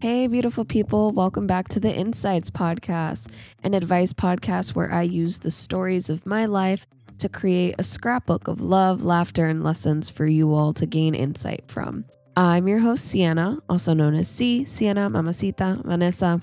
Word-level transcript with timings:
Hey, 0.00 0.28
beautiful 0.28 0.64
people. 0.64 1.10
Welcome 1.10 1.48
back 1.48 1.66
to 1.70 1.80
the 1.80 1.92
Inxights 1.92 2.50
Podcast, 2.50 3.32
an 3.64 3.74
advice 3.74 4.12
podcast 4.12 4.76
where 4.76 4.92
I 4.92 5.02
use 5.02 5.40
the 5.40 5.50
stories 5.50 6.08
of 6.08 6.24
my 6.24 6.46
life 6.46 6.86
to 7.18 7.28
create 7.28 7.74
a 7.80 7.82
scrapbook 7.82 8.46
of 8.46 8.60
love, 8.60 9.04
laughter, 9.04 9.48
and 9.48 9.64
lessons 9.64 10.08
for 10.08 10.24
you 10.24 10.54
all 10.54 10.72
to 10.74 10.86
gain 10.86 11.16
insight 11.16 11.64
from. 11.66 12.04
I'm 12.36 12.68
your 12.68 12.78
host, 12.78 13.06
Sienna, 13.06 13.58
also 13.68 13.92
known 13.92 14.14
as 14.14 14.30
C, 14.30 14.64
Sienna, 14.64 15.10
Mamacita, 15.10 15.82
Vanessa. 15.84 16.40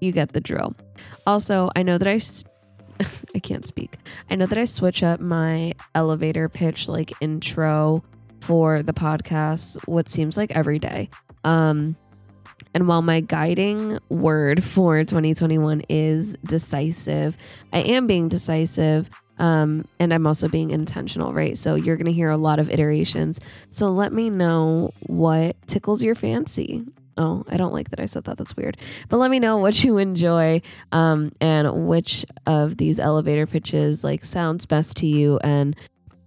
You 0.00 0.12
get 0.12 0.32
the 0.32 0.40
drill. 0.40 0.76
Also, 1.26 1.70
I 1.74 1.82
know 1.82 1.98
that 1.98 2.06
I. 2.06 2.20
I 3.34 3.40
can't 3.40 3.66
speak. 3.66 3.96
I 4.30 4.36
know 4.36 4.46
that 4.46 4.58
I 4.58 4.64
switch 4.64 5.02
up 5.02 5.18
my 5.18 5.74
elevator 5.96 6.48
pitch 6.48 6.86
like 6.86 7.12
intro 7.20 8.04
for 8.42 8.80
the 8.80 8.92
podcast 8.92 9.76
what 9.88 10.08
seems 10.08 10.36
like 10.36 10.52
every 10.52 10.78
day. 10.78 11.10
Um 11.42 11.96
and 12.74 12.88
while 12.88 13.02
my 13.02 13.20
guiding 13.20 13.98
word 14.08 14.64
for 14.64 15.04
2021 15.04 15.82
is 15.88 16.36
decisive, 16.44 17.36
I 17.72 17.78
am 17.78 18.06
being 18.06 18.28
decisive 18.28 19.10
um, 19.38 19.86
and 19.98 20.12
I'm 20.14 20.26
also 20.26 20.48
being 20.48 20.70
intentional, 20.70 21.32
right? 21.32 21.56
So 21.58 21.74
you're 21.74 21.96
going 21.96 22.06
to 22.06 22.12
hear 22.12 22.30
a 22.30 22.36
lot 22.36 22.58
of 22.58 22.70
iterations. 22.70 23.40
So 23.70 23.86
let 23.86 24.12
me 24.12 24.30
know 24.30 24.92
what 25.00 25.56
tickles 25.66 26.02
your 26.02 26.14
fancy. 26.14 26.84
Oh, 27.18 27.44
I 27.48 27.56
don't 27.56 27.72
like 27.72 27.90
that 27.90 28.00
I 28.00 28.06
said 28.06 28.24
that. 28.24 28.38
That's 28.38 28.56
weird. 28.56 28.76
But 29.08 29.18
let 29.18 29.30
me 29.30 29.38
know 29.38 29.56
what 29.58 29.84
you 29.84 29.98
enjoy 29.98 30.62
um, 30.92 31.32
and 31.40 31.86
which 31.86 32.24
of 32.46 32.76
these 32.76 32.98
elevator 32.98 33.46
pitches 33.46 34.04
like 34.04 34.24
sounds 34.24 34.64
best 34.64 34.96
to 34.98 35.06
you 35.06 35.38
and 35.42 35.76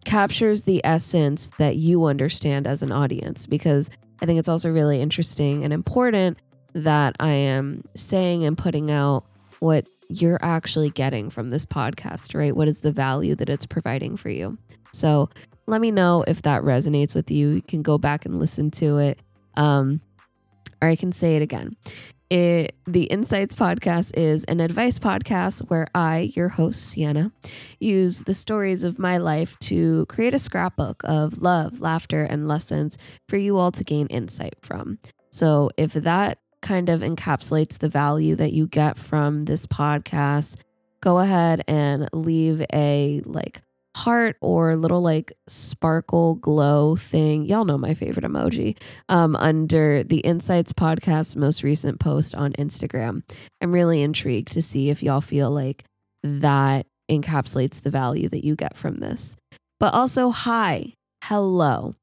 captures 0.05 0.63
the 0.63 0.81
essence 0.85 1.51
that 1.57 1.75
you 1.75 2.05
understand 2.05 2.67
as 2.67 2.81
an 2.81 2.91
audience 2.91 3.47
because 3.47 3.89
I 4.21 4.25
think 4.25 4.39
it's 4.39 4.49
also 4.49 4.71
really 4.71 5.01
interesting 5.01 5.63
and 5.63 5.73
important 5.73 6.37
that 6.73 7.15
I 7.19 7.31
am 7.31 7.83
saying 7.95 8.43
and 8.43 8.57
putting 8.57 8.91
out 8.91 9.25
what 9.59 9.87
you're 10.09 10.39
actually 10.41 10.89
getting 10.89 11.29
from 11.29 11.49
this 11.49 11.65
podcast, 11.65 12.37
right? 12.37 12.55
What 12.55 12.67
is 12.67 12.81
the 12.81 12.91
value 12.91 13.35
that 13.35 13.49
it's 13.49 13.65
providing 13.65 14.17
for 14.17 14.29
you? 14.29 14.57
So 14.91 15.29
let 15.67 15.81
me 15.81 15.91
know 15.91 16.23
if 16.27 16.41
that 16.43 16.61
resonates 16.61 17.15
with 17.15 17.31
you. 17.31 17.49
You 17.49 17.61
can 17.61 17.81
go 17.81 17.97
back 17.97 18.25
and 18.25 18.39
listen 18.39 18.71
to 18.71 18.97
it. 18.99 19.19
Um, 19.55 20.01
or 20.81 20.89
I 20.89 20.95
can 20.95 21.11
say 21.11 21.35
it 21.35 21.41
again. 21.41 21.75
It, 22.29 22.75
the 22.87 23.03
Inxights 23.03 23.53
podcast 23.53 24.17
is 24.17 24.43
an 24.45 24.59
advice 24.59 24.97
podcast 24.97 25.69
where 25.69 25.87
I, 25.93 26.31
your 26.35 26.49
host, 26.49 26.81
Sienna, 26.81 27.31
use 27.79 28.21
the 28.21 28.33
stories 28.33 28.83
of 28.83 28.97
my 28.97 29.17
life 29.17 29.57
to 29.59 30.07
create 30.07 30.33
a 30.33 30.39
scrapbook 30.39 31.03
of 31.03 31.41
love, 31.41 31.81
laughter, 31.81 32.23
and 32.23 32.47
lessons 32.47 32.97
for 33.29 33.37
you 33.37 33.57
all 33.57 33.71
to 33.71 33.83
gain 33.83 34.07
insight 34.07 34.55
from. 34.61 34.97
So 35.31 35.69
if 35.77 35.93
that 35.93 36.39
kind 36.61 36.89
of 36.89 37.01
encapsulates 37.01 37.77
the 37.77 37.89
value 37.89 38.35
that 38.35 38.53
you 38.53 38.67
get 38.67 38.97
from 38.97 39.45
this 39.45 39.67
podcast, 39.67 40.55
go 41.01 41.19
ahead 41.19 41.63
and 41.67 42.09
leave 42.11 42.65
a 42.73 43.21
like 43.25 43.61
heart 43.95 44.35
or 44.41 44.75
little 44.75 45.01
like 45.01 45.31
sparkle 45.47 46.35
glow 46.35 46.97
thing. 46.97 47.45
Y'all 47.45 47.63
know 47.63 47.77
my 47.77 47.93
favorite 47.93 48.25
emoji 48.25 48.77
um, 49.07 49.37
under 49.37 50.03
the 50.03 50.19
Inxights 50.19 50.73
podcast 50.73 51.37
most 51.37 51.63
recent 51.63 51.99
post 51.99 52.35
on 52.35 52.51
Instagram. 52.53 53.23
I'm 53.61 53.71
really 53.71 54.01
intrigued 54.01 54.51
to 54.51 54.61
see 54.61 54.89
if 54.89 55.01
y'all 55.01 55.21
feel 55.21 55.49
like 55.49 55.85
that 56.23 56.87
encapsulates 57.09 57.81
the 57.81 57.89
value 57.89 58.27
that 58.29 58.43
you 58.43 58.55
get 58.55 58.75
from 58.75 58.97
this. 58.97 59.37
But 59.79 59.93
also, 59.93 60.29
hi, 60.29 60.93
hello. 61.23 61.95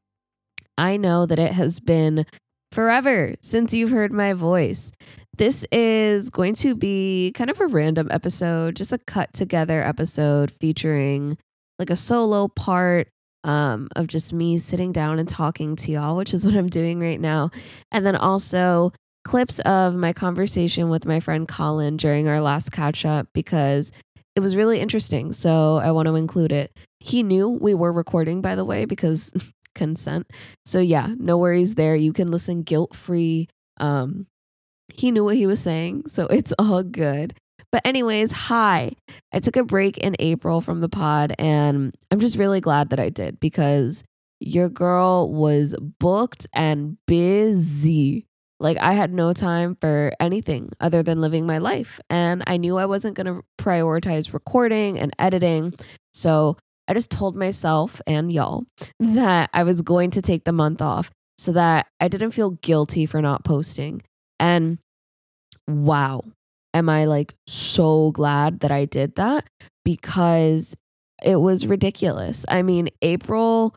I 0.79 0.97
know 0.97 1.27
that 1.27 1.39
it 1.39 1.53
has 1.53 1.79
been 1.79 2.25
forever 2.71 3.35
since 3.43 3.75
you've 3.75 3.91
heard 3.91 4.13
my 4.13 4.33
voice. 4.33 4.93
This 5.37 5.67
is 5.71 6.31
going 6.31 6.55
to 6.57 6.75
be 6.75 7.33
kind 7.35 7.51
of 7.51 7.61
a 7.61 7.67
random 7.67 8.09
episode, 8.11 8.77
just 8.77 8.93
a 8.93 8.99
cut 8.99 9.35
together 9.35 9.83
episode 9.83 10.51
featuring 10.51 11.37
like 11.83 11.91
a 11.91 11.97
solo 11.97 12.47
part 12.47 13.09
um, 13.43 13.89
of 13.97 14.07
just 14.07 14.33
me 14.33 14.57
sitting 14.59 14.93
down 14.93 15.19
and 15.19 15.29
talking 15.29 15.75
to 15.75 15.91
y'all, 15.91 16.17
which 16.17 16.33
is 16.33 16.47
what 16.47 16.55
I'm 16.55 16.69
doing 16.69 17.01
right 17.01 17.21
now. 17.21 17.51
And 17.91 18.07
then 18.07 18.15
also 18.15 18.93
clips 19.25 19.59
of 19.61 19.97
my 19.97 20.13
conversation 20.13 20.89
with 20.91 21.07
my 21.07 21.19
friend 21.19 21.49
Colin 21.49 21.97
during 21.97 22.29
our 22.29 22.41
last 22.41 22.71
catch 22.71 23.05
up 23.05 23.27
because 23.35 23.91
it 24.37 24.41
was 24.41 24.55
really 24.55 24.79
interesting. 24.79 25.33
So 25.33 25.79
I 25.79 25.91
want 25.91 26.07
to 26.07 26.15
include 26.15 26.53
it. 26.53 26.77
He 27.01 27.25
knew 27.25 27.49
we 27.49 27.75
were 27.75 27.93
recording, 27.93 28.43
by 28.43 28.55
the 28.55 28.65
way, 28.65 28.85
because 28.85 29.33
consent. 29.75 30.31
So 30.65 30.79
yeah, 30.79 31.13
no 31.19 31.37
worries 31.37 31.75
there. 31.75 31.97
You 31.97 32.13
can 32.13 32.29
listen 32.29 32.63
guilt 32.63 32.95
free. 32.95 33.49
Um, 33.79 34.29
he 34.95 35.11
knew 35.11 35.25
what 35.25 35.37
he 35.37 35.47
was 35.47 35.61
saying, 35.61 36.05
so 36.07 36.27
it's 36.27 36.53
all 36.61 36.85
good. 36.85 37.35
But 37.73 37.87
anyways, 37.87 38.31
hi. 38.33 38.93
I 39.33 39.39
took 39.41 39.57
a 39.57 39.65
break 39.65 39.97
in 39.99 40.15
April 40.19 40.61
from 40.61 40.81
the 40.81 40.91
pod, 40.91 41.35
and 41.39 41.95
I'm 42.11 42.21
just 42.21 42.37
really 42.37 42.61
glad 42.61 42.91
that 42.91 43.01
I 43.01 43.09
did 43.09 43.41
because 43.41 44.05
your 44.41 44.69
girl 44.69 45.33
was 45.33 45.75
booked 45.99 46.47
and 46.53 46.99
busy. 47.07 48.27
Like 48.61 48.79
I 48.79 48.93
had 48.93 49.13
no 49.13 49.33
time 49.33 49.77
for 49.81 50.13
anything 50.21 50.71
other 50.81 51.03
than 51.03 51.21
living 51.21 51.47
my 51.47 51.59
life. 51.59 51.99
And 52.11 52.45
I 52.47 52.57
knew 52.59 52.77
I 52.77 52.87
wasn't 52.87 53.17
going 53.17 53.27
to 53.27 53.43
prioritize 53.59 54.33
recording 54.33 54.99
and 54.99 55.13
editing. 55.19 55.75
So 56.13 56.57
I 56.87 56.95
just 56.95 57.11
told 57.11 57.37
myself 57.37 58.01
and 58.07 58.33
y'all 58.33 58.65
that 59.01 59.51
I 59.53 59.63
was 59.65 59.81
going 59.81 60.11
to 60.13 60.23
take 60.23 60.45
the 60.45 60.53
month 60.53 60.83
off 60.83 61.11
so 61.39 61.53
that 61.53 61.87
I 61.99 62.09
didn't 62.09 62.33
feel 62.33 62.51
guilty 62.51 63.07
for 63.07 63.23
not 63.23 63.45
posting. 63.45 64.03
And 64.39 64.79
wow, 65.67 66.23
am 66.75 66.89
I 66.89 67.05
like 67.05 67.35
so 67.47 68.11
glad 68.13 68.61
that 68.61 68.71
I 68.71 68.85
did 68.85 69.17
that 69.17 69.47
because 69.85 70.75
it 71.23 71.37
was 71.37 71.67
ridiculous. 71.67 72.45
I 72.49 72.63
mean, 72.63 72.89
April 73.01 73.75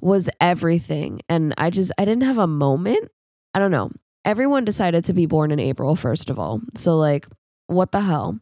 was 0.00 0.28
everything. 0.40 1.20
And 1.28 1.54
I 1.58 1.70
just, 1.70 1.92
I 1.98 2.04
didn't 2.04 2.24
have 2.24 2.38
a 2.38 2.46
moment. 2.46 3.08
I 3.54 3.58
don't 3.58 3.70
know. 3.70 3.90
Everyone 4.24 4.64
decided 4.64 5.04
to 5.06 5.12
be 5.12 5.26
born 5.26 5.50
in 5.50 5.60
April, 5.60 5.96
first 5.96 6.30
of 6.30 6.38
all. 6.38 6.60
So, 6.74 6.96
like, 6.96 7.26
what 7.66 7.92
the 7.92 8.00
hell? 8.00 8.38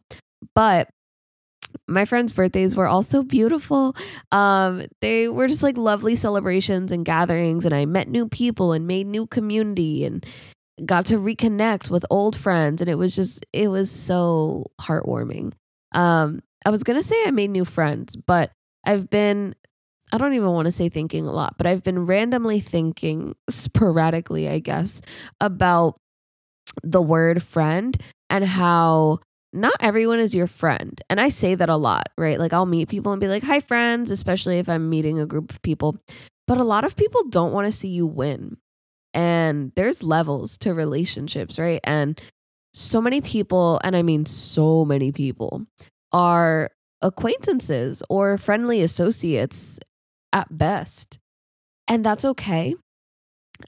But 0.55 0.89
my 1.87 2.05
friends' 2.05 2.31
birthdays 2.31 2.75
were 2.75 2.87
also 2.87 3.23
beautiful. 3.23 3.95
Um, 4.31 4.85
they 5.01 5.27
were 5.27 5.47
just 5.47 5.63
like 5.63 5.77
lovely 5.77 6.15
celebrations 6.15 6.91
and 6.91 7.05
gatherings, 7.05 7.65
and 7.65 7.73
I 7.73 7.85
met 7.85 8.07
new 8.07 8.27
people 8.27 8.71
and 8.71 8.87
made 8.87 9.07
new 9.07 9.27
community 9.27 10.05
and 10.05 10.25
got 10.85 11.05
to 11.07 11.17
reconnect 11.17 11.89
with 11.89 12.05
old 12.09 12.35
friends, 12.35 12.81
and 12.81 12.89
it 12.89 12.95
was 12.95 13.15
just 13.15 13.45
it 13.53 13.69
was 13.69 13.91
so 13.91 14.71
heartwarming. 14.81 15.53
Um, 15.93 16.41
I 16.65 16.69
was 16.69 16.83
gonna 16.83 17.03
say 17.03 17.15
I 17.25 17.31
made 17.31 17.49
new 17.49 17.65
friends, 17.65 18.15
but 18.15 18.51
I've 18.85 19.09
been 19.09 19.55
I 20.11 20.17
don't 20.17 20.33
even 20.33 20.51
want 20.51 20.67
to 20.67 20.71
say 20.71 20.89
thinking 20.89 21.25
a 21.25 21.31
lot, 21.31 21.57
but 21.57 21.65
I've 21.65 21.83
been 21.83 22.05
randomly 22.05 22.59
thinking 22.59 23.35
sporadically, 23.49 24.47
I 24.47 24.59
guess, 24.59 25.01
about 25.41 25.99
the 26.83 27.01
word 27.01 27.41
friend 27.41 27.97
and 28.29 28.45
how 28.45 29.19
not 29.53 29.73
everyone 29.79 30.19
is 30.19 30.33
your 30.33 30.47
friend. 30.47 30.99
And 31.09 31.21
I 31.21 31.29
say 31.29 31.55
that 31.55 31.69
a 31.69 31.77
lot, 31.77 32.09
right? 32.17 32.39
Like 32.39 32.53
I'll 32.53 32.65
meet 32.65 32.89
people 32.89 33.11
and 33.11 33.19
be 33.19 33.27
like, 33.27 33.43
hi, 33.43 33.59
friends, 33.59 34.09
especially 34.11 34.59
if 34.59 34.67
I'm 34.67 34.89
meeting 34.89 35.19
a 35.19 35.25
group 35.25 35.51
of 35.51 35.61
people. 35.61 35.97
But 36.47 36.57
a 36.57 36.63
lot 36.63 36.83
of 36.83 36.95
people 36.95 37.23
don't 37.29 37.53
want 37.53 37.65
to 37.65 37.71
see 37.71 37.87
you 37.89 38.05
win. 38.05 38.57
And 39.13 39.71
there's 39.75 40.03
levels 40.03 40.57
to 40.59 40.73
relationships, 40.73 41.59
right? 41.59 41.79
And 41.83 42.19
so 42.73 42.99
many 43.01 43.21
people, 43.21 43.79
and 43.83 43.95
I 43.95 44.01
mean 44.01 44.25
so 44.25 44.83
many 44.85 45.11
people, 45.11 45.65
are 46.11 46.71
acquaintances 47.01 48.01
or 48.09 48.37
friendly 48.37 48.81
associates 48.81 49.79
at 50.31 50.57
best. 50.57 51.19
And 51.87 52.03
that's 52.03 52.25
okay. 52.25 52.75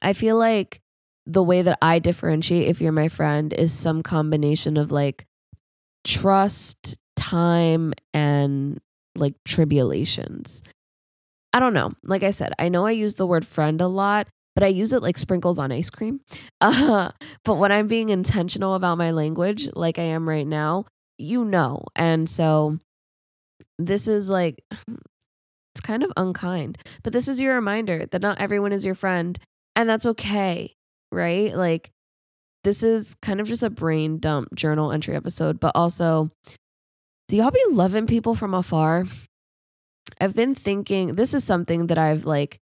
I 0.02 0.14
feel 0.14 0.38
like 0.38 0.82
the 1.26 1.44
way 1.44 1.62
that 1.62 1.78
I 1.82 2.00
differentiate 2.00 2.68
if 2.68 2.82
you're 2.82 2.92
my 2.92 3.10
friend 3.10 3.54
is 3.54 3.74
some 3.74 4.04
combination 4.04 4.78
of 4.78 4.92
like 4.92 5.26
trust, 6.04 6.98
time, 7.16 7.94
and 8.14 8.80
like 9.16 9.36
tribulations. 9.46 10.64
I 11.54 11.60
don't 11.60 11.74
know. 11.74 11.92
Like 12.04 12.24
I 12.24 12.32
said, 12.32 12.54
I 12.60 12.70
know 12.70 12.86
I 12.86 12.92
use 12.92 13.16
the 13.16 13.26
word 13.26 13.46
friend 13.46 13.82
a 13.82 13.88
lot, 13.88 14.28
but 14.56 14.64
I 14.64 14.68
use 14.68 14.94
it 14.94 15.04
like 15.04 15.18
sprinkles 15.18 15.60
on 15.60 15.72
ice 15.72 15.90
cream. 15.90 16.22
Uh, 16.62 17.12
but 17.44 17.56
when 17.56 17.72
I'm 17.72 17.88
being 17.88 18.10
intentional 18.10 18.74
about 18.74 18.98
my 18.98 19.12
language, 19.12 19.70
like 19.76 20.00
I 20.00 20.04
am 20.04 20.28
right 20.28 20.48
now, 20.48 20.86
you 21.18 21.46
know. 21.46 21.84
And 21.96 22.28
so 22.28 22.80
this 23.78 24.08
is 24.08 24.30
like, 24.30 24.64
it's 24.72 25.82
kind 25.82 26.02
of 26.02 26.12
unkind, 26.18 26.80
but 27.04 27.14
this 27.14 27.28
is 27.28 27.40
your 27.40 27.54
reminder 27.54 28.08
that 28.08 28.22
not 28.22 28.40
everyone 28.40 28.72
is 28.72 28.86
your 28.86 28.96
friend, 28.96 29.38
and 29.76 29.88
that's 29.88 30.06
okay, 30.06 30.74
right? 31.12 31.56
Like, 31.56 31.92
this 32.64 32.82
is 32.82 33.16
kind 33.22 33.40
of 33.40 33.48
just 33.48 33.62
a 33.62 33.70
brain 33.70 34.18
dump 34.18 34.56
journal 34.56 34.92
entry 34.92 35.16
episode, 35.16 35.60
but 35.60 35.74
also, 35.76 36.32
do 37.28 37.38
y'all 37.38 37.52
be 37.52 37.64
loving 37.70 38.08
people 38.08 38.34
from 38.34 38.54
afar? 38.56 39.06
I've 40.20 40.34
been 40.36 40.56
thinking 40.56 41.16
this 41.16 41.34
is 41.34 41.44
something 41.44 41.88
that 41.88 41.98
I've 41.98 42.26
like 42.26 42.60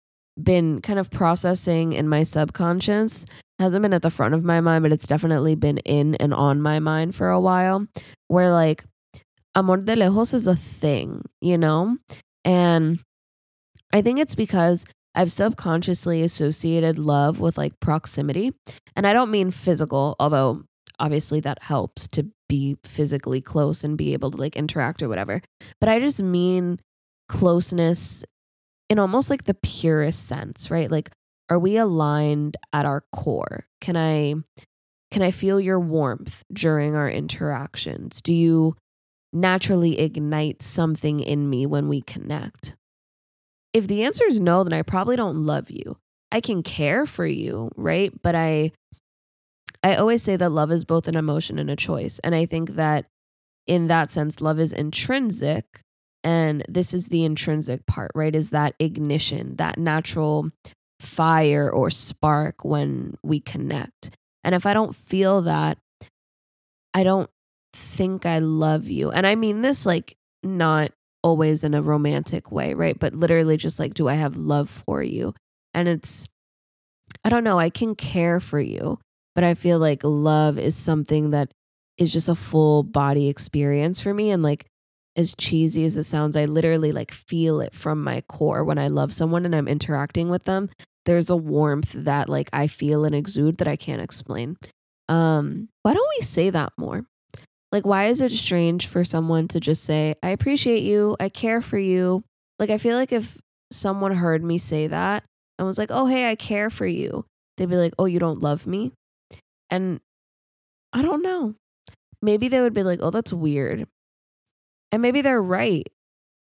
been 0.44 0.80
kind 0.80 0.98
of 0.98 1.10
processing 1.10 1.92
in 1.92 2.08
my 2.08 2.22
subconscious 2.22 3.26
hasn't 3.60 3.82
been 3.82 3.92
at 3.92 4.02
the 4.02 4.10
front 4.10 4.34
of 4.34 4.42
my 4.42 4.60
mind, 4.60 4.82
but 4.82 4.92
it's 4.92 5.06
definitely 5.06 5.54
been 5.54 5.78
in 5.78 6.14
and 6.16 6.32
on 6.32 6.62
my 6.62 6.78
mind 6.78 7.14
for 7.14 7.28
a 7.28 7.40
while. 7.40 7.86
Where 8.28 8.50
like 8.50 8.84
amor 9.54 9.76
de 9.76 9.96
lejos 9.96 10.34
is 10.34 10.46
a 10.46 10.56
thing, 10.56 11.22
you 11.40 11.58
know? 11.58 11.98
And 12.44 13.00
I 13.92 14.02
think 14.02 14.18
it's 14.18 14.34
because 14.34 14.86
I've 15.14 15.30
subconsciously 15.30 16.22
associated 16.22 16.98
love 16.98 17.40
with 17.40 17.58
like 17.58 17.78
proximity. 17.80 18.52
And 18.96 19.06
I 19.06 19.12
don't 19.12 19.30
mean 19.30 19.50
physical, 19.50 20.16
although 20.18 20.62
obviously 20.98 21.40
that 21.40 21.62
helps 21.62 22.08
to 22.08 22.26
be 22.48 22.76
physically 22.84 23.40
close 23.40 23.84
and 23.84 23.98
be 23.98 24.12
able 24.12 24.30
to 24.30 24.38
like 24.38 24.56
interact 24.56 25.02
or 25.02 25.08
whatever. 25.08 25.42
But 25.80 25.88
I 25.88 26.00
just 26.00 26.22
mean 26.22 26.80
closeness 27.28 28.24
in 28.90 28.98
almost 28.98 29.30
like 29.30 29.44
the 29.44 29.54
purest 29.54 30.28
sense, 30.28 30.70
right? 30.70 30.90
Like 30.90 31.10
are 31.48 31.58
we 31.58 31.76
aligned 31.76 32.56
at 32.72 32.86
our 32.86 33.02
core? 33.12 33.64
Can 33.80 33.96
I 33.96 34.34
can 35.10 35.22
I 35.22 35.32
feel 35.32 35.58
your 35.58 35.80
warmth 35.80 36.44
during 36.52 36.94
our 36.94 37.10
interactions? 37.10 38.22
Do 38.22 38.32
you 38.32 38.76
naturally 39.32 39.98
ignite 39.98 40.62
something 40.62 41.18
in 41.20 41.50
me 41.50 41.66
when 41.66 41.88
we 41.88 42.02
connect? 42.02 42.76
If 43.72 43.88
the 43.88 44.04
answer 44.04 44.24
is 44.24 44.38
no, 44.38 44.62
then 44.62 44.72
I 44.72 44.82
probably 44.82 45.16
don't 45.16 45.44
love 45.44 45.70
you. 45.70 45.96
I 46.30 46.40
can 46.40 46.62
care 46.62 47.06
for 47.06 47.26
you, 47.26 47.70
right? 47.76 48.12
But 48.22 48.34
I 48.34 48.72
I 49.82 49.96
always 49.96 50.22
say 50.22 50.36
that 50.36 50.50
love 50.50 50.70
is 50.70 50.84
both 50.84 51.08
an 51.08 51.16
emotion 51.16 51.58
and 51.58 51.70
a 51.70 51.76
choice. 51.76 52.18
And 52.20 52.34
I 52.34 52.46
think 52.46 52.70
that 52.70 53.06
in 53.66 53.88
that 53.88 54.10
sense 54.10 54.40
love 54.40 54.60
is 54.60 54.72
intrinsic 54.72 55.80
and 56.22 56.64
this 56.68 56.92
is 56.92 57.08
the 57.08 57.24
intrinsic 57.24 57.86
part, 57.86 58.10
right? 58.14 58.34
Is 58.34 58.50
that 58.50 58.74
ignition, 58.78 59.56
that 59.56 59.78
natural 59.78 60.50
fire 60.98 61.70
or 61.70 61.90
spark 61.90 62.64
when 62.64 63.16
we 63.22 63.40
connect. 63.40 64.16
And 64.44 64.54
if 64.54 64.66
I 64.66 64.74
don't 64.74 64.94
feel 64.94 65.42
that, 65.42 65.78
I 66.92 67.04
don't 67.04 67.30
think 67.72 68.26
I 68.26 68.38
love 68.40 68.88
you. 68.88 69.10
And 69.10 69.26
I 69.26 69.34
mean 69.34 69.62
this 69.62 69.86
like 69.86 70.16
not 70.42 70.92
always 71.22 71.64
in 71.64 71.74
a 71.74 71.82
romantic 71.82 72.50
way, 72.50 72.74
right? 72.74 72.98
But 72.98 73.14
literally 73.14 73.56
just 73.56 73.78
like, 73.78 73.94
do 73.94 74.08
I 74.08 74.14
have 74.14 74.36
love 74.36 74.68
for 74.68 75.02
you? 75.02 75.34
And 75.74 75.88
it's, 75.88 76.26
I 77.24 77.28
don't 77.28 77.44
know, 77.44 77.58
I 77.58 77.70
can 77.70 77.94
care 77.94 78.40
for 78.40 78.60
you, 78.60 78.98
but 79.34 79.44
I 79.44 79.54
feel 79.54 79.78
like 79.78 80.02
love 80.02 80.58
is 80.58 80.76
something 80.76 81.30
that 81.30 81.52
is 81.98 82.12
just 82.12 82.28
a 82.28 82.34
full 82.34 82.82
body 82.82 83.28
experience 83.28 84.00
for 84.00 84.12
me. 84.12 84.30
And 84.30 84.42
like, 84.42 84.66
as 85.16 85.34
cheesy 85.36 85.84
as 85.84 85.96
it 85.96 86.04
sounds, 86.04 86.36
I 86.36 86.44
literally 86.44 86.92
like 86.92 87.10
feel 87.10 87.60
it 87.60 87.74
from 87.74 88.02
my 88.02 88.22
core 88.22 88.64
when 88.64 88.78
I 88.78 88.88
love 88.88 89.12
someone 89.12 89.44
and 89.44 89.54
I'm 89.54 89.68
interacting 89.68 90.28
with 90.28 90.44
them. 90.44 90.70
There's 91.06 91.30
a 91.30 91.36
warmth 91.36 91.92
that 91.92 92.28
like 92.28 92.48
I 92.52 92.66
feel 92.66 93.04
and 93.04 93.14
exude 93.14 93.58
that 93.58 93.68
I 93.68 93.76
can't 93.76 94.02
explain. 94.02 94.56
Um, 95.08 95.68
why 95.82 95.94
don't 95.94 96.10
we 96.18 96.22
say 96.22 96.50
that 96.50 96.72
more? 96.76 97.04
Like, 97.72 97.86
why 97.86 98.06
is 98.06 98.20
it 98.20 98.32
strange 98.32 98.86
for 98.86 99.04
someone 99.04 99.48
to 99.48 99.60
just 99.60 99.84
say, 99.84 100.14
I 100.22 100.30
appreciate 100.30 100.82
you, 100.82 101.16
I 101.20 101.28
care 101.28 101.62
for 101.62 101.78
you? 101.78 102.24
Like, 102.58 102.70
I 102.70 102.78
feel 102.78 102.96
like 102.96 103.12
if 103.12 103.38
someone 103.72 104.12
heard 104.12 104.42
me 104.42 104.58
say 104.58 104.88
that 104.88 105.24
and 105.58 105.66
was 105.66 105.78
like, 105.78 105.90
oh, 105.92 106.06
hey, 106.06 106.28
I 106.30 106.34
care 106.34 106.70
for 106.70 106.86
you, 106.86 107.24
they'd 107.56 107.70
be 107.70 107.76
like, 107.76 107.94
oh, 107.98 108.06
you 108.06 108.18
don't 108.18 108.42
love 108.42 108.66
me? 108.66 108.92
And 109.68 110.00
I 110.92 111.02
don't 111.02 111.22
know. 111.22 111.54
Maybe 112.22 112.48
they 112.48 112.60
would 112.60 112.74
be 112.74 112.82
like, 112.82 112.98
oh, 113.02 113.10
that's 113.10 113.32
weird. 113.32 113.86
And 114.92 115.02
maybe 115.02 115.22
they're 115.22 115.42
right. 115.42 115.86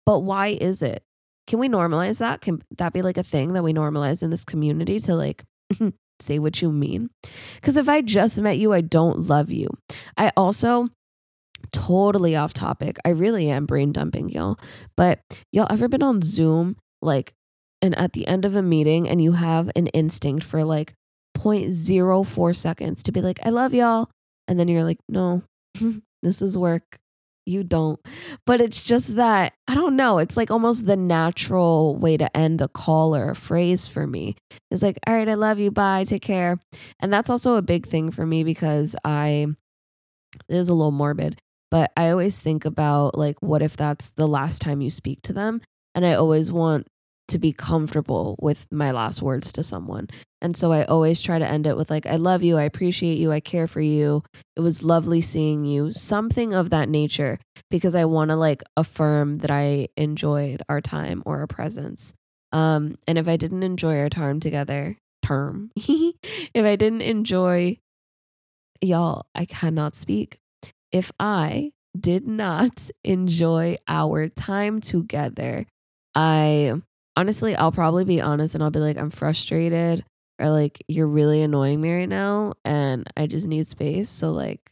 But 0.06 0.20
why 0.20 0.48
is 0.48 0.82
it? 0.82 1.04
Can 1.48 1.60
we 1.60 1.70
normalize 1.70 2.20
that? 2.20 2.42
Can 2.42 2.62
that 2.78 2.94
be 2.94 3.02
like 3.02 3.18
a 3.18 3.24
thing 3.24 3.54
that 3.54 3.64
we 3.64 3.74
normalize 3.74 4.24
in 4.24 4.30
this 4.30 4.46
community 4.46 5.00
to 5.02 5.16
like 5.16 5.44
say 6.20 6.40
what 6.40 6.62
you 6.62 6.72
mean? 6.72 7.10
Because 7.56 7.78
if 7.78 7.88
I 7.88 8.02
just 8.02 8.40
met 8.42 8.58
you, 8.58 8.74
I 8.74 8.82
don't 8.82 9.22
love 9.22 9.52
you. 9.52 9.70
I 10.18 10.32
also 10.36 10.90
totally 11.72 12.36
off 12.36 12.54
topic. 12.54 12.98
I 13.06 13.10
really 13.10 13.50
am 13.50 13.66
brain 13.66 13.92
dumping 13.92 14.30
y'all. 14.30 14.60
But 14.98 15.20
y'all 15.52 15.68
ever 15.70 15.88
been 15.88 16.04
on 16.04 16.22
Zoom 16.22 16.78
like 17.02 17.34
and 17.82 17.98
at 17.98 18.14
the 18.14 18.28
end 18.28 18.46
of 18.46 18.56
a 18.56 18.62
meeting 18.62 19.08
and 19.08 19.22
you 19.22 19.34
have 19.34 19.70
an 19.76 19.88
instinct 19.88 20.44
for 20.44 20.64
like 20.64 20.94
0.04 21.38 22.56
seconds 22.56 23.04
to 23.04 23.12
be 23.12 23.22
like, 23.22 23.40
I 23.44 23.50
love 23.50 23.74
y'all. 23.74 24.10
And 24.48 24.60
then 24.60 24.68
you're 24.68 24.84
like, 24.84 25.00
no, 25.08 25.44
this 26.24 26.42
is 26.42 26.58
work. 26.58 26.98
You 27.46 27.64
don't. 27.64 28.00
But 28.46 28.60
it's 28.60 28.82
just 28.82 29.16
that, 29.18 29.54
I 29.68 29.76
don't 29.76 29.96
know. 29.96 30.18
It's 30.18 30.36
like 30.36 30.50
almost 30.50 30.86
the 30.86 30.98
natural 30.98 31.96
way 31.96 32.18
to 32.18 32.36
end 32.36 32.62
a 32.62 32.68
call 32.68 33.16
or 33.16 33.30
a 33.30 33.36
phrase 33.36 33.88
for 33.88 34.08
me. 34.08 34.36
It's 34.72 34.82
like, 34.82 34.98
all 35.06 35.16
right, 35.16 35.30
I 35.30 35.36
love 35.36 35.60
you. 35.60 35.70
Bye. 35.70 36.06
Take 36.06 36.24
care. 36.24 36.60
And 37.00 37.14
that's 37.14 37.30
also 37.30 37.56
a 37.56 37.62
big 37.62 37.86
thing 37.86 38.12
for 38.12 38.26
me 38.26 38.44
because 38.44 38.96
I, 39.06 39.48
it 40.50 40.56
is 40.56 40.70
a 40.70 40.76
little 40.76 40.92
morbid. 40.92 41.40
But 41.70 41.92
I 41.96 42.10
always 42.10 42.40
think 42.40 42.66
about 42.66 43.18
like, 43.18 43.42
what 43.42 43.62
if 43.62 43.78
that's 43.78 44.12
the 44.12 44.28
last 44.28 44.62
time 44.62 44.82
you 44.82 44.90
speak 44.90 45.22
to 45.24 45.34
them? 45.34 45.62
And 45.94 46.06
I 46.06 46.14
always 46.14 46.52
want 46.52 46.88
to 47.28 47.40
be 47.40 47.52
comfortable 47.52 48.36
with 48.40 48.68
my 48.72 48.92
last 48.92 49.22
words 49.22 49.52
to 49.54 49.64
someone. 49.64 50.08
And 50.42 50.56
so 50.56 50.72
I 50.72 50.84
always 50.84 51.22
try 51.22 51.40
to 51.40 51.48
end 51.48 51.66
it 51.66 51.76
with 51.76 51.90
like, 51.90 52.06
I 52.06 52.18
love 52.18 52.44
you, 52.44 52.58
I 52.58 52.64
appreciate 52.64 53.18
you, 53.18 53.32
I 53.32 53.40
care 53.40 53.68
for 53.68 53.82
you. 53.82 54.22
It 54.56 54.62
was 54.62 54.84
lovely 54.84 55.22
seeing 55.22 55.66
you, 55.66 55.92
something 55.92 56.54
of 56.54 56.70
that 56.70 56.90
nature, 56.90 57.40
because 57.72 57.96
I 57.96 58.06
want 58.06 58.30
to 58.30 58.36
like 58.36 58.62
affirm 58.78 59.40
that 59.40 59.52
I 59.52 59.88
enjoyed 59.98 60.62
our 60.70 60.82
time 60.82 61.24
or 61.26 61.40
our 61.40 61.48
presence. 61.48 62.14
Um, 62.52 62.96
and 63.08 63.18
if 63.18 63.28
I 63.28 63.38
didn't 63.38 63.64
enjoy 63.64 64.00
our 64.00 64.10
time 64.10 64.40
together, 64.40 64.98
term, 65.24 65.72
if 65.76 66.66
I 66.66 66.76
didn't 66.76 67.02
enjoy 67.02 67.80
y'all, 68.82 69.26
I 69.34 69.46
cannot 69.46 69.96
speak 69.96 70.40
if 70.96 71.12
I 71.20 71.74
did 72.00 72.26
not 72.26 72.90
enjoy 73.04 73.76
our 73.88 74.30
time 74.30 74.80
together, 74.80 75.66
I 76.16 76.82
honestly, 77.16 77.56
I'll 77.56 77.72
probably 77.72 78.06
be 78.06 78.22
honest 78.22 78.56
and 78.56 78.64
I'll 78.64 78.72
be 78.72 78.80
like, 78.80 78.98
I'm 78.98 79.10
frustrated 79.10 80.04
or 80.40 80.50
like, 80.50 80.84
you're 80.88 81.08
really 81.08 81.42
annoying 81.42 81.82
me 81.82 81.94
right 81.94 82.10
now 82.10 82.54
and 82.64 83.10
I 83.16 83.28
just 83.28 83.48
need 83.48 83.68
space. 83.68 84.10
So, 84.10 84.32
like, 84.32 84.72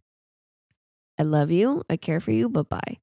I 1.20 1.24
love 1.24 1.52
you, 1.52 1.84
I 1.90 1.98
care 1.98 2.20
for 2.20 2.32
you, 2.32 2.50
but 2.50 2.70
bye. 2.70 2.98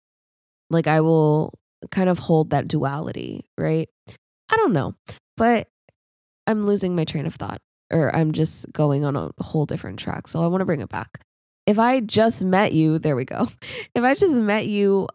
Like, 0.69 0.87
I 0.87 1.01
will 1.01 1.59
kind 1.91 2.09
of 2.09 2.19
hold 2.19 2.51
that 2.51 2.69
duality, 2.69 3.47
right? 3.57 3.89
I 4.51 4.57
don't 4.57 4.73
know, 4.73 4.95
but 5.37 5.69
I'm 6.47 6.63
losing 6.63 6.95
my 6.97 7.05
train 7.05 7.27
of 7.27 7.35
thought 7.35 7.61
or 7.93 8.15
I'm 8.15 8.33
just 8.33 8.71
going 8.73 9.05
on 9.05 9.17
a 9.17 9.31
whole 9.41 9.67
different 9.67 9.99
track. 9.99 10.29
So, 10.29 10.43
I 10.43 10.49
want 10.49 10.61
to 10.61 10.67
bring 10.67 10.81
it 10.81 10.89
back 10.89 11.21
if 11.67 11.79
I 11.79 12.01
just 12.01 12.43
met 12.43 12.73
you, 12.73 12.99
there 12.99 13.17
we 13.17 13.25
go. 13.25 13.49
If 13.95 14.03
I 14.03 14.15
just 14.15 14.35
met 14.35 14.67
you, 14.67 15.09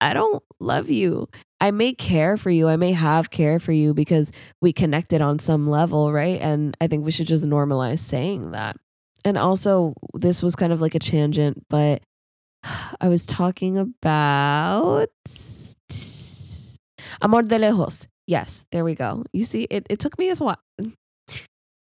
I 0.00 0.12
don't 0.12 0.42
love 0.60 0.90
you. 0.90 1.28
I 1.64 1.70
may 1.70 1.94
care 1.94 2.36
for 2.36 2.50
you. 2.50 2.68
I 2.68 2.76
may 2.76 2.92
have 2.92 3.30
care 3.30 3.58
for 3.58 3.72
you 3.72 3.94
because 3.94 4.30
we 4.60 4.74
connected 4.74 5.22
on 5.22 5.38
some 5.38 5.66
level, 5.66 6.12
right? 6.12 6.38
And 6.38 6.76
I 6.78 6.88
think 6.88 7.06
we 7.06 7.10
should 7.10 7.26
just 7.26 7.46
normalize 7.46 8.00
saying 8.00 8.50
that. 8.50 8.76
And 9.24 9.38
also, 9.38 9.94
this 10.12 10.42
was 10.42 10.54
kind 10.54 10.74
of 10.74 10.82
like 10.82 10.94
a 10.94 10.98
tangent, 10.98 11.64
but 11.70 12.02
I 13.00 13.08
was 13.08 13.24
talking 13.24 13.78
about 13.78 15.08
Amor 17.22 17.40
de 17.40 17.58
Lejos. 17.58 18.08
Yes, 18.26 18.66
there 18.70 18.84
we 18.84 18.94
go. 18.94 19.24
You 19.32 19.46
see, 19.46 19.62
it, 19.70 19.86
it 19.88 19.98
took 19.98 20.18
me 20.18 20.28
as 20.28 20.42
what? 20.42 20.58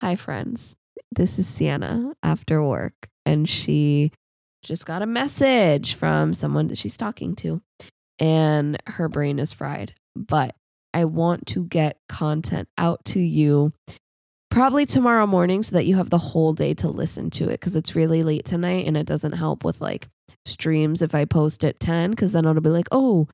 Hi, 0.03 0.15
friends. 0.15 0.75
This 1.11 1.39
is 1.39 1.47
Sienna 1.47 2.13
after 2.21 2.63
work 2.63 3.09
and 3.25 3.49
she 3.49 4.11
just 4.61 4.85
got 4.85 5.01
a 5.01 5.07
message 5.07 5.95
from 5.95 6.35
someone 6.35 6.67
that 6.67 6.77
she's 6.77 6.95
talking 6.95 7.35
to 7.37 7.59
and 8.19 8.77
her 8.87 9.09
brain 9.09 9.39
is 9.39 9.53
fried. 9.53 9.93
But 10.15 10.55
I 10.93 11.05
want 11.05 11.47
to 11.47 11.65
get 11.65 11.97
content 12.07 12.67
out 12.77 13.03
to 13.05 13.19
you 13.19 13.73
probably 14.51 14.85
tomorrow 14.85 15.25
morning 15.25 15.63
so 15.63 15.75
that 15.75 15.85
you 15.85 15.95
have 15.95 16.11
the 16.11 16.17
whole 16.19 16.53
day 16.53 16.75
to 16.75 16.87
listen 16.87 17.31
to 17.31 17.45
it 17.45 17.59
because 17.59 17.75
it's 17.75 17.95
really 17.95 18.21
late 18.21 18.45
tonight 18.45 18.85
and 18.85 18.95
it 18.95 19.07
doesn't 19.07 19.31
help 19.31 19.63
with 19.63 19.81
like 19.81 20.07
streams 20.45 21.01
if 21.01 21.15
I 21.15 21.25
post 21.25 21.65
at 21.65 21.79
10 21.79 22.11
because 22.11 22.33
then 22.33 22.45
it'll 22.45 22.61
be 22.61 22.69
like, 22.69 22.87
oh, 22.91 23.27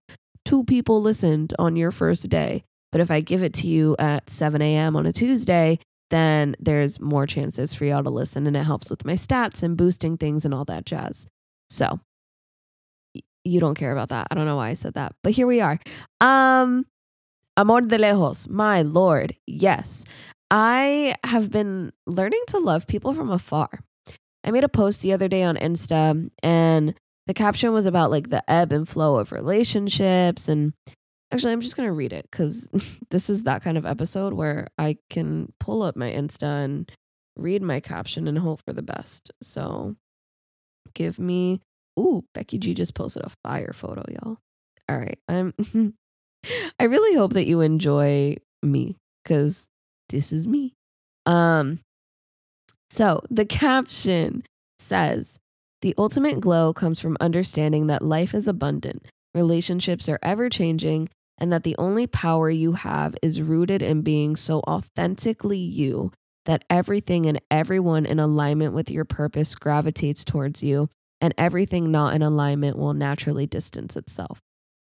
two 0.45 0.63
people 0.63 1.01
listened 1.01 1.53
on 1.59 1.75
your 1.75 1.91
first 1.91 2.29
day. 2.29 2.63
But 2.93 3.01
if 3.01 3.11
I 3.11 3.19
give 3.19 3.43
it 3.43 3.53
to 3.55 3.67
you 3.67 3.97
at 3.99 4.29
7 4.29 4.61
a.m. 4.61 4.95
on 4.95 5.05
a 5.05 5.11
Tuesday, 5.11 5.79
then 6.09 6.55
there's 6.59 6.99
more 6.99 7.27
chances 7.27 7.73
for 7.73 7.83
y'all 7.83 8.03
to 8.03 8.09
listen 8.09 8.47
and 8.47 8.55
it 8.55 8.63
helps 8.63 8.89
with 8.89 9.05
my 9.05 9.13
stats 9.13 9.61
and 9.61 9.75
boosting 9.75 10.17
things 10.17 10.45
and 10.45 10.53
all 10.53 10.65
that 10.65 10.85
jazz. 10.85 11.27
So 11.69 11.99
you 13.43 13.59
don't 13.59 13.75
care 13.75 13.91
about 13.91 14.09
that. 14.09 14.27
I 14.29 14.35
don't 14.35 14.45
know 14.45 14.57
why 14.57 14.69
I 14.69 14.73
said 14.73 14.93
that, 14.93 15.15
but 15.23 15.33
here 15.33 15.47
we 15.47 15.61
are. 15.61 15.79
Um 16.21 16.85
Amor 17.57 17.81
de 17.81 17.97
lejos, 17.97 18.49
my 18.49 18.81
lord. 18.83 19.35
Yes. 19.45 20.05
I 20.49 21.15
have 21.25 21.51
been 21.51 21.91
learning 22.07 22.43
to 22.47 22.59
love 22.59 22.87
people 22.87 23.13
from 23.13 23.29
afar. 23.29 23.69
I 24.43 24.51
made 24.51 24.63
a 24.63 24.69
post 24.69 25.01
the 25.01 25.11
other 25.11 25.27
day 25.27 25.43
on 25.43 25.57
Insta 25.57 26.29
and 26.41 26.95
the 27.27 27.33
caption 27.33 27.73
was 27.73 27.85
about 27.85 28.11
like 28.11 28.29
the 28.29 28.49
ebb 28.49 28.71
and 28.71 28.87
flow 28.87 29.17
of 29.17 29.31
relationships 29.31 30.47
and 30.47 30.73
Actually, 31.31 31.53
I'm 31.53 31.61
just 31.61 31.77
going 31.77 31.87
to 31.87 31.93
read 31.93 32.11
it 32.11 32.27
because 32.29 32.69
this 33.11 33.29
is 33.29 33.43
that 33.43 33.61
kind 33.61 33.77
of 33.77 33.85
episode 33.85 34.33
where 34.33 34.67
I 34.77 34.97
can 35.09 35.53
pull 35.59 35.83
up 35.83 35.95
my 35.95 36.11
Insta 36.11 36.63
and 36.65 36.91
read 37.35 37.61
my 37.61 37.79
caption 37.79 38.27
and 38.27 38.39
hope 38.39 38.61
for 38.65 38.73
the 38.73 38.81
best. 38.81 39.31
So 39.41 39.95
give 40.93 41.19
me 41.19 41.61
ooh, 41.97 42.23
Becky 42.33 42.57
G 42.57 42.73
just 42.73 42.93
posted 42.93 43.23
a 43.23 43.31
fire 43.43 43.71
photo, 43.73 44.03
y'all. 44.09 44.37
All 44.87 44.97
right. 44.97 45.19
I'm 45.27 45.53
I 46.79 46.83
really 46.85 47.15
hope 47.15 47.33
that 47.33 47.47
you 47.47 47.61
enjoy 47.61 48.37
me 48.63 48.97
cuz 49.25 49.65
this 50.09 50.31
is 50.31 50.47
me. 50.47 50.73
Um 51.25 51.79
so 52.89 53.21
the 53.29 53.45
caption 53.45 54.43
says 54.79 55.37
the 55.81 55.93
ultimate 55.97 56.39
glow 56.39 56.73
comes 56.73 56.99
from 56.99 57.17
understanding 57.21 57.87
that 57.87 58.01
life 58.01 58.33
is 58.33 58.47
abundant, 58.47 59.05
relationships 59.33 60.09
are 60.09 60.19
ever 60.21 60.49
changing, 60.49 61.09
and 61.37 61.53
that 61.53 61.63
the 61.63 61.75
only 61.77 62.07
power 62.07 62.49
you 62.49 62.73
have 62.73 63.15
is 63.21 63.41
rooted 63.41 63.81
in 63.81 64.01
being 64.01 64.35
so 64.35 64.59
authentically 64.61 65.59
you 65.59 66.11
that 66.45 66.65
everything 66.69 67.25
and 67.25 67.39
everyone 67.51 68.05
in 68.05 68.19
alignment 68.19 68.73
with 68.73 68.89
your 68.89 69.05
purpose 69.05 69.55
gravitates 69.55 70.25
towards 70.25 70.63
you, 70.63 70.89
and 71.21 71.33
everything 71.37 71.91
not 71.91 72.13
in 72.13 72.21
alignment 72.21 72.77
will 72.77 72.93
naturally 72.93 73.45
distance 73.45 73.95
itself. 73.95 74.41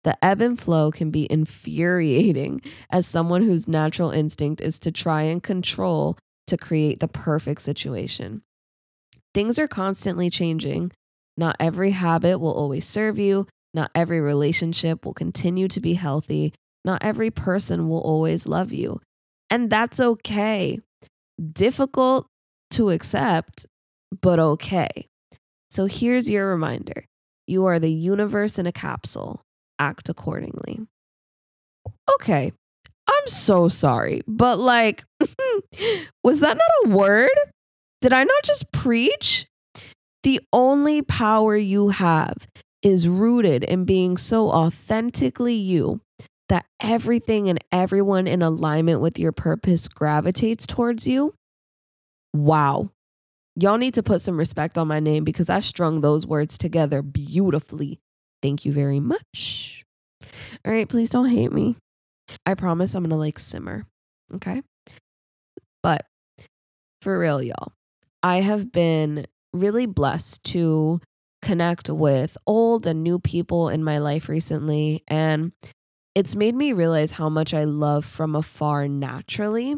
The 0.04 0.24
ebb 0.24 0.42
and 0.42 0.60
flow 0.60 0.92
can 0.92 1.10
be 1.10 1.28
infuriating 1.32 2.62
as 2.90 3.08
someone 3.08 3.42
whose 3.42 3.68
natural 3.68 4.12
instinct 4.12 4.62
is 4.62 4.78
to 4.80 4.92
try 4.92 5.24
and 5.24 5.42
control 5.42 6.18
to 6.48 6.58
create 6.58 7.00
the 7.00 7.08
perfect 7.08 7.62
situation. 7.62 8.44
Things 9.34 9.58
are 9.58 9.68
constantly 9.68 10.30
changing. 10.30 10.92
Not 11.38 11.56
every 11.60 11.92
habit 11.92 12.40
will 12.40 12.54
always 12.54 12.86
serve 12.86 13.20
you. 13.20 13.48
Not 13.74 13.92
every 13.94 14.22
relationship 14.22 15.06
will 15.06 15.14
continue 15.14 15.68
to 15.68 15.82
be 15.82 15.96
healthy. 15.96 16.54
Not 16.86 17.04
every 17.04 17.32
person 17.32 17.90
will 17.90 18.00
always 18.00 18.48
love 18.48 18.72
you. 18.72 19.02
And 19.50 19.70
that's 19.70 20.00
okay. 20.00 20.80
Difficult 21.52 22.28
to 22.72 22.92
accept, 22.92 23.66
but 24.22 24.40
okay. 24.40 25.08
So 25.76 25.88
here's 25.88 26.30
your 26.30 26.48
reminder 26.48 27.04
you 27.48 27.66
are 27.66 27.80
the 27.80 27.92
universe 27.92 28.58
in 28.58 28.66
a 28.66 28.72
capsule. 28.72 29.42
Act 29.78 30.08
accordingly. 30.08 30.88
Okay, 32.14 32.54
I'm 33.10 33.28
so 33.28 33.68
sorry, 33.68 34.22
but 34.26 34.58
like, 34.58 35.04
was 36.24 36.40
that 36.40 36.56
not 36.56 36.86
a 36.86 36.96
word? 36.96 37.38
Did 38.00 38.14
I 38.14 38.24
not 38.24 38.44
just 38.46 38.72
preach? 38.72 39.48
The 40.24 40.40
only 40.54 41.02
power 41.02 41.58
you 41.58 41.90
have 41.90 42.48
is 42.82 43.10
rooted 43.10 43.66
in 43.66 43.84
being 43.84 44.16
so 44.16 44.52
authentically 44.52 45.56
you 45.56 46.00
that 46.48 46.66
everything 46.80 47.50
and 47.50 47.60
everyone 47.74 48.28
in 48.28 48.42
alignment 48.42 49.02
with 49.02 49.20
your 49.20 49.34
purpose 49.34 49.90
gravitates 49.90 50.66
towards 50.66 51.06
you. 51.06 51.34
Wow. 52.34 52.92
Y'all 53.58 53.78
need 53.78 53.94
to 53.94 54.04
put 54.04 54.22
some 54.22 54.38
respect 54.38 54.78
on 54.78 54.88
my 54.88 55.00
name 55.00 55.24
because 55.24 55.50
I 55.50 55.62
strung 55.62 56.02
those 56.02 56.28
words 56.28 56.58
together 56.58 57.02
beautifully. 57.02 58.00
Thank 58.42 58.66
you 58.66 58.74
very 58.74 59.00
much. 59.00 59.86
All 60.66 60.74
right, 60.74 60.90
please 60.90 61.10
don't 61.10 61.30
hate 61.30 61.52
me. 61.52 61.76
I 62.46 62.56
promise 62.56 62.94
I'm 62.96 63.04
going 63.04 63.12
to 63.12 63.16
like 63.16 63.40
simmer. 63.40 63.86
Okay. 64.34 64.62
But 65.82 66.06
for 67.02 67.18
real, 67.18 67.42
y'all, 67.42 67.72
I 68.24 68.38
have 68.38 68.72
been 68.72 69.26
really 69.54 69.86
blessed 69.86 70.44
to 70.46 71.00
connect 71.42 71.90
with 71.90 72.38
old 72.48 72.88
and 72.88 73.04
new 73.04 73.20
people 73.20 73.70
in 73.70 73.84
my 73.84 74.00
life 74.00 74.28
recently. 74.28 75.04
And 75.08 75.52
it's 76.16 76.36
made 76.36 76.56
me 76.56 76.74
realize 76.74 77.12
how 77.12 77.30
much 77.30 77.54
I 77.54 77.66
love 77.66 78.04
from 78.04 78.36
afar 78.36 78.88
naturally 78.88 79.76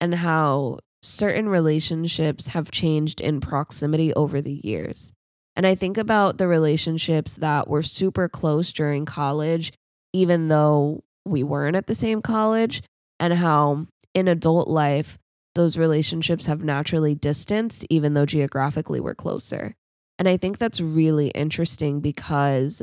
and 0.00 0.14
how 0.14 0.80
certain 1.06 1.48
relationships 1.48 2.48
have 2.48 2.70
changed 2.70 3.20
in 3.20 3.40
proximity 3.40 4.12
over 4.14 4.40
the 4.40 4.60
years. 4.64 5.12
And 5.54 5.66
I 5.66 5.74
think 5.74 5.96
about 5.96 6.38
the 6.38 6.48
relationships 6.48 7.34
that 7.34 7.68
were 7.68 7.82
super 7.82 8.28
close 8.28 8.72
during 8.72 9.06
college, 9.06 9.72
even 10.12 10.48
though 10.48 11.02
we 11.24 11.42
weren't 11.42 11.76
at 11.76 11.86
the 11.86 11.94
same 11.94 12.20
college, 12.20 12.82
and 13.18 13.32
how 13.32 13.86
in 14.14 14.28
adult 14.28 14.68
life, 14.68 15.18
those 15.54 15.78
relationships 15.78 16.46
have 16.46 16.62
naturally 16.62 17.14
distanced, 17.14 17.86
even 17.88 18.12
though 18.12 18.26
geographically 18.26 19.00
we're 19.00 19.14
closer. 19.14 19.74
And 20.18 20.28
I 20.28 20.36
think 20.36 20.58
that's 20.58 20.80
really 20.80 21.28
interesting 21.28 22.00
because 22.00 22.82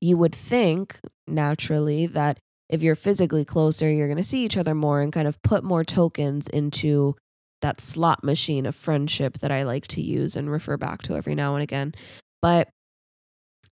you 0.00 0.16
would 0.16 0.34
think 0.34 0.98
naturally 1.26 2.06
that 2.06 2.38
if 2.68 2.82
you're 2.82 2.94
physically 2.96 3.44
closer, 3.44 3.90
you're 3.90 4.08
going 4.08 4.16
to 4.16 4.24
see 4.24 4.44
each 4.44 4.56
other 4.56 4.74
more 4.74 5.00
and 5.00 5.12
kind 5.12 5.28
of 5.28 5.40
put 5.42 5.64
more 5.64 5.84
tokens 5.84 6.48
into 6.48 7.16
that 7.60 7.80
slot 7.80 8.24
machine 8.24 8.66
of 8.66 8.74
friendship 8.74 9.38
that 9.38 9.52
I 9.52 9.62
like 9.62 9.86
to 9.88 10.00
use 10.00 10.36
and 10.36 10.50
refer 10.50 10.76
back 10.76 11.02
to 11.02 11.14
every 11.14 11.34
now 11.34 11.54
and 11.54 11.62
again. 11.62 11.94
But 12.40 12.68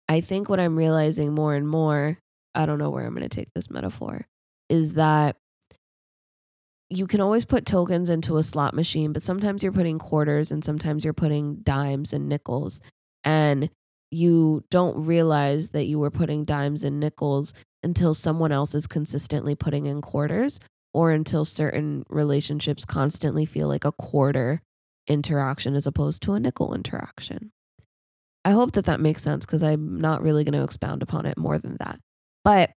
I 0.10 0.22
think 0.22 0.50
what 0.50 0.60
I'm 0.60 0.75
realizing 0.75 1.34
more 1.34 1.56
and 1.56 1.67
more, 1.67 2.17
I 2.56 2.65
don't 2.65 2.79
know 2.79 2.89
where 2.89 3.06
I'm 3.06 3.13
going 3.13 3.27
to 3.27 3.36
take 3.36 3.53
this 3.53 3.70
metaphor, 3.70 4.27
is 4.70 4.94
that 4.94 5.38
you 6.89 7.08
can 7.08 7.22
always 7.22 7.46
put 7.46 7.65
tokens 7.65 8.10
into 8.10 8.38
a 8.38 8.44
slot 8.44 8.74
machine, 8.74 9.12
but 9.12 9.22
sometimes 9.22 9.62
you're 9.62 9.72
putting 9.72 10.00
quarters 10.00 10.51
and 10.51 10.63
sometimes 10.63 11.03
you're 11.03 11.13
putting 11.13 11.58
dimes 11.58 12.13
and 12.13 12.29
nickels. 12.29 12.82
And 13.24 13.70
you 14.10 14.63
don't 14.72 15.06
realize 15.06 15.70
that 15.70 15.88
you 15.88 16.00
were 16.00 16.12
putting 16.12 16.46
dimes 16.46 16.84
and 16.86 17.00
nickels 17.00 17.53
until 17.84 18.13
someone 18.13 18.51
else 18.51 18.74
is 18.74 18.88
consistently 18.88 19.55
putting 19.55 19.86
in 19.86 20.01
quarters 20.01 20.60
or 20.93 21.12
until 21.12 21.46
certain 21.46 22.03
relationships 22.10 22.86
constantly 22.86 23.46
feel 23.46 23.67
like 23.67 23.86
a 23.86 23.91
quarter 23.91 24.62
interaction 25.07 25.75
as 25.75 25.88
opposed 25.88 26.22
to 26.24 26.34
a 26.34 26.39
nickel 26.39 26.74
interaction. 26.74 27.51
I 28.43 28.51
hope 28.51 28.72
that 28.74 28.86
that 28.86 29.00
makes 29.00 29.22
sense 29.22 29.46
because 29.46 29.63
I'm 29.63 30.00
not 30.00 30.22
really 30.22 30.43
going 30.43 30.57
to 30.57 30.63
expound 30.63 31.03
upon 31.03 31.25
it 31.25 31.38
more 31.38 31.57
than 31.57 31.77
that. 31.79 32.00
But 32.43 32.72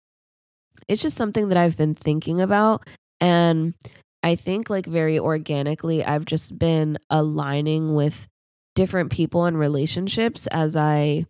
it's 0.88 1.02
just 1.02 1.16
something 1.16 1.48
that 1.48 1.58
I've 1.58 1.76
been 1.76 1.94
thinking 1.94 2.40
about 2.40 2.86
and 3.20 3.74
I 4.22 4.34
think, 4.34 4.68
like, 4.68 4.86
very 4.86 5.18
organically, 5.18 6.04
I've 6.04 6.24
just 6.24 6.58
been 6.58 6.98
aligning 7.08 7.94
with 7.94 8.26
different 8.74 9.10
people 9.10 9.44
and 9.44 9.58
relationships 9.58 10.46
as 10.48 10.76
I 10.76 11.26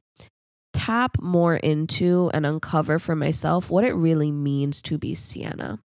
tap 0.88 1.20
more 1.20 1.54
into 1.54 2.30
and 2.32 2.46
uncover 2.46 2.98
for 2.98 3.14
myself 3.14 3.68
what 3.68 3.84
it 3.84 3.92
really 3.92 4.32
means 4.32 4.80
to 4.80 4.96
be 4.96 5.14
Sienna. 5.14 5.80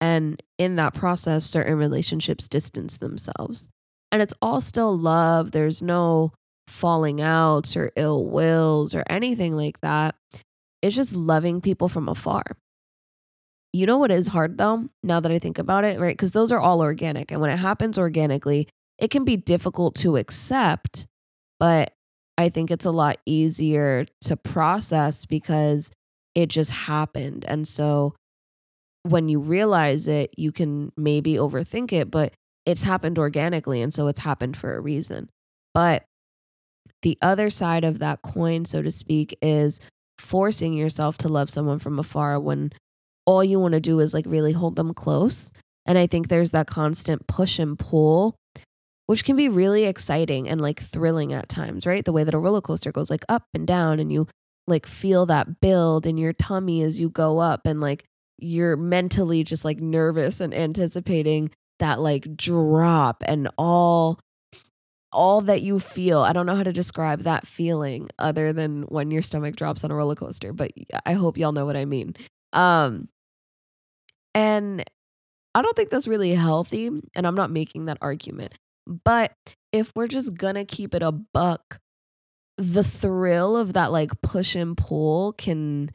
And 0.00 0.42
in 0.56 0.76
that 0.76 0.94
process, 0.94 1.44
certain 1.44 1.76
relationships 1.76 2.48
distance 2.48 2.96
themselves. 2.96 3.68
And 4.10 4.22
it's 4.22 4.32
all 4.40 4.62
still 4.62 4.96
love. 4.96 5.50
There's 5.50 5.82
no 5.82 6.32
falling 6.66 7.20
outs 7.20 7.76
or 7.76 7.90
ill 7.94 8.26
wills 8.26 8.94
or 8.94 9.04
anything 9.10 9.54
like 9.54 9.82
that. 9.82 10.14
It's 10.80 10.96
just 10.96 11.14
loving 11.14 11.60
people 11.60 11.88
from 11.88 12.08
afar. 12.08 12.44
You 13.74 13.84
know 13.84 13.98
what 13.98 14.10
is 14.10 14.28
hard 14.28 14.56
though, 14.56 14.88
now 15.02 15.20
that 15.20 15.30
I 15.30 15.38
think 15.38 15.58
about 15.58 15.84
it, 15.84 16.00
right? 16.00 16.16
Because 16.16 16.32
those 16.32 16.52
are 16.52 16.60
all 16.60 16.80
organic. 16.80 17.30
And 17.30 17.42
when 17.42 17.50
it 17.50 17.58
happens 17.58 17.98
organically, 17.98 18.66
it 18.98 19.10
can 19.10 19.26
be 19.26 19.36
difficult 19.36 19.94
to 19.96 20.16
accept, 20.16 21.06
but 21.60 21.92
I 22.38 22.48
think 22.48 22.70
it's 22.70 22.86
a 22.86 22.92
lot 22.92 23.18
easier 23.26 24.06
to 24.22 24.36
process 24.36 25.26
because 25.26 25.90
it 26.36 26.48
just 26.48 26.70
happened. 26.70 27.44
And 27.46 27.66
so 27.66 28.14
when 29.02 29.28
you 29.28 29.40
realize 29.40 30.06
it, 30.06 30.32
you 30.38 30.52
can 30.52 30.92
maybe 30.96 31.34
overthink 31.34 31.92
it, 31.92 32.10
but 32.10 32.32
it's 32.64 32.84
happened 32.84 33.18
organically. 33.18 33.82
And 33.82 33.92
so 33.92 34.06
it's 34.06 34.20
happened 34.20 34.56
for 34.56 34.76
a 34.76 34.80
reason. 34.80 35.28
But 35.74 36.04
the 37.02 37.18
other 37.20 37.50
side 37.50 37.84
of 37.84 37.98
that 37.98 38.22
coin, 38.22 38.64
so 38.64 38.82
to 38.82 38.90
speak, 38.90 39.36
is 39.42 39.80
forcing 40.18 40.74
yourself 40.74 41.18
to 41.18 41.28
love 41.28 41.50
someone 41.50 41.80
from 41.80 41.98
afar 41.98 42.38
when 42.38 42.72
all 43.26 43.42
you 43.42 43.58
want 43.58 43.74
to 43.74 43.80
do 43.80 43.98
is 44.00 44.14
like 44.14 44.26
really 44.26 44.52
hold 44.52 44.76
them 44.76 44.94
close. 44.94 45.50
And 45.86 45.98
I 45.98 46.06
think 46.06 46.28
there's 46.28 46.50
that 46.52 46.66
constant 46.66 47.26
push 47.26 47.58
and 47.58 47.78
pull, 47.78 48.36
which 49.08 49.24
can 49.24 49.36
be 49.36 49.48
really 49.48 49.84
exciting 49.84 50.46
and 50.50 50.60
like 50.60 50.78
thrilling 50.78 51.32
at 51.32 51.48
times, 51.48 51.86
right? 51.86 52.04
The 52.04 52.12
way 52.12 52.24
that 52.24 52.34
a 52.34 52.38
roller 52.38 52.60
coaster 52.60 52.92
goes 52.92 53.08
like 53.10 53.24
up 53.26 53.44
and 53.54 53.66
down 53.66 54.00
and 54.00 54.12
you 54.12 54.28
like 54.66 54.84
feel 54.84 55.24
that 55.26 55.62
build 55.62 56.04
in 56.04 56.18
your 56.18 56.34
tummy 56.34 56.82
as 56.82 57.00
you 57.00 57.08
go 57.08 57.38
up 57.38 57.66
and 57.66 57.80
like 57.80 58.04
you're 58.36 58.76
mentally 58.76 59.42
just 59.44 59.64
like 59.64 59.80
nervous 59.80 60.40
and 60.40 60.52
anticipating 60.52 61.50
that 61.78 62.00
like 62.00 62.36
drop 62.36 63.22
and 63.26 63.48
all 63.56 64.20
all 65.10 65.40
that 65.40 65.62
you 65.62 65.80
feel. 65.80 66.20
I 66.20 66.34
don't 66.34 66.44
know 66.44 66.54
how 66.54 66.62
to 66.62 66.72
describe 66.72 67.22
that 67.22 67.46
feeling 67.46 68.10
other 68.18 68.52
than 68.52 68.82
when 68.82 69.10
your 69.10 69.22
stomach 69.22 69.56
drops 69.56 69.84
on 69.84 69.90
a 69.90 69.94
roller 69.94 70.16
coaster, 70.16 70.52
but 70.52 70.70
I 71.06 71.14
hope 71.14 71.38
y'all 71.38 71.52
know 71.52 71.64
what 71.64 71.78
I 71.78 71.86
mean. 71.86 72.14
Um 72.52 73.08
and 74.34 74.84
I 75.54 75.62
don't 75.62 75.74
think 75.74 75.88
that's 75.88 76.06
really 76.06 76.34
healthy. 76.34 76.88
And 77.14 77.26
I'm 77.26 77.34
not 77.34 77.50
making 77.50 77.86
that 77.86 77.96
argument. 78.02 78.52
But 78.88 79.32
if 79.72 79.92
we're 79.94 80.08
just 80.08 80.36
gonna 80.36 80.64
keep 80.64 80.94
it 80.94 81.02
a 81.02 81.12
buck, 81.12 81.78
the 82.56 82.82
thrill 82.82 83.56
of 83.56 83.74
that 83.74 83.92
like 83.92 84.20
push 84.22 84.56
and 84.56 84.76
pull 84.76 85.32
can 85.34 85.90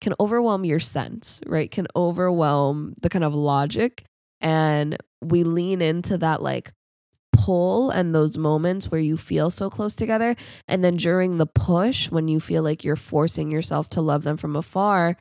can 0.00 0.14
overwhelm 0.20 0.64
your 0.64 0.80
sense, 0.80 1.40
right? 1.46 1.70
Can 1.70 1.86
overwhelm 1.96 2.94
the 3.00 3.08
kind 3.08 3.24
of 3.24 3.34
logic. 3.34 4.04
And 4.40 4.98
we 5.22 5.44
lean 5.44 5.80
into 5.80 6.18
that 6.18 6.42
like 6.42 6.72
pull 7.32 7.90
and 7.90 8.14
those 8.14 8.36
moments 8.36 8.90
where 8.90 9.00
you 9.00 9.16
feel 9.16 9.50
so 9.50 9.70
close 9.70 9.94
together. 9.94 10.36
And 10.68 10.84
then 10.84 10.96
during 10.96 11.38
the 11.38 11.46
push, 11.46 12.10
when 12.10 12.28
you 12.28 12.40
feel 12.40 12.62
like 12.62 12.84
you're 12.84 12.96
forcing 12.96 13.50
yourself 13.50 13.88
to 13.90 14.00
love 14.00 14.22
them 14.24 14.36
from 14.36 14.56
afar, 14.56 15.16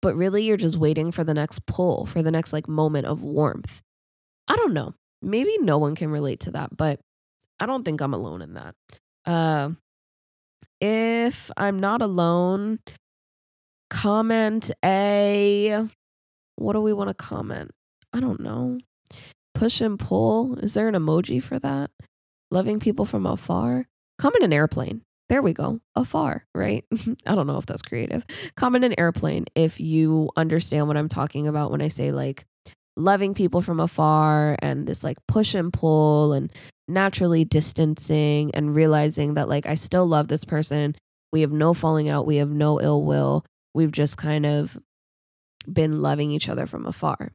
but 0.00 0.14
really 0.14 0.44
you're 0.44 0.56
just 0.56 0.76
waiting 0.76 1.10
for 1.10 1.24
the 1.24 1.34
next 1.34 1.66
pull, 1.66 2.06
for 2.06 2.22
the 2.22 2.30
next 2.30 2.52
like 2.52 2.68
moment 2.68 3.06
of 3.06 3.22
warmth. 3.22 3.82
I 4.48 4.56
don't 4.56 4.72
know. 4.72 4.94
Maybe 5.22 5.58
no 5.58 5.78
one 5.78 5.94
can 5.94 6.10
relate 6.10 6.40
to 6.40 6.52
that, 6.52 6.76
but 6.76 7.00
I 7.58 7.66
don't 7.66 7.84
think 7.84 8.00
I'm 8.00 8.14
alone 8.14 8.42
in 8.42 8.54
that. 8.54 8.74
Uh, 9.26 9.70
if 10.80 11.50
I'm 11.56 11.78
not 11.78 12.00
alone, 12.00 12.78
comment 13.90 14.70
a 14.84 15.86
what 16.56 16.72
do 16.74 16.80
we 16.80 16.92
want 16.92 17.08
to 17.08 17.14
comment? 17.14 17.70
I 18.12 18.20
don't 18.20 18.40
know. 18.40 18.78
Push 19.54 19.80
and 19.80 19.98
pull. 19.98 20.58
Is 20.58 20.74
there 20.74 20.88
an 20.88 20.94
emoji 20.94 21.42
for 21.42 21.58
that? 21.58 21.90
Loving 22.50 22.80
people 22.80 23.04
from 23.04 23.26
afar. 23.26 23.86
Comment 24.18 24.44
an 24.44 24.52
airplane. 24.52 25.02
There 25.28 25.42
we 25.42 25.52
go. 25.52 25.80
Afar, 25.94 26.44
right? 26.54 26.84
I 27.26 27.34
don't 27.34 27.46
know 27.46 27.58
if 27.58 27.66
that's 27.66 27.82
creative. 27.82 28.26
Comment 28.56 28.84
an 28.84 28.98
airplane 28.98 29.46
if 29.54 29.78
you 29.80 30.30
understand 30.36 30.88
what 30.88 30.96
I'm 30.96 31.08
talking 31.08 31.46
about 31.46 31.70
when 31.70 31.80
I 31.80 31.88
say 31.88 32.10
like 32.10 32.46
loving 32.96 33.34
people 33.34 33.60
from 33.60 33.80
afar 33.80 34.56
and 34.60 34.86
this 34.86 35.04
like 35.04 35.18
push 35.26 35.54
and 35.54 35.72
pull 35.72 36.32
and 36.32 36.52
naturally 36.88 37.44
distancing 37.44 38.50
and 38.54 38.74
realizing 38.74 39.34
that 39.34 39.48
like 39.48 39.66
I 39.66 39.74
still 39.74 40.06
love 40.06 40.28
this 40.28 40.44
person. 40.44 40.96
We 41.32 41.42
have 41.42 41.52
no 41.52 41.74
falling 41.74 42.08
out. 42.08 42.26
We 42.26 42.36
have 42.36 42.50
no 42.50 42.80
ill 42.80 43.04
will. 43.04 43.44
We've 43.74 43.92
just 43.92 44.16
kind 44.16 44.44
of 44.44 44.76
been 45.72 46.00
loving 46.02 46.30
each 46.30 46.48
other 46.48 46.66
from 46.66 46.86
afar. 46.86 47.32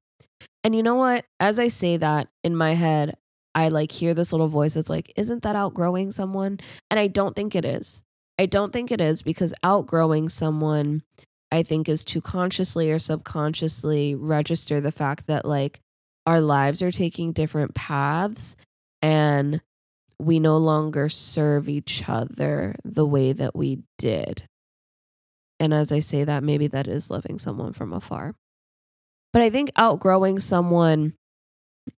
And 0.63 0.75
you 0.75 0.83
know 0.83 0.95
what? 0.95 1.25
As 1.39 1.59
I 1.59 1.69
say 1.69 1.97
that 1.97 2.27
in 2.43 2.55
my 2.55 2.73
head, 2.73 3.15
I 3.53 3.69
like 3.69 3.91
hear 3.91 4.13
this 4.13 4.33
little 4.33 4.49
voice 4.49 4.73
that's 4.73 4.89
like, 4.89 5.13
isn't 5.15 5.43
that 5.43 5.55
outgrowing 5.55 6.11
someone? 6.11 6.59
And 6.91 6.99
I 6.99 7.07
don't 7.07 7.35
think 7.35 7.55
it 7.55 7.63
is. 7.63 8.03
I 8.37 8.47
don't 8.47 8.73
think 8.73 8.91
it 8.91 8.99
is 8.99 9.21
because 9.21 9.53
outgrowing 9.63 10.27
someone, 10.27 11.03
I 11.51 11.63
think, 11.63 11.87
is 11.87 12.03
to 12.05 12.21
consciously 12.21 12.91
or 12.91 12.99
subconsciously 12.99 14.15
register 14.15 14.81
the 14.81 14.91
fact 14.91 15.27
that 15.27 15.45
like 15.45 15.79
our 16.25 16.41
lives 16.41 16.81
are 16.81 16.91
taking 16.91 17.31
different 17.31 17.75
paths 17.75 18.55
and 19.01 19.61
we 20.19 20.39
no 20.39 20.57
longer 20.57 21.09
serve 21.09 21.69
each 21.69 22.07
other 22.07 22.75
the 22.83 23.05
way 23.05 23.33
that 23.33 23.55
we 23.55 23.83
did. 23.97 24.47
And 25.59 25.73
as 25.73 25.91
I 25.91 25.99
say 25.99 26.23
that, 26.23 26.43
maybe 26.43 26.67
that 26.67 26.87
is 26.87 27.09
loving 27.09 27.37
someone 27.37 27.73
from 27.73 27.93
afar. 27.93 28.35
But 29.33 29.41
I 29.41 29.49
think 29.49 29.71
outgrowing 29.75 30.39
someone 30.39 31.13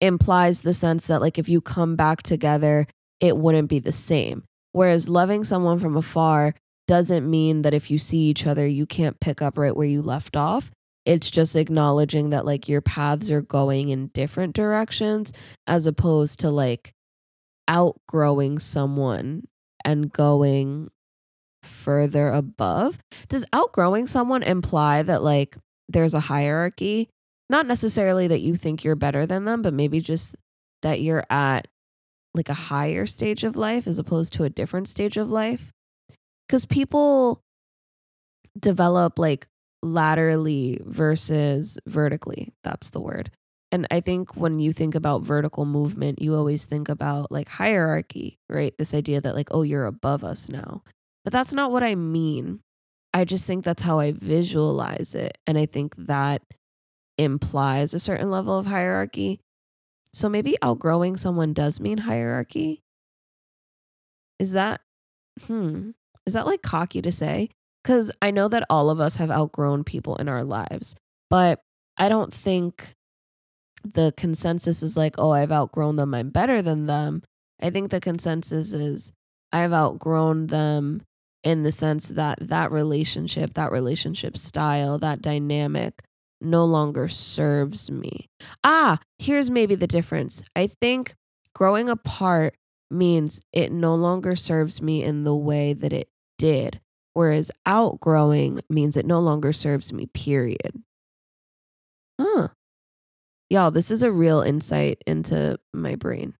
implies 0.00 0.60
the 0.60 0.74
sense 0.74 1.06
that, 1.06 1.20
like, 1.20 1.38
if 1.38 1.48
you 1.48 1.60
come 1.60 1.96
back 1.96 2.22
together, 2.22 2.86
it 3.20 3.36
wouldn't 3.36 3.68
be 3.68 3.78
the 3.78 3.92
same. 3.92 4.44
Whereas 4.72 5.08
loving 5.08 5.44
someone 5.44 5.78
from 5.78 5.96
afar 5.96 6.54
doesn't 6.86 7.28
mean 7.28 7.62
that 7.62 7.74
if 7.74 7.90
you 7.90 7.98
see 7.98 8.18
each 8.18 8.46
other, 8.46 8.66
you 8.66 8.86
can't 8.86 9.20
pick 9.20 9.42
up 9.42 9.58
right 9.58 9.76
where 9.76 9.86
you 9.86 10.02
left 10.02 10.36
off. 10.36 10.70
It's 11.04 11.30
just 11.30 11.54
acknowledging 11.56 12.30
that, 12.30 12.44
like, 12.44 12.68
your 12.68 12.80
paths 12.80 13.30
are 13.30 13.42
going 13.42 13.90
in 13.90 14.08
different 14.08 14.54
directions 14.54 15.32
as 15.66 15.86
opposed 15.86 16.40
to, 16.40 16.50
like, 16.50 16.92
outgrowing 17.68 18.58
someone 18.58 19.44
and 19.84 20.12
going 20.12 20.90
further 21.62 22.28
above. 22.28 22.98
Does 23.28 23.44
outgrowing 23.52 24.06
someone 24.06 24.42
imply 24.42 25.02
that 25.02 25.22
like 25.22 25.56
there's 25.88 26.14
a 26.14 26.20
hierarchy? 26.20 27.08
Not 27.48 27.66
necessarily 27.66 28.26
that 28.28 28.40
you 28.40 28.56
think 28.56 28.82
you're 28.84 28.96
better 28.96 29.26
than 29.26 29.44
them, 29.44 29.62
but 29.62 29.74
maybe 29.74 30.00
just 30.00 30.36
that 30.82 31.00
you're 31.00 31.24
at 31.30 31.68
like 32.34 32.48
a 32.48 32.54
higher 32.54 33.06
stage 33.06 33.44
of 33.44 33.56
life 33.56 33.86
as 33.86 33.98
opposed 33.98 34.32
to 34.34 34.44
a 34.44 34.50
different 34.50 34.88
stage 34.88 35.16
of 35.16 35.30
life. 35.30 35.72
Cuz 36.48 36.64
people 36.64 37.42
develop 38.58 39.18
like 39.18 39.48
laterally 39.82 40.80
versus 40.84 41.78
vertically. 41.86 42.52
That's 42.64 42.90
the 42.90 43.00
word. 43.00 43.30
And 43.72 43.86
I 43.90 44.00
think 44.00 44.36
when 44.36 44.58
you 44.58 44.72
think 44.72 44.94
about 44.94 45.22
vertical 45.22 45.64
movement, 45.64 46.22
you 46.22 46.34
always 46.34 46.64
think 46.64 46.88
about 46.88 47.32
like 47.32 47.48
hierarchy, 47.48 48.38
right? 48.48 48.76
This 48.78 48.94
idea 48.94 49.20
that 49.20 49.34
like, 49.34 49.48
oh, 49.50 49.62
you're 49.62 49.86
above 49.86 50.24
us 50.24 50.48
now. 50.48 50.82
But 51.24 51.32
that's 51.32 51.52
not 51.52 51.72
what 51.72 51.82
I 51.82 51.94
mean. 51.94 52.60
I 53.12 53.24
just 53.24 53.46
think 53.46 53.64
that's 53.64 53.82
how 53.82 53.98
I 53.98 54.12
visualize 54.12 55.14
it. 55.14 55.38
And 55.46 55.58
I 55.58 55.66
think 55.66 55.94
that 55.96 56.42
implies 57.18 57.94
a 57.94 57.98
certain 57.98 58.30
level 58.30 58.56
of 58.56 58.66
hierarchy. 58.66 59.40
So 60.12 60.28
maybe 60.28 60.56
outgrowing 60.62 61.16
someone 61.16 61.52
does 61.52 61.80
mean 61.80 61.98
hierarchy. 61.98 62.82
Is 64.38 64.52
that, 64.52 64.80
hmm, 65.46 65.90
is 66.26 66.34
that 66.34 66.46
like 66.46 66.62
cocky 66.62 67.00
to 67.02 67.12
say? 67.12 67.48
Because 67.82 68.10
I 68.20 68.30
know 68.30 68.48
that 68.48 68.66
all 68.68 68.90
of 68.90 69.00
us 69.00 69.16
have 69.16 69.30
outgrown 69.30 69.84
people 69.84 70.16
in 70.16 70.28
our 70.28 70.44
lives, 70.44 70.96
but 71.30 71.60
I 71.96 72.08
don't 72.08 72.34
think 72.34 72.94
the 73.84 74.12
consensus 74.16 74.82
is 74.82 74.96
like, 74.96 75.16
oh, 75.18 75.30
I've 75.30 75.52
outgrown 75.52 75.94
them, 75.94 76.14
I'm 76.14 76.30
better 76.30 76.62
than 76.62 76.86
them. 76.86 77.22
I 77.62 77.70
think 77.70 77.90
the 77.90 78.00
consensus 78.00 78.72
is 78.72 79.12
I've 79.52 79.72
outgrown 79.72 80.48
them 80.48 81.02
in 81.44 81.62
the 81.62 81.72
sense 81.72 82.08
that 82.08 82.38
that 82.40 82.72
relationship, 82.72 83.54
that 83.54 83.70
relationship 83.70 84.36
style, 84.36 84.98
that 84.98 85.22
dynamic 85.22 86.02
no 86.40 86.64
longer 86.64 87.08
serves 87.08 87.90
me. 87.90 88.28
Ah, 88.64 88.98
here's 89.18 89.48
maybe 89.48 89.74
the 89.74 89.86
difference. 89.86 90.42
I 90.54 90.66
think 90.66 91.14
growing 91.54 91.88
apart 91.88 92.56
means 92.90 93.40
it 93.52 93.72
no 93.72 93.94
longer 93.94 94.36
serves 94.36 94.82
me 94.82 95.02
in 95.02 95.24
the 95.24 95.34
way 95.34 95.72
that 95.72 95.92
it 95.92 96.08
did, 96.38 96.80
whereas 97.14 97.50
outgrowing 97.64 98.60
means 98.68 98.96
it 98.96 99.06
no 99.06 99.20
longer 99.20 99.52
serves 99.52 99.92
me, 99.92 100.06
period. 100.06 100.82
Huh. 102.20 102.48
Y'all, 103.50 103.70
this 103.70 103.90
is 103.90 104.02
a 104.02 104.12
real 104.12 104.40
insight 104.40 105.02
into 105.06 105.58
my 105.72 105.94
brain. 105.94 106.34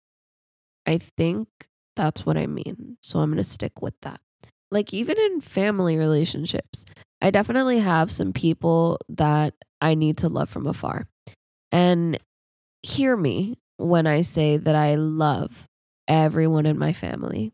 I 0.87 0.99
think 0.99 1.49
that's 1.95 2.27
what 2.27 2.37
I 2.37 2.47
mean. 2.47 2.97
So 3.03 3.21
I'm 3.21 3.31
going 3.31 3.39
to 3.39 3.45
stick 3.45 3.81
with 3.81 3.95
that 4.03 4.21
like 4.71 4.93
even 4.93 5.19
in 5.19 5.41
family 5.41 5.97
relationships, 5.97 6.85
I 7.23 7.31
definitely 7.31 7.79
have 7.79 8.11
some 8.11 8.33
people 8.33 8.99
that 9.09 9.55
I 9.81 9.95
need 9.95 10.19
to 10.19 10.29
love 10.29 10.51
from 10.51 10.67
afar. 10.67 11.07
And 11.73 12.19
hear 12.83 13.17
me 13.17 13.59
when 13.77 14.07
I 14.07 14.21
say 14.21 14.57
that 14.57 14.75
I 14.75 14.97
love 14.97 15.67
everyone 16.09 16.67
in 16.67 16.79
my 16.79 16.93
family. 16.93 17.53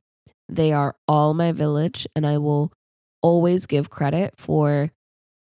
They 0.53 0.73
are 0.73 0.95
all 1.09 1.33
my 1.33 1.53
village, 1.53 2.07
and 2.15 2.27
I 2.27 2.39
will 2.39 2.73
always 3.23 3.67
give 3.67 3.89
credit 3.89 4.35
for 4.37 4.91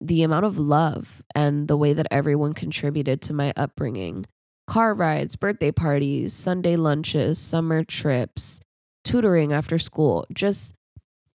the 0.02 0.24
amount 0.24 0.46
of 0.46 0.58
love 0.58 1.22
and 1.36 1.68
the 1.68 1.78
way 1.78 1.94
that 1.94 2.08
everyone 2.10 2.54
contributed 2.54 3.22
to 3.22 3.34
my 3.34 3.54
upbringing. 3.56 4.26
Car 4.68 4.94
rides, 4.94 5.36
birthday 5.36 5.72
parties, 5.72 6.34
Sunday 6.34 6.76
lunches, 6.76 7.40
summer 7.40 7.84
trips, 7.84 8.60
tutoring 9.04 9.54
after 9.54 9.78
school, 9.78 10.26
just 10.34 10.74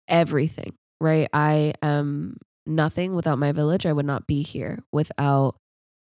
everything, 0.08 0.74
right? 1.00 1.30
I 1.32 1.74
am 1.82 2.38
nothing 2.65 3.13
without 3.15 3.39
my 3.39 3.52
village. 3.52 3.86
I 3.86 3.93
would 3.93 4.06
not 4.06 4.28
be 4.28 4.41
here 4.41 4.80
without 4.91 5.56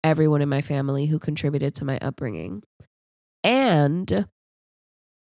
everyone 0.03 0.41
in 0.41 0.49
my 0.49 0.61
family 0.61 1.07
who 1.07 1.19
contributed 1.19 1.75
to 1.75 1.85
my 1.85 1.97
upbringing. 2.01 2.63
And 3.43 4.27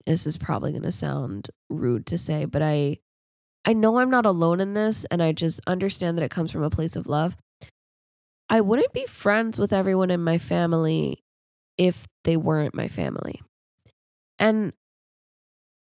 this 0.05 0.27
is 0.27 0.37
probably 0.37 0.71
going 0.71 0.83
to 0.83 0.91
sound 0.91 1.49
rude 1.69 2.05
to 2.07 2.17
say, 2.17 2.45
but 2.45 2.61
I 2.61 2.99
I 3.65 3.73
know 3.73 3.97
I'm 3.97 4.11
not 4.11 4.27
alone 4.27 4.59
in 4.59 4.75
this 4.75 5.05
and 5.05 5.23
I 5.23 5.31
just 5.31 5.59
understand 5.65 6.17
that 6.17 6.23
it 6.23 6.31
comes 6.31 6.51
from 6.51 6.63
a 6.63 6.69
place 6.69 6.95
of 6.95 7.07
love. 7.07 7.35
I 8.47 8.61
wouldn't 8.61 8.93
be 8.93 9.07
friends 9.07 9.57
with 9.57 9.73
everyone 9.73 10.11
in 10.11 10.23
my 10.23 10.37
family 10.37 11.23
if 11.77 12.07
they 12.23 12.37
weren't 12.37 12.75
my 12.75 12.87
family. 12.87 13.41
And 14.37 14.73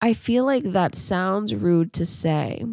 I 0.00 0.14
feel 0.14 0.44
like 0.44 0.62
that 0.62 0.94
sounds 0.94 1.54
rude 1.54 1.92
to 1.94 2.06
say, 2.06 2.64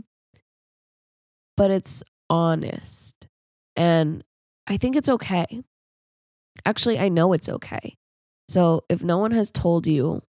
but 1.58 1.72
it's 1.72 2.04
honest. 2.30 3.28
And 3.76 4.24
I 4.68 4.78
think 4.78 4.96
it's 4.96 5.10
okay. 5.10 5.64
Actually, 6.66 7.00
I 7.00 7.10
know 7.10 7.34
it's 7.34 7.50
okay. 7.50 7.96
So 8.48 8.84
if 8.90 9.04
no 9.04 9.18
one 9.18 9.32
has 9.32 9.50
told 9.50 9.88
you, 9.88 10.22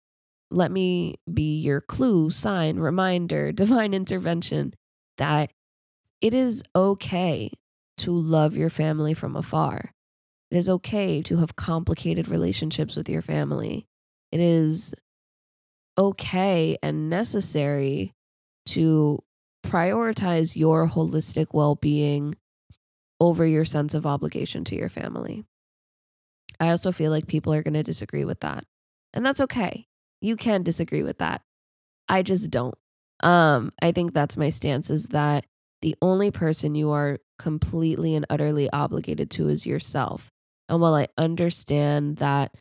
let 0.54 0.72
me 0.72 1.16
be 1.32 1.60
your 1.60 1.82
clue, 1.82 2.30
sign, 2.30 2.78
reminder, 2.78 3.52
divine 3.64 3.94
intervention 3.94 4.74
that 5.18 5.52
it 6.22 6.34
is 6.34 6.64
okay 6.76 7.52
to 7.98 8.12
love 8.12 8.56
your 8.56 8.70
family 8.70 9.14
from 9.14 9.36
afar. 9.36 9.92
It 10.52 10.58
is 10.58 10.70
okay 10.70 11.22
to 11.24 11.38
have 11.38 11.56
complicated 11.56 12.28
relationships 12.28 12.96
with 12.96 13.10
your 13.10 13.22
family. 13.22 13.88
It 14.32 14.40
is 14.40 14.94
okay 15.98 16.78
and 16.82 17.10
necessary 17.10 18.14
to 18.68 19.20
prioritize 19.66 20.56
your 20.56 20.88
holistic 20.88 21.48
well 21.54 21.76
being 21.76 22.36
over 23.20 23.46
your 23.46 23.66
sense 23.66 23.94
of 23.94 24.06
obligation 24.06 24.64
to 24.66 24.76
your 24.76 24.90
family. 24.90 25.44
I 26.60 26.70
also 26.70 26.92
feel 26.92 27.12
like 27.12 27.28
people 27.28 27.54
are 27.54 27.64
going 27.64 27.74
to 27.74 27.84
disagree 27.84 28.26
with 28.26 28.42
that. 28.42 28.66
And 29.14 29.26
that's 29.26 29.42
okay. 29.42 29.88
You 30.24 30.38
can 30.38 30.64
disagree 30.64 31.04
with 31.04 31.18
that. 31.18 31.42
I 32.08 32.24
just 32.24 32.50
don't. 32.50 32.76
Um, 33.22 33.72
I 33.82 33.92
think 33.92 34.14
that's 34.14 34.38
my 34.38 34.50
stance 34.50 34.90
is 34.90 35.08
that 35.08 35.46
the 35.82 35.96
only 36.02 36.32
person 36.32 36.76
you 36.76 36.92
are 36.92 37.20
completely 37.38 38.16
and 38.16 38.26
utterly 38.30 38.70
obligated 38.72 39.30
to 39.32 39.50
is 39.50 39.66
yourself. 39.66 40.32
And 40.70 40.80
while 40.80 40.96
I 40.96 41.08
understand 41.18 42.18
that 42.18 42.56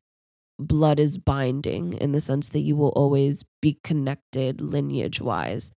blood 0.58 0.98
is 0.98 1.18
binding 1.18 1.92
in 1.92 2.10
the 2.10 2.20
sense 2.20 2.48
that 2.48 2.62
you 2.62 2.74
will 2.74 2.88
always 2.90 3.44
be 3.60 3.78
connected 3.84 4.60
lineage 4.60 5.20
wise, 5.20 5.70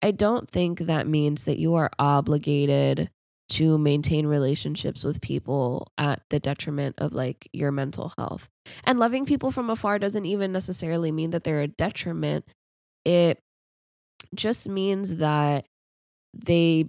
I 0.00 0.12
don't 0.12 0.48
think 0.48 0.78
that 0.78 1.08
means 1.08 1.42
that 1.44 1.58
you 1.58 1.74
are 1.74 1.90
obligated 1.98 3.10
to 3.56 3.76
maintain 3.76 4.26
relationships 4.26 5.04
with 5.04 5.20
people 5.20 5.88
at 5.98 6.22
the 6.30 6.40
detriment 6.40 6.94
of 6.98 7.12
like 7.12 7.48
your 7.52 7.70
mental 7.70 8.12
health. 8.16 8.48
And 8.84 8.98
loving 8.98 9.26
people 9.26 9.50
from 9.50 9.68
afar 9.68 9.98
doesn't 9.98 10.24
even 10.24 10.52
necessarily 10.52 11.12
mean 11.12 11.30
that 11.30 11.44
they're 11.44 11.60
a 11.60 11.68
detriment. 11.68 12.46
It 13.04 13.38
just 14.34 14.68
means 14.68 15.16
that 15.16 15.66
they 16.32 16.86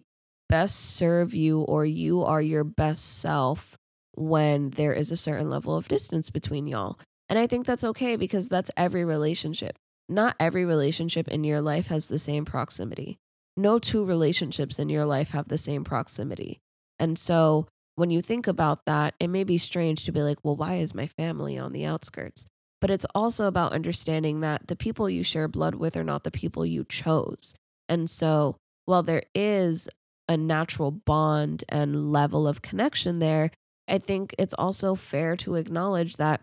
best 0.48 0.96
serve 0.96 1.34
you 1.34 1.62
or 1.62 1.86
you 1.86 2.24
are 2.24 2.42
your 2.42 2.64
best 2.64 3.20
self 3.20 3.78
when 4.16 4.70
there 4.70 4.94
is 4.94 5.12
a 5.12 5.18
certain 5.18 5.50
level 5.50 5.76
of 5.76 5.88
distance 5.88 6.30
between 6.30 6.68
y'all. 6.68 7.00
And 7.28 7.40
I 7.40 7.48
think 7.48 7.66
that's 7.66 7.84
okay 7.84 8.16
because 8.16 8.48
that's 8.48 8.72
every 8.78 9.04
relationship. 9.04 9.76
Not 10.08 10.36
every 10.40 10.66
relationship 10.66 11.28
in 11.28 11.44
your 11.44 11.62
life 11.62 11.88
has 11.88 12.08
the 12.08 12.20
same 12.20 12.46
proximity. 12.46 13.18
No 13.56 13.80
two 13.80 14.06
relationships 14.06 14.80
in 14.80 14.90
your 14.90 15.06
life 15.06 15.32
have 15.32 15.48
the 15.48 15.58
same 15.58 15.84
proximity. 15.84 16.60
And 17.00 17.18
so 17.18 17.68
when 17.96 18.10
you 18.10 18.22
think 18.22 18.48
about 18.48 18.86
that, 18.86 19.14
it 19.20 19.28
may 19.28 19.44
be 19.44 19.58
strange 19.58 20.06
to 20.06 20.12
be 20.12 20.22
like, 20.22 20.40
well, 20.44 20.56
why 20.56 20.76
is 20.76 20.96
my 20.96 21.08
family 21.08 21.58
on 21.58 21.72
the 21.72 21.86
outskirts? 21.86 22.48
But 22.82 22.90
it's 22.90 23.06
also 23.14 23.48
about 23.48 23.74
understanding 23.74 24.42
that 24.42 24.68
the 24.68 24.76
people 24.76 25.10
you 25.10 25.24
share 25.24 25.48
blood 25.48 25.76
with 25.76 25.96
are 25.96 26.04
not 26.04 26.24
the 26.24 26.32
people 26.32 26.66
you 26.66 26.84
chose. 26.84 27.56
And 27.88 28.10
so 28.10 28.58
while 28.86 29.04
there 29.04 29.24
is 29.34 29.88
a 30.28 30.38
natural 30.38 30.92
bond 30.92 31.64
and 31.70 32.12
level 32.12 32.48
of 32.48 32.62
connection 32.62 33.20
there, 33.20 33.52
I 33.88 33.98
think 34.00 34.34
it's 34.38 34.54
also 34.56 34.96
fair 34.96 35.36
to 35.38 35.56
acknowledge 35.56 36.18
that 36.18 36.42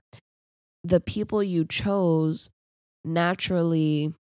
the 0.85 1.01
people 1.01 1.43
you 1.43 1.65
chose 1.65 2.51
naturally 3.05 4.15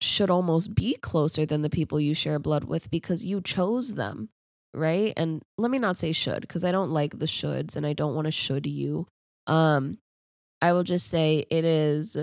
should 0.00 0.30
almost 0.30 0.74
be 0.74 0.94
closer 0.96 1.44
than 1.44 1.62
the 1.62 1.70
people 1.70 2.00
you 2.00 2.14
share 2.14 2.38
blood 2.38 2.64
with 2.64 2.90
because 2.90 3.24
you 3.24 3.40
chose 3.40 3.94
them, 3.94 4.28
right? 4.72 5.12
And 5.16 5.42
let 5.56 5.70
me 5.70 5.78
not 5.78 5.96
say 5.96 6.12
should 6.12 6.42
because 6.42 6.64
I 6.64 6.72
don't 6.72 6.90
like 6.90 7.18
the 7.18 7.26
shoulds 7.26 7.76
and 7.76 7.86
I 7.86 7.92
don't 7.92 8.14
want 8.14 8.26
to 8.26 8.30
should 8.30 8.66
you. 8.66 9.06
Um 9.46 9.98
I 10.60 10.72
will 10.72 10.82
just 10.82 11.08
say 11.08 11.46
it 11.50 11.64
is 11.64 12.16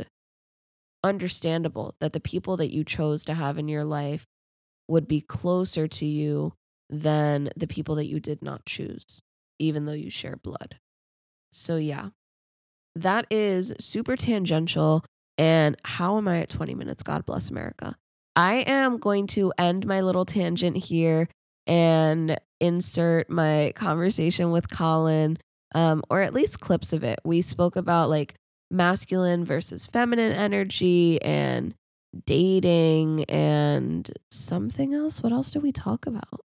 understandable 1.03 1.95
that 1.99 2.13
the 2.13 2.19
people 2.19 2.57
that 2.57 2.73
you 2.73 2.83
chose 2.83 3.23
to 3.25 3.33
have 3.33 3.57
in 3.57 3.67
your 3.67 3.85
life 3.85 4.25
would 4.88 5.07
be 5.07 5.21
closer 5.21 5.88
to 5.88 6.05
you 6.05 6.53
than 6.89 7.49
the 7.55 7.67
people 7.67 7.95
that 7.95 8.07
you 8.07 8.19
did 8.19 8.41
not 8.41 8.65
choose, 8.65 9.21
even 9.59 9.85
though 9.85 9.93
you 9.93 10.09
share 10.09 10.35
blood. 10.35 10.77
So, 11.51 11.77
yeah, 11.77 12.09
that 12.95 13.25
is 13.29 13.73
super 13.79 14.15
tangential. 14.15 15.03
And 15.37 15.75
how 15.83 16.17
am 16.17 16.27
I 16.27 16.41
at 16.41 16.49
20 16.49 16.75
minutes? 16.75 17.03
God 17.03 17.25
bless 17.25 17.49
America. 17.49 17.95
I 18.35 18.55
am 18.67 18.97
going 18.97 19.27
to 19.27 19.53
end 19.57 19.85
my 19.85 20.01
little 20.01 20.25
tangent 20.25 20.77
here 20.77 21.27
and 21.67 22.39
insert 22.59 23.29
my 23.29 23.73
conversation 23.75 24.51
with 24.51 24.69
Colin, 24.69 25.37
um, 25.73 26.03
or 26.09 26.21
at 26.21 26.33
least 26.33 26.59
clips 26.59 26.93
of 26.93 27.03
it. 27.03 27.19
We 27.23 27.41
spoke 27.41 27.75
about 27.75 28.09
like 28.09 28.35
masculine 28.71 29.45
versus 29.45 29.87
feminine 29.87 30.31
energy 30.31 31.21
and 31.21 31.73
dating 32.25 33.25
and 33.25 34.09
something 34.31 34.93
else. 34.93 35.21
What 35.21 35.33
else 35.33 35.51
did 35.51 35.63
we 35.63 35.71
talk 35.71 36.05
about? 36.05 36.41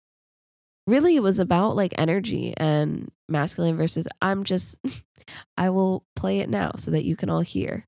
Really, 0.87 1.17
it 1.17 1.23
was 1.23 1.39
about 1.39 1.77
like 1.77 1.93
energy 1.99 2.55
and 2.57 3.11
masculine 3.29 3.77
versus. 3.77 4.09
I'm 4.23 4.45
just, 4.45 4.79
I 5.57 5.71
will 5.71 6.05
play 6.17 6.41
it 6.41 6.49
now 6.49 6.73
so 6.77 6.91
that 6.91 7.05
you 7.05 7.17
can 7.17 7.29
all 7.29 7.41
hear. 7.43 7.85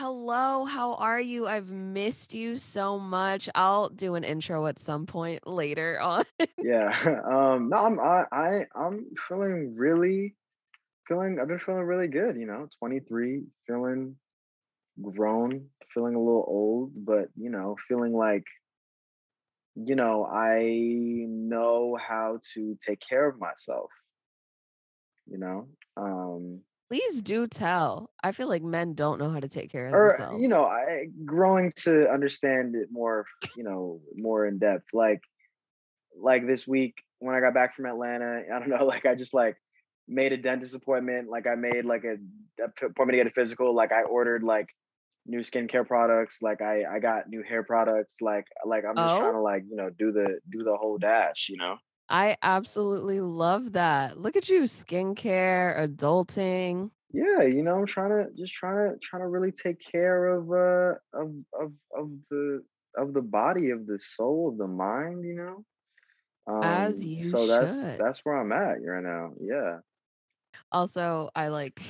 Hello, 0.00 0.64
how 0.64 0.94
are 0.94 1.20
you? 1.20 1.46
I've 1.46 1.68
missed 1.68 2.32
you 2.32 2.56
so 2.56 2.98
much. 2.98 3.50
I'll 3.54 3.90
do 3.90 4.14
an 4.14 4.24
intro 4.24 4.66
at 4.66 4.78
some 4.78 5.04
point 5.04 5.46
later 5.46 6.00
on. 6.00 6.24
yeah. 6.62 6.88
Um 7.30 7.68
no, 7.68 7.76
I'm 7.84 8.00
I, 8.00 8.24
I 8.32 8.64
I'm 8.74 9.04
feeling 9.28 9.74
really 9.76 10.36
feeling 11.06 11.38
I've 11.38 11.48
been 11.48 11.58
feeling 11.58 11.82
really 11.82 12.08
good, 12.08 12.36
you 12.36 12.46
know, 12.46 12.66
23, 12.78 13.42
feeling 13.66 14.16
grown, 15.02 15.66
feeling 15.92 16.14
a 16.14 16.18
little 16.18 16.46
old, 16.48 16.92
but 16.96 17.28
you 17.36 17.50
know, 17.50 17.76
feeling 17.86 18.14
like 18.14 18.46
you 19.74 19.96
know, 19.96 20.24
I 20.24 21.26
know 21.28 21.98
how 22.00 22.38
to 22.54 22.78
take 22.86 23.00
care 23.06 23.28
of 23.28 23.38
myself. 23.38 23.90
You 25.26 25.36
know? 25.36 25.68
Um 25.98 26.62
Please 26.90 27.22
do 27.22 27.46
tell. 27.46 28.10
I 28.22 28.32
feel 28.32 28.48
like 28.48 28.64
men 28.64 28.94
don't 28.94 29.20
know 29.20 29.30
how 29.30 29.38
to 29.38 29.48
take 29.48 29.70
care 29.70 29.86
of 29.86 29.94
or 29.94 30.08
uh, 30.08 30.10
themselves. 30.10 30.42
you 30.42 30.48
know, 30.48 30.64
I 30.64 31.06
growing 31.24 31.72
to 31.84 32.10
understand 32.10 32.74
it 32.74 32.88
more, 32.90 33.26
you 33.56 33.62
know, 33.62 34.00
more 34.16 34.44
in 34.46 34.58
depth. 34.58 34.86
Like 34.92 35.20
like 36.20 36.46
this 36.48 36.66
week 36.66 36.94
when 37.20 37.36
I 37.36 37.40
got 37.40 37.54
back 37.54 37.76
from 37.76 37.86
Atlanta, 37.86 38.42
I 38.52 38.58
don't 38.58 38.68
know, 38.70 38.84
like 38.86 39.06
I 39.06 39.14
just 39.14 39.34
like 39.34 39.56
made 40.08 40.32
a 40.32 40.36
dentist 40.36 40.74
appointment, 40.74 41.28
like 41.28 41.46
I 41.46 41.54
made 41.54 41.84
like 41.84 42.02
a, 42.04 42.16
a 42.60 42.86
appointment 42.86 43.12
to 43.12 43.16
get 43.18 43.26
a 43.28 43.30
physical, 43.30 43.74
like 43.74 43.92
I 43.92 44.02
ordered 44.02 44.42
like 44.42 44.66
new 45.26 45.40
skincare 45.40 45.86
products. 45.86 46.42
Like 46.42 46.60
I 46.60 46.84
I 46.84 46.98
got 46.98 47.28
new 47.28 47.44
hair 47.44 47.62
products. 47.62 48.16
Like 48.20 48.46
like 48.66 48.84
I'm 48.84 49.00
just 49.00 49.16
trying 49.16 49.34
Oh, 49.34 49.38
to 49.38 49.40
like 49.42 49.62
you 49.70 49.76
know 49.76 49.90
do 49.90 50.10
the 50.10 50.40
do 50.50 50.64
the 50.64 50.76
whole 50.76 50.98
dash. 50.98 51.46
You 51.48 51.58
know. 51.58 51.76
I 52.10 52.36
absolutely 52.42 53.20
love 53.20 53.72
that. 53.72 54.18
Look 54.18 54.36
at 54.36 54.48
you, 54.48 54.62
skincare, 54.62 55.78
adulting. 55.78 56.90
Yeah, 57.12 57.42
you 57.42 57.62
know, 57.62 57.76
I'm 57.78 57.86
trying 57.86 58.10
to 58.10 58.30
just 58.36 58.52
trying 58.54 58.92
to 58.92 58.98
trying 59.02 59.22
to 59.22 59.28
really 59.28 59.52
take 59.52 59.78
care 59.80 60.26
of 60.28 60.50
uh 60.50 60.98
of 61.12 61.34
of 61.58 61.72
of 61.96 62.10
the 62.30 62.64
of 62.96 63.14
the 63.14 63.22
body, 63.22 63.70
of 63.70 63.86
the 63.86 63.98
soul, 64.00 64.48
of 64.50 64.58
the 64.58 64.66
mind. 64.66 65.24
You 65.24 65.34
know. 65.34 65.64
As 66.62 67.00
Um. 67.00 67.02
you 67.04 67.22
So 67.22 67.46
that's 67.46 67.76
should. 67.84 67.98
that's 67.98 68.20
where 68.24 68.36
I'm 68.40 68.52
at 68.52 68.78
right 68.84 69.02
now. 69.02 69.32
Yeah. 69.40 69.80
Also, 70.72 71.30
I 71.34 71.48
like 71.48 71.80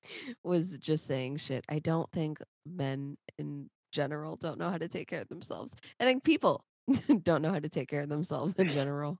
was 0.44 0.78
just 0.78 1.06
saying 1.06 1.38
shit. 1.38 1.64
I 1.68 1.78
don't 1.78 2.10
think 2.12 2.38
men 2.66 3.16
in 3.38 3.70
general 3.92 4.36
don't 4.36 4.58
know 4.58 4.70
how 4.70 4.78
to 4.78 4.88
take 4.88 5.08
care 5.08 5.22
of 5.22 5.28
themselves. 5.28 5.74
I 6.00 6.04
think 6.04 6.24
people 6.24 6.64
don't 7.22 7.42
know 7.42 7.52
how 7.52 7.58
to 7.60 7.68
take 7.68 7.88
care 7.88 8.02
of 8.02 8.08
themselves 8.08 8.54
in 8.54 8.68
general. 8.68 9.18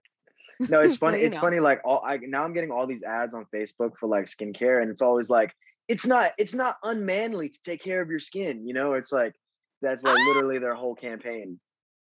No, 0.66 0.80
it's 0.80 0.96
funny. 1.04 1.20
you 1.20 1.26
It's 1.26 1.36
know, 1.36 1.42
funny. 1.42 1.60
Like 1.60 1.80
all 1.84 2.02
I 2.04 2.16
now 2.18 2.42
I'm 2.42 2.52
getting 2.52 2.70
all 2.70 2.86
these 2.86 3.02
ads 3.02 3.34
on 3.34 3.46
Facebook 3.54 3.92
for 3.98 4.08
like 4.08 4.26
skincare, 4.26 4.80
and 4.82 4.90
it's 4.90 5.02
always 5.02 5.30
like 5.30 5.52
it's 5.88 6.06
not 6.06 6.32
it's 6.38 6.54
not 6.54 6.76
unmanly 6.82 7.48
to 7.48 7.60
take 7.62 7.82
care 7.82 8.00
of 8.00 8.08
your 8.10 8.20
skin. 8.20 8.66
You 8.66 8.74
know, 8.74 8.94
it's 8.94 9.12
like 9.12 9.34
that's 9.82 10.02
like 10.02 10.16
ah, 10.18 10.28
literally 10.28 10.58
their 10.58 10.74
whole 10.74 10.94
campaign. 10.94 11.60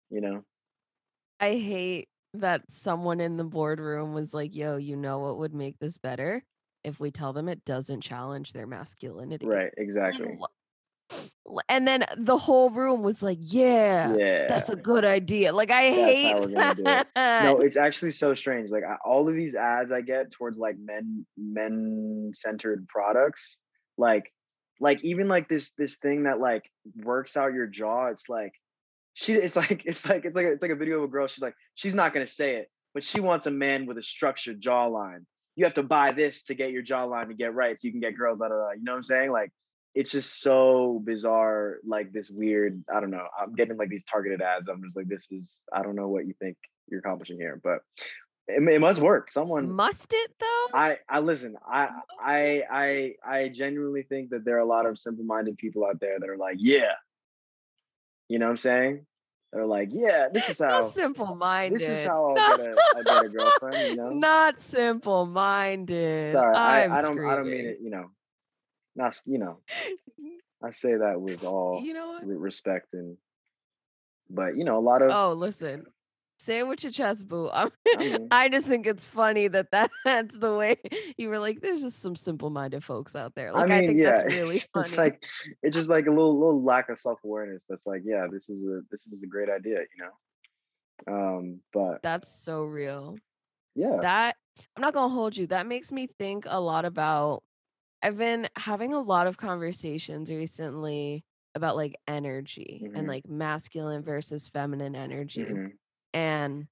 You 0.10 0.22
know. 0.22 0.44
I 1.40 1.56
hate 1.56 2.10
that 2.34 2.64
someone 2.70 3.20
in 3.20 3.38
the 3.38 3.44
boardroom 3.44 4.14
was 4.14 4.34
like, 4.34 4.56
yo, 4.56 4.78
you 4.78 4.96
know 4.96 5.20
what 5.20 5.38
would 5.38 5.54
make 5.54 5.80
this 5.80 5.98
better? 5.98 6.44
If 6.84 7.00
we 7.00 7.12
tell 7.12 7.34
them 7.34 7.50
it 7.50 7.66
doesn't 7.66 8.02
challenge 8.02 8.54
their 8.54 8.68
masculinity. 8.68 9.48
Right. 9.48 9.74
Exactly. 9.78 10.38
L 10.40 10.50
and 11.70 11.88
then 11.88 12.04
the 12.18 12.38
whole 12.38 12.70
room 12.70 13.02
was 13.04 13.22
like, 13.22 13.38
"Yeah, 13.42 14.16
Yeah. 14.16 14.48
that's 14.48 14.70
a 14.70 14.76
good 14.76 15.06
idea." 15.06 15.54
Like, 15.54 15.72
I 15.72 15.90
That's 15.90 15.96
hate 15.96 16.40
we're 16.40 16.48
gonna 16.48 16.76
do 16.76 16.84
it. 16.86 17.08
No, 17.16 17.58
it's 17.60 17.78
actually 17.78 18.12
so 18.12 18.34
strange. 18.36 18.72
Like 18.72 18.84
I, 18.84 18.96
all 19.06 19.28
of 19.30 19.36
these 19.36 19.56
ads 19.56 19.92
I 19.92 20.02
get 20.02 20.32
towards 20.32 20.58
like 20.58 20.78
men 20.80 21.26
men 21.38 22.32
centered 22.34 22.88
products, 22.88 23.58
like 23.98 24.32
like 24.80 25.04
even 25.04 25.28
like 25.28 25.48
this 25.48 25.72
this 25.72 25.98
thing 25.98 26.24
that 26.24 26.40
like 26.40 26.70
works 27.04 27.38
out 27.38 27.54
your 27.54 27.68
jaw. 27.68 28.08
It's 28.08 28.28
like 28.30 28.54
she 29.14 29.34
it's 29.34 29.56
like 29.56 29.84
it's 29.86 30.08
like 30.08 30.26
it's 30.26 30.36
like 30.36 30.46
a, 30.48 30.52
it's 30.54 30.62
like 30.62 30.72
a 30.72 30.76
video 30.76 30.98
of 30.98 31.04
a 31.04 31.08
girl. 31.08 31.28
She's 31.28 31.42
like 31.42 31.56
she's 31.76 31.96
not 31.96 32.14
gonna 32.14 32.28
say 32.28 32.56
it, 32.56 32.70
but 32.94 33.04
she 33.04 33.20
wants 33.20 33.46
a 33.46 33.52
man 33.52 33.86
with 33.86 33.98
a 33.98 34.04
structured 34.04 34.62
jawline. 34.62 35.26
You 35.56 35.64
have 35.66 35.76
to 35.76 35.84
buy 35.84 36.12
this 36.12 36.44
to 36.44 36.54
get 36.56 36.72
your 36.72 36.84
jawline 36.84 37.28
to 37.30 37.34
get 37.34 37.54
right, 37.54 37.80
so 37.80 37.86
you 37.88 37.92
can 37.92 38.02
get 38.02 38.18
girls. 38.18 38.40
Da, 38.40 38.50
da, 38.50 38.56
da. 38.56 38.72
You 38.72 38.84
know 38.84 38.92
what 38.94 38.98
I'm 38.98 39.04
saying? 39.04 39.32
Like 39.32 39.52
it's 39.96 40.12
just 40.12 40.42
so 40.42 41.02
bizarre. 41.04 41.78
Like 41.86 42.12
this 42.12 42.30
weird. 42.30 42.84
I 42.94 43.00
don't 43.00 43.12
know. 43.12 43.26
I'm 43.40 43.56
getting 43.56 43.78
like 43.78 43.90
these 43.90 44.04
targeted 44.04 44.42
ads. 44.42 44.68
I'm 44.70 44.84
just 44.84 44.96
like, 44.96 45.08
this 45.08 45.28
is. 45.32 45.58
I 45.74 45.82
don't 45.82 45.96
know 45.96 46.10
what 46.10 46.28
you 46.28 46.34
think 46.40 46.58
you're 46.88 47.00
accomplishing 47.00 47.38
here, 47.38 47.60
but 47.64 47.80
it, 48.48 48.62
it 48.62 48.82
must 48.82 49.02
work. 49.02 49.32
Someone. 49.32 49.72
Must 49.72 50.12
it 50.14 50.32
though? 50.40 50.68
I 50.74 51.00
I 51.10 51.20
listen. 51.20 51.56
I 51.66 51.88
oh. 51.88 52.02
I 52.22 52.64
I 52.70 53.14
I 53.26 53.50
genuinely 53.50 54.04
think 54.04 54.32
that 54.32 54.46
there 54.46 54.58
are 54.58 54.60
a 54.60 54.66
lot 54.66 54.86
of 54.86 55.00
simple 55.00 55.26
minded 55.26 55.58
people 55.58 55.86
out 55.86 56.00
there 56.00 56.20
that 56.20 56.30
are 56.30 56.38
like, 56.38 56.58
yeah, 56.60 56.92
you 58.28 58.38
know 58.38 58.46
what 58.46 58.52
I'm 58.52 58.58
saying? 58.58 59.06
They're 59.54 59.66
like, 59.66 59.90
yeah, 59.94 60.28
this 60.34 60.50
is 60.50 60.60
how 60.60 60.68
Not 60.68 61.18
how 61.18 61.70
this 61.70 61.82
is 61.82 62.06
how 62.06 62.36
I'll 62.36 62.58
get 62.58 62.68
a 62.68 62.76
I'll 62.98 63.04
get 63.04 63.26
a 63.26 63.30
girlfriend, 63.38 63.90
you 63.90 63.96
know? 63.96 64.10
Not 64.10 64.60
simple-minded. 64.60 66.32
Sorry, 66.32 66.56
I 66.56 66.84
I'm 66.84 66.92
I 66.92 67.02
don't 67.02 67.26
I 67.26 67.36
don't 67.38 67.50
mean 67.50 67.66
it, 67.66 67.78
you 67.82 67.90
know, 67.90 68.10
not 68.96 69.20
you 69.26 69.38
know. 69.38 69.60
I 70.64 70.72
say 70.72 70.96
that 70.96 71.22
with 71.22 71.44
all 71.44 71.82
You 71.84 71.94
know 71.94 72.08
what? 72.08 72.26
respect 72.26 72.94
and, 72.94 73.18
but 74.30 74.58
you 74.58 74.64
know, 74.64 74.80
a 74.80 74.82
lot 74.82 75.02
of. 75.02 75.12
Oh, 75.12 75.34
listen. 75.34 75.86
Say 76.38 76.60
it 76.60 76.68
with 76.68 76.84
your 76.84 76.92
chest, 76.92 77.28
boo. 77.30 77.50
I'm, 77.50 77.72
I 77.96 77.98
mean, 77.98 78.28
I 78.32 78.50
just 78.50 78.68
think 78.68 78.86
it's 78.88 79.06
funny 79.06 79.48
that, 79.48 79.72
that 79.72 79.90
that's 80.06 80.38
the 80.38 80.54
way 80.54 80.78
you 81.18 81.30
were 81.30 81.40
like. 81.40 81.62
There's 81.62 81.82
just 81.82 82.02
some 82.02 82.16
simple-minded 82.16 82.84
folks 82.84 83.16
out 83.16 83.36
there. 83.36 83.54
Like 83.54 83.70
I, 83.70 83.80
mean, 83.80 83.88
think 83.90 84.00
yeah, 84.02 84.12
that's 84.12 84.24
really 84.24 84.56
it's, 84.58 84.68
funny. 84.74 84.88
it's 84.88 84.98
like 84.98 85.22
it's 85.64 85.76
just 85.76 85.90
like 85.90 86.08
a 86.08 86.10
little 86.10 86.38
little 86.38 86.62
lack 86.62 86.90
of 86.90 87.00
self 87.00 87.20
awareness. 87.24 87.64
That's 87.70 87.86
like, 87.86 88.02
yeah, 88.04 88.26
this 88.30 88.50
is 88.50 88.62
a 88.64 88.82
this 88.92 89.08
is 89.08 89.14
a 89.24 89.28
great 89.28 89.50
idea, 89.50 89.80
you 89.80 90.04
know. 90.04 91.14
Um, 91.14 91.60
but 91.72 92.02
that's 92.04 92.30
so 92.30 92.64
real. 92.64 93.18
yeah, 93.76 93.98
That 94.02 94.36
I'm 94.76 94.82
not 94.82 94.94
gonna 94.94 95.14
hold 95.14 95.38
you. 95.38 95.48
That 95.48 95.68
makes 95.68 95.92
me 95.92 96.08
think 96.20 96.46
a 96.50 96.60
lot 96.60 96.84
about. 96.86 97.44
I've 98.06 98.18
been 98.18 98.50
having 98.58 98.94
a 98.94 99.02
lot 99.02 99.28
of 99.28 99.38
conversations 99.38 100.30
recently 100.32 101.26
about 101.56 101.76
like 101.78 101.96
energy 102.08 102.86
and 102.94 103.08
hmm 103.08 103.10
like 103.10 103.28
masculine 103.28 104.04
versus 104.04 104.50
feminine 104.50 104.96
energy. 104.96 105.60
hmm 105.60 105.78
And 106.14 106.68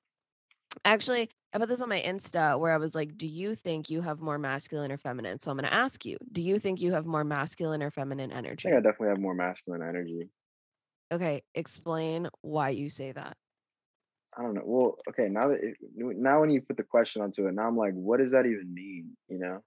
actually, 0.85 1.29
I 1.53 1.59
put 1.59 1.69
this 1.69 1.81
on 1.81 1.89
my 1.89 2.01
Insta 2.01 2.59
where 2.59 2.73
I 2.73 2.77
was 2.77 2.95
like, 2.95 3.17
Do 3.17 3.27
you 3.27 3.55
think 3.55 3.89
you 3.89 4.01
have 4.01 4.21
more 4.21 4.39
masculine 4.39 4.91
or 4.91 4.97
feminine? 4.97 5.39
So 5.39 5.51
I'm 5.51 5.57
going 5.57 5.69
to 5.69 5.73
ask 5.75 6.05
you, 6.05 6.17
Do 6.31 6.41
you 6.41 6.59
think 6.59 6.81
you 6.81 6.93
have 6.93 7.05
more 7.07 7.25
masculine 7.25 7.83
or 7.83 7.91
feminine 7.91 8.31
I 8.57 8.59
think 8.61 8.75
I 8.75 8.79
definitely 8.81 9.09
have 9.09 9.19
more 9.19 9.35
masculine 9.35 9.81
energy. 9.83 10.29
Okay, 11.11 11.43
explain 11.53 12.29
why 12.41 12.69
you 12.69 12.89
say 12.89 13.11
that. 13.11 13.37
I 14.35 14.41
don't 14.41 14.55
know. 14.55 14.63
Well, 14.65 14.97
okay, 15.09 15.29
now 15.29 15.49
that 15.49 15.59
it, 15.63 15.77
now 15.95 16.41
when 16.41 16.49
you 16.49 16.61
put 16.61 16.77
the 16.77 16.83
question 16.83 17.21
onto 17.21 17.47
it, 17.47 17.53
now 17.53 17.67
I'm 17.67 17.77
like, 17.77 17.93
what 17.93 18.17
does 18.17 18.31
that 18.31 18.45
even 18.47 18.73
mean? 18.73 19.15
You 19.27 19.37
know, 19.39 19.63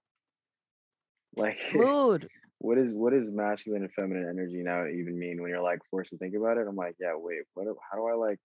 like 1.37 1.59
Mood. 1.73 2.29
what 2.59 2.77
is 2.77 2.93
what 2.93 3.13
is 3.13 3.29
masculine 3.31 3.83
and 3.83 3.93
feminine 3.93 4.27
energy 4.29 4.63
now 4.63 4.85
even 4.85 5.17
mean 5.17 5.41
when 5.41 5.51
you're 5.51 5.61
like 5.61 5.79
forced 5.89 6.11
to 6.11 6.17
think 6.17 6.35
about 6.35 6.57
it? 6.57 6.67
I'm 6.67 6.75
like, 6.75 6.95
yeah, 6.99 7.13
wait, 7.15 7.39
what? 7.53 7.67
How 7.89 7.97
do 7.97 8.07
I 8.07 8.15
like 8.15 8.39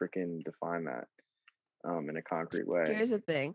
freaking 0.00 0.44
define 0.44 0.84
that 0.84 1.06
um 1.84 2.08
in 2.08 2.16
a 2.16 2.22
concrete 2.22 2.66
way? 2.66 2.84
Here's 2.86 3.10
the 3.10 3.18
thing 3.18 3.54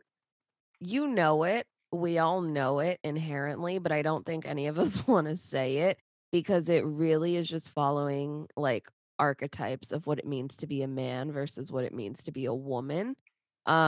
you 0.80 1.08
know 1.08 1.43
it. 1.43 1.67
We 1.91 2.19
all 2.19 2.41
know 2.41 2.80
it 2.80 3.00
inherently, 3.04 3.78
but 3.80 3.91
I 3.91 4.02
don't 4.02 4.26
think 4.26 4.47
any 4.47 4.67
of 4.67 4.80
us 4.80 5.06
want 5.08 5.28
to 5.28 5.38
say 5.38 5.78
it 5.78 5.97
because 6.32 6.69
it 6.69 6.86
really 6.86 7.36
is 7.36 7.47
just 7.47 7.71
following 7.71 8.47
like 8.56 8.88
archetypes 9.19 9.91
of 9.91 10.08
what 10.08 10.17
it 10.17 10.26
means 10.26 10.58
to 10.58 10.67
be 10.67 10.82
a 10.82 10.88
man 10.88 11.32
versus 11.32 11.71
what 11.71 11.84
it 11.84 11.93
means 11.93 12.24
to 12.24 12.32
be 12.32 12.45
a 12.45 12.54
woman. 12.54 13.15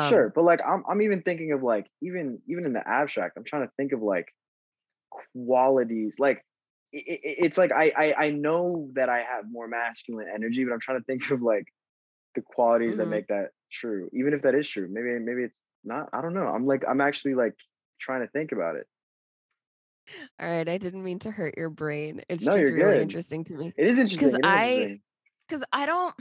Sure, 0.07 0.25
Um, 0.25 0.31
but 0.35 0.43
like 0.43 0.61
I'm 0.67 0.83
I'm 0.87 1.01
even 1.01 1.23
thinking 1.23 1.51
of 1.51 1.63
like 1.63 1.87
even 2.01 2.39
even 2.47 2.65
in 2.65 2.73
the 2.73 2.87
abstract, 2.87 3.37
I'm 3.37 3.43
trying 3.43 3.65
to 3.65 3.71
think 3.77 3.91
of 3.91 4.01
like 4.01 4.27
qualities. 5.33 6.17
Like 6.19 6.43
i 6.93 6.97
i- 6.97 7.11
i- 7.11 7.35
it's 7.45 7.57
like 7.57 7.71
I, 7.71 7.93
I 7.97 8.25
I 8.25 8.29
know 8.31 8.89
that 8.93 9.09
I 9.09 9.19
have 9.23 9.45
more 9.49 9.67
masculine 9.67 10.27
energy, 10.33 10.63
but 10.65 10.73
I'm 10.73 10.79
trying 10.79 10.99
to 10.99 11.05
think 11.05 11.29
of 11.31 11.41
like 11.41 11.65
the 12.35 12.41
qualities 12.41 12.97
that 12.97 13.07
mhm. 13.07 13.09
make 13.09 13.27
that 13.27 13.49
true. 13.71 14.09
Even 14.13 14.33
if 14.33 14.43
that 14.43 14.55
is 14.55 14.67
true, 14.67 14.87
maybe 14.89 15.19
maybe 15.19 15.43
it's 15.43 15.59
not. 15.83 16.09
I 16.13 16.21
don't 16.21 16.33
know. 16.33 16.47
I'm 16.47 16.65
like 16.65 16.83
I'm 16.87 17.01
actually 17.01 17.35
like 17.35 17.55
trying 17.99 18.21
to 18.21 18.27
think 18.27 18.51
about 18.51 18.75
it. 18.75 18.87
All 20.39 20.49
right, 20.49 20.67
I 20.67 20.77
didn't 20.77 21.03
mean 21.03 21.19
to 21.19 21.31
hurt 21.31 21.55
your 21.57 21.69
brain. 21.69 22.21
It's 22.29 22.43
No, 22.43 22.51
just 22.51 22.71
really 22.71 22.95
good. 22.95 23.01
interesting 23.03 23.43
to 23.45 23.53
me 23.53 23.73
It 23.77 23.87
is 23.87 23.97
interesting. 23.99 24.17
because 24.29 24.39
I 24.43 24.99
because 25.47 25.63
I 25.71 25.85
don't. 25.85 26.15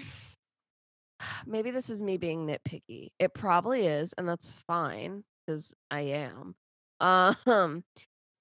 Maybe 1.46 1.70
this 1.70 1.90
is 1.90 2.02
me 2.02 2.16
being 2.16 2.46
nitpicky. 2.46 3.10
It 3.18 3.34
probably 3.34 3.86
is, 3.86 4.12
and 4.18 4.28
that's 4.28 4.50
fine 4.66 5.24
because 5.46 5.74
I 5.90 6.00
am. 6.00 6.54
Um, 7.00 7.82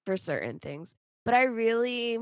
for 0.05 0.17
certain 0.17 0.59
things, 0.59 0.95
but 1.25 1.33
I 1.33 1.43
really, 1.43 2.17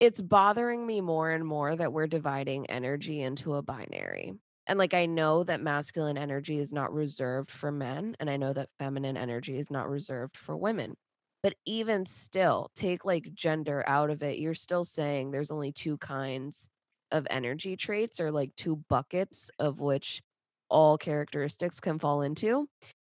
it's 0.00 0.20
bothering 0.20 0.86
me 0.86 1.00
more 1.00 1.30
and 1.30 1.44
more 1.44 1.74
that 1.76 1.92
we're 1.92 2.06
dividing 2.06 2.66
energy 2.70 3.22
into 3.22 3.54
a 3.54 3.62
binary. 3.62 4.34
And 4.66 4.78
like 4.78 4.94
I 4.94 5.06
know 5.06 5.44
that 5.44 5.60
masculine 5.62 6.18
energy 6.18 6.58
is 6.58 6.72
not 6.72 6.92
reserved 6.92 7.50
for 7.50 7.72
men, 7.72 8.16
and 8.20 8.28
I 8.30 8.36
know 8.36 8.52
that 8.52 8.68
feminine 8.78 9.16
energy 9.16 9.58
is 9.58 9.70
not 9.70 9.88
reserved 9.88 10.36
for 10.36 10.56
women. 10.56 10.94
But 11.42 11.54
even 11.64 12.04
still, 12.06 12.70
take 12.74 13.04
like 13.04 13.32
gender 13.34 13.84
out 13.88 14.10
of 14.10 14.22
it, 14.22 14.38
you're 14.38 14.54
still 14.54 14.84
saying 14.84 15.30
there's 15.30 15.50
only 15.52 15.72
two 15.72 15.96
kinds 15.98 16.68
of 17.12 17.26
energy 17.30 17.76
traits 17.76 18.20
or 18.20 18.30
like 18.32 18.54
two 18.56 18.76
buckets 18.88 19.50
of 19.58 19.80
which 19.80 20.20
all 20.68 20.98
characteristics 20.98 21.80
can 21.80 21.98
fall 21.98 22.22
into. 22.22 22.68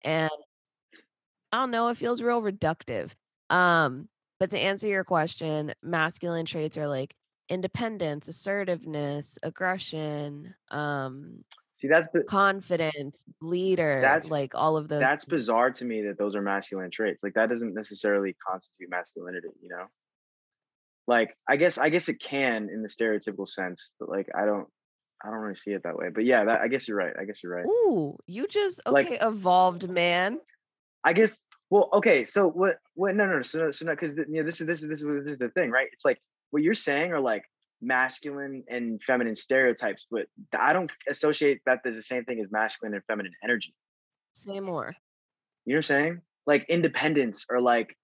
And 0.02 0.30
I 1.52 1.58
don't 1.60 1.70
know, 1.70 1.88
it 1.88 1.96
feels 1.96 2.22
real 2.22 2.42
reductive. 2.42 3.12
Um, 3.52 4.08
but 4.40 4.50
to 4.50 4.58
answer 4.58 4.88
your 4.88 5.04
question, 5.04 5.74
masculine 5.82 6.46
traits 6.46 6.76
are 6.76 6.88
like 6.88 7.14
independence, 7.48 8.26
assertiveness, 8.28 9.38
aggression, 9.42 10.54
um, 10.70 11.44
See, 11.76 11.88
that's 11.88 12.08
the 12.14 12.22
confidence, 12.22 13.24
leader, 13.40 14.00
that's 14.02 14.30
like 14.30 14.54
all 14.54 14.76
of 14.76 14.88
those 14.88 15.00
that's 15.00 15.24
things. 15.24 15.38
bizarre 15.42 15.70
to 15.72 15.84
me 15.84 16.02
that 16.02 16.16
those 16.18 16.34
are 16.36 16.42
masculine 16.42 16.90
traits. 16.92 17.22
Like 17.22 17.34
that 17.34 17.48
doesn't 17.48 17.74
necessarily 17.74 18.36
constitute 18.44 18.88
masculinity. 18.90 19.48
You 19.60 19.68
know. 19.68 19.86
like 21.08 21.36
i 21.48 21.56
guess 21.56 21.78
i 21.78 21.88
guess 21.88 22.08
it 22.08 22.20
can 22.22 22.68
in 22.72 22.82
the 22.82 22.88
stereotypical 22.88 23.48
sense 23.48 23.90
but 23.98 24.08
like 24.08 24.28
i 24.36 24.44
don't 24.46 24.68
i 25.24 25.28
don't 25.28 25.40
really 25.40 25.56
see 25.56 25.72
it 25.72 25.82
that 25.82 25.96
way 25.96 26.08
but 26.14 26.24
yeah 26.24 26.44
that, 26.44 26.60
i 26.60 26.68
guess 26.68 26.86
you're 26.86 26.96
right 26.96 27.14
i 27.20 27.24
guess 27.24 27.42
you're 27.42 27.52
right 27.54 27.66
Ooh, 27.66 28.16
you 28.26 28.46
just 28.46 28.80
like 28.86 29.06
okay, 29.06 29.18
evolved 29.20 29.88
man. 29.88 30.38
i 31.02 31.12
guess 31.12 31.40
well 31.72 31.88
okay 31.94 32.22
so 32.22 32.48
what 32.50 32.76
what 32.94 33.16
no 33.16 33.24
no 33.24 33.36
no, 33.36 33.42
so 33.42 33.70
so 33.70 33.86
no 33.86 33.92
because 33.92 34.14
you 34.14 34.26
know 34.28 34.42
this 34.42 34.60
is 34.60 34.66
this 34.66 34.82
is 34.82 34.90
this 34.90 35.00
is 35.00 35.06
this 35.24 35.32
is 35.32 35.38
the 35.38 35.48
thing 35.48 35.70
right? 35.70 35.88
It's 35.90 36.04
like 36.04 36.18
what 36.50 36.62
you're 36.62 36.74
saying 36.74 37.12
are 37.12 37.20
like 37.20 37.44
masculine 37.80 38.62
and 38.68 39.00
feminine 39.04 39.34
stereotypes 39.34 40.06
but 40.08 40.26
i 40.56 40.72
don't 40.72 40.92
associate 41.08 41.60
that 41.66 41.80
there's 41.82 41.96
the 41.96 42.02
same 42.02 42.24
thing 42.24 42.38
as 42.40 42.46
masculine 42.52 42.94
and 42.94 43.02
feminine 43.08 43.32
energy. 43.42 43.74
Say 44.32 44.60
more. 44.60 44.92
you 45.64 45.72
know 45.74 45.78
what 45.78 45.78
i'm 45.78 45.82
saying? 45.82 46.20
Like 46.46 46.66
independence 46.68 47.46
or 47.50 47.60
like 47.60 47.96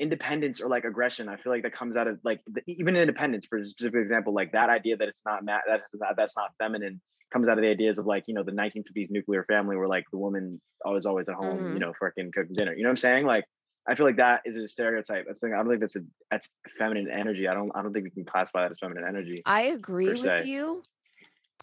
independence 0.00 0.60
or 0.60 0.68
like 0.68 0.84
aggression 0.84 1.28
i 1.28 1.36
feel 1.36 1.52
like 1.52 1.62
that 1.62 1.72
comes 1.72 1.96
out 1.96 2.08
of 2.08 2.18
like 2.24 2.40
the, 2.48 2.60
even 2.66 2.96
independence 2.96 3.46
for 3.46 3.58
a 3.58 3.64
specific 3.64 4.00
example 4.00 4.34
like 4.34 4.50
that 4.50 4.68
idea 4.68 4.96
that 4.96 5.06
it's 5.06 5.22
not 5.24 5.44
ma- 5.44 5.66
that's 5.68 5.84
not 5.94 6.16
that's 6.16 6.36
not 6.36 6.50
feminine 6.58 7.00
comes 7.32 7.48
out 7.48 7.58
of 7.58 7.62
the 7.62 7.70
ideas 7.70 7.98
of 7.98 8.06
like 8.06 8.24
you 8.26 8.34
know 8.34 8.42
the 8.42 8.52
1950s 8.52 9.10
nuclear 9.10 9.44
family 9.44 9.76
where 9.76 9.88
like 9.88 10.04
the 10.12 10.18
woman 10.18 10.60
always 10.84 11.06
always 11.06 11.28
at 11.28 11.34
home 11.34 11.58
hmm 11.58 11.74
you 11.74 11.80
know 11.80 11.92
freaking 12.00 12.32
cooking 12.32 12.54
dinner 12.54 12.74
you 12.74 12.82
know 12.82 12.88
what 12.88 12.92
i'm 12.92 12.96
saying? 12.96 13.24
Like 13.24 13.44
i 13.88 13.94
feel 13.94 14.06
like 14.06 14.16
that 14.16 14.42
is 14.44 14.56
a 14.56 14.68
stereotype 14.68 15.24
that's 15.26 15.42
like 15.42 15.52
i 15.52 15.56
don't 15.56 15.68
think 15.68 15.80
that's 15.80 15.96
a 15.96 16.00
that's 16.30 16.48
feminine 16.78 17.10
energy 17.10 17.48
i 17.48 17.54
don't 17.54 17.72
i 17.74 17.82
don't 17.82 17.92
think 17.92 18.04
we 18.04 18.10
can 18.10 18.24
classify 18.24 18.62
that 18.62 18.70
as 18.70 18.78
feminine 18.78 19.04
energy 19.06 19.42
I 19.46 19.62
agree 19.62 20.10
with 20.10 20.20
se. 20.20 20.44
you, 20.46 20.82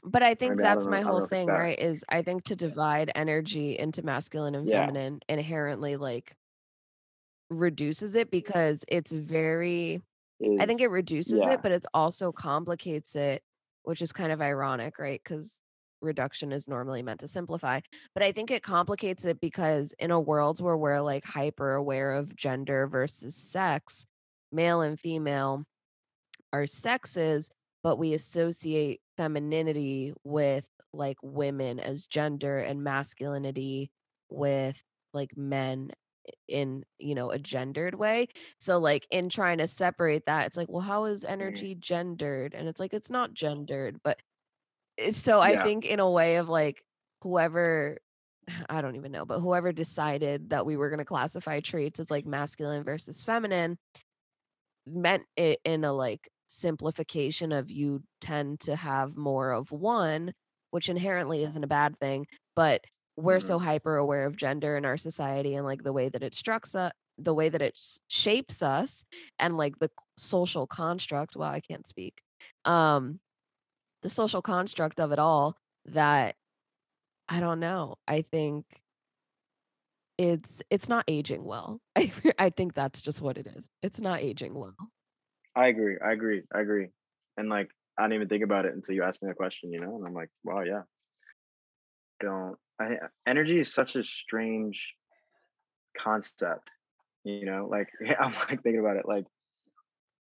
but 0.04 0.24
I 0.24 0.36
think 0.36 0.56
maybe 0.56 0.64
that's 0.64 0.86
know 0.86 0.92
my 0.92 1.02
whole 1.02 1.20
know 1.20 1.26
if 1.26 1.32
it's 1.32 1.40
thing, 1.42 1.48
right? 1.48 1.78
Is 1.78 2.06
I 2.10 2.22
think 2.22 2.44
to 2.46 2.56
divide 2.56 3.12
energy 3.16 3.78
into 3.78 4.02
masculine 4.02 4.56
and 4.56 4.68
yeah. 4.68 4.86
feminine 4.86 5.22
inherently 5.28 5.96
like 5.96 6.36
reduces 7.50 8.16
it 8.16 8.32
because 8.32 8.84
it's 8.88 9.12
very 9.12 10.02
I 10.60 10.66
think 10.66 10.80
it 10.80 10.88
reduces 10.88 11.42
yeah. 11.42 11.52
it, 11.52 11.62
but 11.62 11.74
it's 11.74 11.88
also 11.94 12.32
complicates 12.32 13.16
it, 13.16 13.44
which 13.84 14.02
is 14.02 14.12
kind 14.12 14.32
of 14.32 14.42
ironic, 14.42 15.00
right? 15.00 15.22
Because 15.24 15.62
reduction 16.02 16.52
is 16.52 16.68
normally 16.68 17.04
meant 17.04 17.20
to 17.22 17.28
simplify. 17.28 17.82
But 18.14 18.24
I 18.24 18.32
think 18.32 18.52
it 18.52 18.64
complicates 18.64 19.26
it 19.26 19.40
because 19.42 19.94
in 20.00 20.12
a 20.12 20.20
world 20.20 20.62
where 20.62 20.78
we're 20.78 21.02
like 21.02 21.26
hyper 21.26 21.74
aware 21.74 22.14
of 22.14 22.36
gender 22.36 22.88
versus 22.88 23.36
sex, 23.36 24.06
male 24.52 24.82
and 24.82 25.00
female 25.00 25.66
are 26.54 26.68
sexes, 26.68 27.50
but 27.84 27.98
we 27.98 28.14
associate 28.14 29.02
femininity 29.18 30.14
with 30.24 30.68
like 30.94 31.18
women 31.22 31.80
as 31.80 32.08
gender 32.08 32.60
and 32.60 32.84
masculinity 32.84 33.92
with 34.30 34.82
like 35.14 35.38
men 35.38 35.92
in 36.48 36.84
you 37.00 37.16
know 37.16 37.32
a 37.32 37.40
gendered 37.40 37.96
way. 37.96 38.28
So 38.60 38.80
like 38.80 39.08
in 39.12 39.30
trying 39.30 39.60
to 39.60 39.68
separate 39.68 40.26
that 40.26 40.48
it's 40.48 40.58
like 40.58 40.70
well 40.70 40.82
how 40.82 41.06
is 41.06 41.24
Mhm. 41.40 41.66
energy 41.66 41.76
gendered? 41.76 42.54
And 42.54 42.68
it's 42.68 42.80
like 42.80 42.94
it's 42.94 43.10
not 43.10 43.34
gendered 43.34 44.02
but 44.04 44.20
it's- 44.98 45.18
so 45.18 45.42
i 45.42 45.56
yeah. 45.56 45.64
think 45.64 45.86
in 45.86 46.00
a 46.00 46.10
way 46.10 46.38
of 46.38 46.50
like 46.50 46.84
whoever 47.24 48.00
i 48.70 48.82
don't 48.82 48.96
even 48.96 49.12
know 49.12 49.26
but 49.26 49.40
whoever 49.40 49.72
decided 49.74 50.50
that 50.52 50.66
we 50.66 50.78
were 50.78 50.90
going 50.90 51.00
to 51.00 51.06
classify 51.06 51.60
traits 51.60 52.00
as 52.00 52.12
like 52.12 52.26
masculine 52.26 52.84
versus 52.84 53.24
feminine 53.24 53.78
meant 54.86 55.26
it 55.36 55.60
in 55.64 55.84
a 55.84 55.94
like 55.94 56.30
simplification 56.48 57.52
of 57.52 57.70
you 57.70 58.04
tend 58.22 58.60
to 58.62 58.76
have 58.76 59.16
more 59.16 59.52
of 59.52 59.72
one, 59.72 60.34
which 60.72 60.90
inherently 60.90 61.44
isn't 61.44 61.64
a 61.64 61.68
bad 61.68 62.00
thing, 62.00 62.26
but 62.56 62.84
we're 63.22 63.40
so 63.40 63.60
hmm 63.60 63.60
hyper 63.60 63.96
aware 63.98 64.26
of 64.26 64.36
gender 64.38 64.78
in 64.78 64.86
our 64.86 64.98
society 64.98 65.56
and 65.56 65.66
like 65.66 65.84
the 65.84 65.94
way 65.94 66.10
that 66.10 66.24
it 66.24 66.34
structs 66.34 66.76
us, 66.76 66.92
the 67.18 67.34
way 67.34 67.50
that 67.50 67.62
it 67.62 67.78
shapes 68.08 68.62
us 68.64 69.06
and 69.40 69.58
like 69.58 69.80
the 69.80 69.92
social 70.18 70.68
construct. 70.68 71.36
Wow, 71.36 71.52
I 71.52 71.60
can't 71.62 71.88
speak. 71.88 72.22
Um, 72.66 73.20
the 74.04 74.10
social 74.10 74.42
construct 74.42 75.00
of 75.00 75.12
it 75.12 75.20
all 75.20 75.58
that 75.86 76.36
I 77.30 77.40
don't 77.40 77.60
know. 77.60 77.98
I 78.08 78.22
think 78.24 78.66
it's 80.18 80.62
it's 80.70 80.90
not 80.90 81.06
aging 81.08 81.44
well. 81.46 81.82
I 81.96 82.12
I 82.38 82.50
think 82.50 82.74
that's 82.74 83.02
just 83.02 83.22
what 83.22 83.38
it 83.38 83.48
is. 83.48 83.70
It's 83.82 84.00
not 84.02 84.20
aging 84.22 84.54
well. 84.54 84.76
I 85.56 85.68
agree. 85.68 85.98
I 86.04 86.12
agree. 86.14 86.44
I 86.54 86.62
agree. 86.62 86.90
And 87.38 87.50
like 87.50 87.72
I 87.98 88.04
didn't 88.04 88.14
even 88.16 88.30
think 88.30 88.44
about 88.44 88.66
it 88.66 88.74
until 88.74 88.96
you 88.96 89.04
asked 89.04 89.22
me 89.22 89.30
the 89.30 89.36
question, 89.36 89.74
you 89.74 89.80
know? 89.80 89.96
And 89.96 90.06
I'm 90.06 90.14
like, 90.14 90.30
wow, 90.44 90.62
yeah. 90.62 90.84
Don't 92.22 92.58
I 92.80 92.98
energy 93.28 93.60
is 93.60 93.74
such 93.74 93.96
a 93.96 94.04
strange 94.04 94.96
concept, 95.98 96.72
you 97.24 97.46
know? 97.46 97.68
Like 97.70 97.90
I'm 98.20 98.34
like 98.34 98.64
thinking 98.64 98.80
about 98.80 98.98
it 98.98 99.06
like 99.08 99.26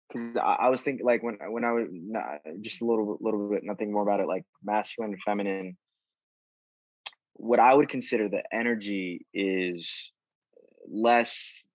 because 0.08 0.36
I, 0.38 0.58
I, 0.65 0.70
was 0.70 0.82
thinking 0.82 1.06
like 1.06 1.22
when 1.22 1.38
when 1.50 1.63
I 1.63 1.72
was 1.72 1.88
not, 1.91 2.39
just 2.62 2.82
a 2.82 2.86
little 2.86 3.17
little 3.20 3.50
bit 3.50 3.63
nothing 3.63 3.91
more 3.91 4.04
about 4.04 4.20
it 4.20 4.28
like 4.28 4.46
masculine 4.63 5.13
and 5.13 5.22
feminine. 5.24 5.78
What 7.34 7.60
I 7.60 7.74
would 7.74 7.89
consider 7.89 8.30
the 8.30 8.41
energy 8.52 9.26
is 9.34 9.91
less 10.89 11.65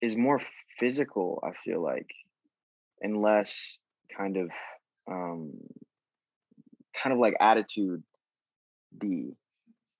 is 0.00 0.16
more 0.16 0.40
physical. 0.78 1.42
I 1.42 1.52
feel 1.64 1.82
like, 1.82 2.10
and 3.00 3.22
less 3.22 3.78
kind 4.16 4.36
of 4.36 4.50
um 5.10 5.52
kind 7.00 7.12
of 7.12 7.18
like 7.18 7.34
attitude. 7.40 8.02
D. 8.98 9.32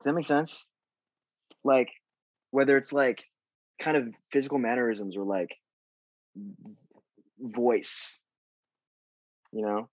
Does 0.03 0.11
that 0.11 0.15
make 0.15 0.27
sense? 0.27 0.67
Like 1.63 1.89
whether 2.51 2.77
it's 2.77 2.93
like 2.93 3.23
kind 3.81 3.97
of 3.97 4.09
physical 4.33 4.59
mannerisms 4.59 5.17
or 5.17 5.25
like 5.25 5.55
voice 7.39 8.19
you 9.53 9.65
know? 9.65 9.89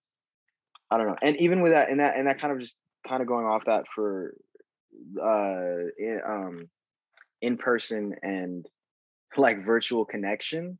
I 0.90 0.98
don't 0.98 1.08
know. 1.08 1.18
And 1.22 1.38
even 1.38 1.62
with 1.62 1.74
that 1.74 1.92
and 1.92 2.00
that 2.00 2.18
and 2.18 2.28
that 2.28 2.42
kind 2.42 2.52
of 2.52 2.60
just 2.60 2.76
kind 3.08 3.22
of 3.22 3.28
going 3.28 3.46
off 3.46 3.66
that 3.66 3.86
for 3.94 4.34
uh 5.22 5.92
in, 5.98 6.20
um 6.28 6.70
in 7.42 7.58
person 7.58 8.16
and 8.24 8.66
like 9.38 9.64
virtual 9.64 10.04
connection 10.04 10.78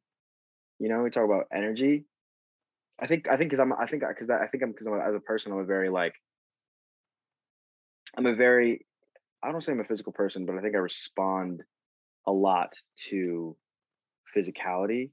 you 0.80 0.90
know 0.90 1.02
we 1.04 1.10
talk 1.10 1.24
about 1.24 1.46
energy. 1.54 2.06
I 3.00 3.06
think 3.06 3.28
i 3.30 3.38
think 3.38 3.52
because 3.52 3.62
i'm 3.62 3.72
i 3.74 3.86
think 3.86 4.04
because 4.08 4.30
i 4.30 4.48
think 4.48 4.64
i'm 4.64 4.72
because 4.72 4.88
I'm, 4.88 5.00
as 5.00 5.16
a 5.16 5.20
person 5.20 5.52
i'm 5.52 5.60
a 5.60 5.64
very 5.64 5.90
like 5.90 6.16
i'm 8.18 8.26
a 8.26 8.36
very 8.36 8.86
i 9.44 9.52
don't 9.52 9.64
say 9.64 9.72
i'm 9.72 9.80
a 9.80 9.86
physical 9.86 10.14
person 10.14 10.46
but 10.46 10.56
i 10.56 10.62
think 10.62 10.76
i 10.76 10.80
respond 10.80 11.62
a 12.28 12.32
lot 12.32 12.74
to 12.96 13.56
physicality 14.36 15.10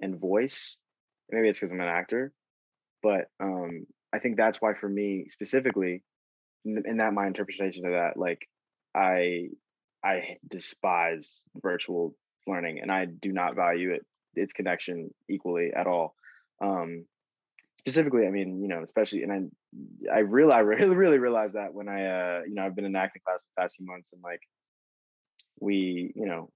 and 0.00 0.20
voice 0.20 0.76
maybe 1.30 1.48
it's 1.48 1.58
because 1.58 1.72
I'm 1.72 1.80
an 1.80 1.88
actor, 1.88 2.32
but 3.02 3.26
um, 3.40 3.86
I 4.12 4.18
think 4.18 4.36
that's 4.36 4.60
why 4.60 4.74
for 4.74 4.88
me 4.88 5.26
specifically, 5.28 6.02
in, 6.64 6.96
that 6.98 7.12
my 7.12 7.26
interpretation 7.26 7.86
of 7.86 7.92
that, 7.92 8.16
like 8.16 8.46
I 8.94 9.48
I 10.04 10.36
despise 10.46 11.42
virtual 11.56 12.14
learning 12.46 12.80
and 12.80 12.90
I 12.90 13.06
do 13.06 13.32
not 13.32 13.54
value 13.54 13.92
it 13.92 14.04
its 14.34 14.52
connection 14.52 15.10
equally 15.28 15.70
at 15.74 15.86
all. 15.86 16.14
Um, 16.62 17.06
specifically, 17.80 18.26
I 18.26 18.30
mean, 18.30 18.60
you 18.60 18.68
know, 18.68 18.82
especially, 18.82 19.22
and 19.22 19.50
I, 20.10 20.14
I 20.14 20.18
really, 20.20 20.52
I 20.58 20.60
really, 20.60 20.94
really 20.94 21.18
realized 21.18 21.54
that 21.54 21.74
when 21.74 21.88
I, 21.88 22.04
uh, 22.06 22.40
you 22.46 22.54
know, 22.54 22.64
I've 22.64 22.76
been 22.76 22.84
in 22.84 22.94
acting 22.94 23.22
class 23.24 23.38
for 23.38 23.48
the 23.56 23.62
past 23.62 23.76
few 23.76 23.86
months, 23.86 24.10
and 24.12 24.22
like, 24.22 24.40
we, 25.60 26.12
you 26.14 26.26
know, 26.26 26.50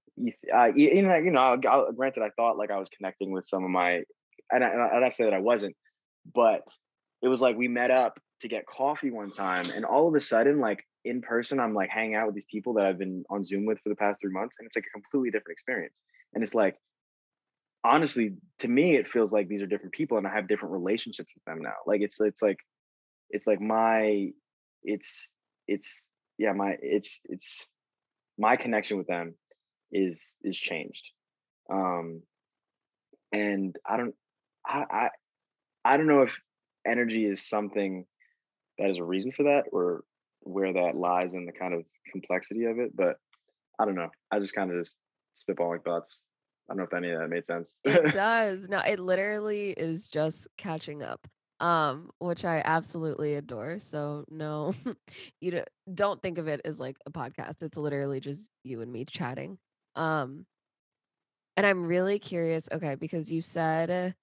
I, 0.53 0.67
you 0.75 1.01
know, 1.01 1.15
you 1.15 1.31
know, 1.31 1.39
I'll, 1.39 1.91
granted, 1.91 2.23
I 2.23 2.29
thought 2.29 2.57
like 2.57 2.71
I 2.71 2.79
was 2.79 2.89
connecting 2.95 3.31
with 3.31 3.45
some 3.45 3.63
of 3.63 3.69
my 3.69 4.03
and 4.51 4.63
I, 4.63 4.69
and 4.69 5.03
I 5.03 5.09
say 5.09 5.25
that 5.25 5.33
I 5.33 5.39
wasn't, 5.39 5.75
but 6.33 6.61
it 7.21 7.27
was 7.27 7.41
like 7.41 7.57
we 7.57 7.67
met 7.67 7.91
up 7.91 8.19
to 8.41 8.47
get 8.47 8.65
coffee 8.65 9.11
one 9.11 9.31
time, 9.31 9.65
and 9.75 9.83
all 9.83 10.07
of 10.07 10.15
a 10.15 10.21
sudden, 10.21 10.59
like 10.59 10.83
in 11.03 11.21
person, 11.21 11.59
I'm 11.59 11.73
like 11.73 11.89
hanging 11.89 12.15
out 12.15 12.27
with 12.27 12.35
these 12.35 12.45
people 12.45 12.73
that 12.75 12.85
I've 12.85 12.97
been 12.97 13.23
on 13.29 13.43
Zoom 13.43 13.65
with 13.65 13.79
for 13.79 13.89
the 13.89 13.95
past 13.95 14.21
three 14.21 14.31
months, 14.31 14.55
and 14.59 14.65
it's 14.65 14.75
like 14.75 14.85
a 14.87 14.99
completely 14.99 15.31
different 15.31 15.53
experience. 15.53 15.99
And 16.33 16.43
it's 16.43 16.55
like, 16.55 16.75
honestly, 17.85 18.33
to 18.59 18.67
me, 18.67 18.95
it 18.95 19.07
feels 19.07 19.31
like 19.31 19.47
these 19.47 19.61
are 19.61 19.67
different 19.67 19.93
people, 19.93 20.17
and 20.17 20.27
I 20.27 20.33
have 20.33 20.47
different 20.47 20.73
relationships 20.73 21.29
with 21.35 21.43
them 21.45 21.61
now. 21.61 21.75
Like 21.85 22.01
it's 22.01 22.19
it's 22.19 22.41
like 22.41 22.57
it's 23.29 23.47
like 23.47 23.61
my 23.61 24.29
it's 24.83 25.29
it's 25.67 26.03
yeah 26.37 26.53
my 26.53 26.77
it's 26.81 27.19
it's 27.25 27.67
my 28.37 28.55
connection 28.55 28.97
with 28.97 29.07
them 29.07 29.35
is 29.91 30.21
is 30.43 30.57
changed 30.57 31.09
um 31.71 32.21
and 33.31 33.75
i 33.87 33.97
don't 33.97 34.15
I, 34.65 34.85
I 34.91 35.09
I 35.85 35.97
don't 35.97 36.07
know 36.07 36.23
if 36.23 36.31
energy 36.85 37.25
is 37.25 37.47
something 37.47 38.05
that 38.79 38.89
is 38.89 38.97
a 38.97 39.03
reason 39.03 39.31
for 39.31 39.43
that 39.43 39.65
or 39.71 40.03
where 40.41 40.73
that 40.73 40.95
lies 40.95 41.33
in 41.33 41.45
the 41.45 41.51
kind 41.51 41.73
of 41.73 41.83
complexity 42.11 42.65
of 42.65 42.79
it, 42.79 42.95
but 42.95 43.17
I 43.79 43.85
don't 43.85 43.95
know. 43.95 44.09
I 44.31 44.39
just 44.39 44.55
kind 44.55 44.71
of 44.71 44.83
just 44.83 44.95
spitballing 45.37 45.83
thoughts. 45.83 46.21
I 46.69 46.73
don't 46.73 46.77
know 46.77 46.83
if 46.83 46.93
any 46.93 47.11
of 47.11 47.19
that 47.19 47.27
made 47.29 47.45
sense. 47.45 47.73
it 47.83 48.13
does. 48.13 48.67
No, 48.67 48.79
it 48.79 48.99
literally 48.99 49.71
is 49.71 50.07
just 50.07 50.47
catching 50.57 51.03
up. 51.03 51.27
Um, 51.61 52.09
which 52.19 52.43
I 52.43 52.61
absolutely 52.65 53.35
adore. 53.35 53.79
So 53.79 54.25
no, 54.29 54.73
you 55.39 55.63
don't 55.93 56.21
think 56.21 56.37
of 56.37 56.49
it 56.49 56.59
as 56.65 56.81
like 56.81 56.97
a 57.05 57.11
podcast. 57.11 57.63
It's 57.63 57.77
literally 57.77 58.19
just 58.19 58.49
you 58.63 58.81
and 58.81 58.91
me 58.91 59.05
chatting. 59.05 59.57
Um, 59.95 60.45
and 61.55 61.65
I'm 61.65 61.85
really 61.85 62.19
curious, 62.19 62.67
okay, 62.71 62.95
because 62.95 63.31
you 63.31 63.41
said 63.41 64.15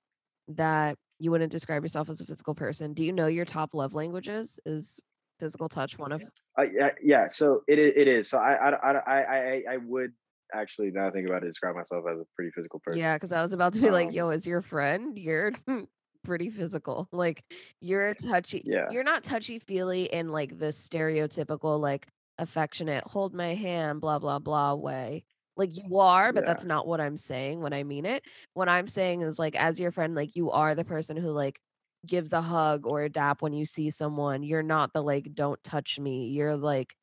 that 0.49 0.99
you 1.19 1.31
wouldn't 1.31 1.53
describe 1.53 1.83
yourself 1.83 2.11
as 2.11 2.21
a 2.21 2.27
physical 2.27 2.55
person. 2.55 2.93
Do 2.93 3.05
you 3.05 3.13
know 3.13 3.29
your 3.29 3.45
top 3.47 3.75
love 3.75 3.95
languages? 3.95 4.61
Is 4.67 5.01
physical 5.39 5.69
touch 5.69 5.99
one 5.99 6.13
of? 6.13 6.23
Uh, 6.59 6.65
yeah, 6.65 6.91
yeah. 7.03 7.29
So 7.29 7.63
it 7.67 7.79
is. 7.79 7.93
It 7.97 8.09
is. 8.09 8.29
So 8.29 8.39
I, 8.39 8.71
I, 8.71 8.93
I, 8.93 9.21
I, 9.21 9.63
I 9.71 9.77
would 9.79 10.13
actually 10.53 10.91
now 10.91 11.09
I 11.09 11.11
think 11.11 11.29
about 11.29 11.43
it, 11.43 11.49
describe 11.49 11.75
myself 11.75 12.05
as 12.11 12.19
a 12.19 12.25
pretty 12.37 12.51
physical 12.55 12.81
person. 12.81 13.01
Yeah, 13.01 13.15
because 13.17 13.33
I 13.33 13.43
was 13.43 13.53
about 13.53 13.75
to 13.75 13.81
be 13.81 13.89
um, 13.89 13.93
like, 13.93 14.13
"Yo, 14.13 14.29
as 14.29 14.47
your 14.47 14.63
friend, 14.63 15.19
you're 15.19 15.53
pretty 16.23 16.51
physical. 16.51 17.09
Like 17.13 17.45
you're 17.81 18.15
touchy. 18.15 18.63
Yeah. 18.65 18.89
You're 18.91 19.05
not 19.05 19.25
touchy 19.25 19.59
feely 19.59 20.05
in 20.05 20.31
like 20.31 20.59
the 20.59 20.67
stereotypical 20.67 21.81
like 21.81 22.07
affectionate, 22.39 23.05
hold 23.05 23.35
my 23.35 23.55
hand, 23.55 24.01
blah 24.01 24.19
blah 24.19 24.39
blah 24.39 24.75
way. 24.75 25.25
Like 25.57 25.77
you 25.77 25.99
are, 25.99 26.33
but 26.33 26.45
yeah. 26.45 26.47
that's 26.47 26.65
not 26.65 26.87
what 26.87 27.01
I'm 27.01 27.19
saying 27.19 27.61
when 27.61 27.73
I 27.73 27.83
mean 27.83 28.07
it. 28.07 28.25
What 28.55 28.69
I'm 28.69 28.89
saying 28.89 29.21
is 29.21 29.39
like 29.39 29.55
as 29.55 29.79
your 29.79 29.93
friend, 29.93 30.15
like 30.15 30.35
you 30.35 30.51
are 30.51 30.75
the 30.75 30.85
person 30.85 31.17
who 31.17 31.31
like 31.31 31.61
gives 32.07 32.33
a 32.33 32.41
hug 32.41 32.87
or 32.87 33.03
a 33.03 33.09
dap 33.09 33.43
when 33.43 33.53
you 33.53 33.67
see 33.67 33.91
someone. 33.91 34.43
You're 34.43 34.63
not 34.63 34.93
the 34.93 35.03
like 35.03 35.35
don't 35.35 35.63
touch 35.63 35.99
me. 35.99 36.29
You're 36.29 36.57
like 36.57 36.95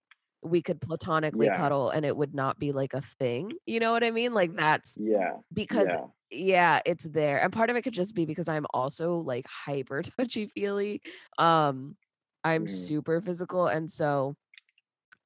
we 0.42 0.62
could 0.62 0.80
platonically 0.80 1.48
yeah. 1.48 1.58
cuddle 1.58 1.90
and 1.90 2.06
it 2.06 2.16
would 2.16 2.34
not 2.34 2.60
be 2.60 2.72
like 2.72 2.94
a 2.94 3.02
thing. 3.02 3.52
You 3.66 3.80
know 3.80 3.92
what 3.92 4.04
I 4.04 4.12
mean? 4.12 4.34
Like 4.34 4.56
that's 4.56 4.96
yeah. 4.98 5.34
Because 5.54 5.88
yeah, 5.90 6.06
yeah 6.32 6.80
it's 6.86 7.06
there. 7.06 7.42
And 7.42 7.52
part 7.52 7.70
of 7.70 7.76
it 7.76 7.82
could 7.82 7.94
just 7.94 8.16
be 8.16 8.26
because 8.26 8.48
I'm 8.48 8.66
also 8.74 9.18
like 9.18 9.46
hyper 9.48 10.02
touchy 10.18 10.48
feely. 10.48 11.02
Um 11.38 11.96
I'm 12.44 12.68
mm. 12.68 12.72
super 12.72 13.22
physical 13.22 13.68
and 13.68 13.92
so 13.92 14.36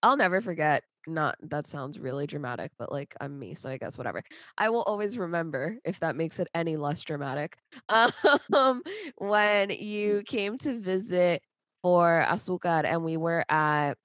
I'll 0.01 0.17
never 0.17 0.41
forget 0.41 0.83
not 1.05 1.35
that 1.49 1.67
sounds 1.67 1.99
really 1.99 2.25
dramatic, 2.27 2.71
but 2.77 2.91
like 2.91 3.15
I'm 3.19 3.37
me, 3.37 3.53
so 3.53 3.69
I 3.69 3.77
guess 3.77 3.97
whatever. 3.97 4.23
I 4.57 4.69
will 4.69 4.83
always 4.83 5.17
remember 5.17 5.77
if 5.83 5.99
that 5.99 6.15
makes 6.15 6.39
it 6.39 6.47
any 6.53 6.77
less 6.77 7.01
dramatic. 7.01 7.57
Um, 8.53 8.83
when 9.17 9.69
you 9.71 10.23
came 10.25 10.57
to 10.59 10.79
visit 10.79 11.41
for 11.81 12.25
Azúcar 12.27 12.85
and 12.85 13.03
we 13.03 13.17
were 13.17 13.43
at 13.49 13.95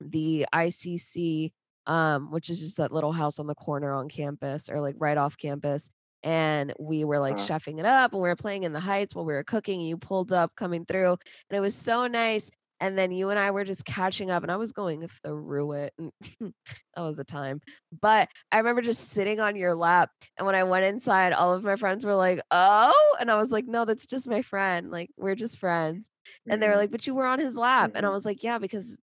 the 0.00 0.46
ICC, 0.54 1.52
um, 1.86 2.30
which 2.30 2.50
is 2.50 2.60
just 2.60 2.76
that 2.76 2.92
little 2.92 3.12
house 3.12 3.38
on 3.38 3.46
the 3.46 3.54
corner 3.54 3.92
on 3.92 4.08
campus 4.08 4.68
or 4.68 4.80
like 4.80 4.96
right 4.98 5.16
off 5.16 5.36
campus. 5.36 5.90
And 6.22 6.74
we 6.78 7.04
were 7.04 7.20
like 7.20 7.36
uh 7.36 7.38
chefing 7.38 7.78
it 7.78 7.84
up 7.84 8.12
and 8.12 8.20
we 8.20 8.28
were 8.28 8.36
playing 8.36 8.64
in 8.64 8.72
the 8.72 8.80
heights 8.80 9.14
while 9.14 9.24
we 9.24 9.32
were 9.32 9.44
cooking. 9.44 9.80
You 9.80 9.96
pulled 9.96 10.32
up 10.32 10.54
coming 10.56 10.84
through, 10.84 11.12
and 11.12 11.56
it 11.56 11.60
was 11.60 11.74
so 11.74 12.06
nice. 12.06 12.50
And 12.80 12.96
then 12.96 13.10
you 13.10 13.30
and 13.30 13.38
I 13.38 13.50
were 13.50 13.64
just 13.64 13.84
catching 13.84 14.30
up, 14.30 14.44
and 14.44 14.52
I 14.52 14.56
was 14.56 14.72
going 14.72 15.06
through 15.24 15.72
it. 15.72 15.94
That 16.94 17.04
was 17.04 17.16
the 17.16 17.22
time. 17.22 17.60
But 18.00 18.28
I 18.50 18.58
remember 18.58 18.82
just 18.82 19.10
sitting 19.10 19.38
on 19.38 19.54
your 19.54 19.76
lap. 19.76 20.10
And 20.36 20.44
when 20.44 20.56
I 20.56 20.64
went 20.64 20.84
inside, 20.84 21.32
all 21.32 21.54
of 21.54 21.62
my 21.62 21.76
friends 21.76 22.04
were 22.04 22.16
like, 22.16 22.40
Oh, 22.50 23.16
and 23.20 23.30
I 23.30 23.36
was 23.36 23.52
like, 23.52 23.66
No, 23.66 23.84
that's 23.84 24.04
just 24.04 24.26
my 24.26 24.42
friend. 24.42 24.90
Like, 24.90 25.10
we're 25.16 25.36
just 25.36 25.58
friends. 25.58 26.08
And 26.48 26.60
they 26.60 26.66
were 26.66 26.72
mm-hmm. 26.72 26.80
like, 26.80 26.90
But 26.90 27.06
you 27.06 27.14
were 27.14 27.26
on 27.26 27.38
his 27.38 27.56
lap. 27.56 27.92
And 27.94 28.04
I 28.04 28.08
mm-hmm. 28.08 28.14
was 28.14 28.24
like, 28.24 28.42
Yeah, 28.42 28.58
because 28.58 28.96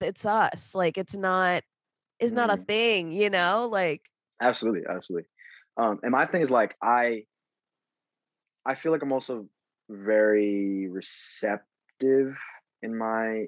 it's 0.00 0.26
us. 0.26 0.74
Like, 0.74 0.98
it's 0.98 1.14
not, 1.14 1.62
it's 2.18 2.28
mm-hmm. 2.28 2.36
not 2.36 2.50
a 2.50 2.54
mm-hmm. 2.54 2.64
thing, 2.64 3.12
you 3.12 3.30
know? 3.30 3.68
Like, 3.70 4.02
absolutely. 4.40 4.82
Absolutely. 4.88 5.28
Um, 5.76 6.00
and 6.02 6.12
my 6.12 6.26
thing 6.26 6.42
is 6.42 6.50
like, 6.50 6.76
I, 6.82 7.24
I 8.64 8.74
feel 8.74 8.92
like 8.92 9.02
I'm 9.02 9.12
also 9.12 9.46
very 9.88 10.88
receptive 10.88 12.34
in 12.82 12.96
my 12.96 13.46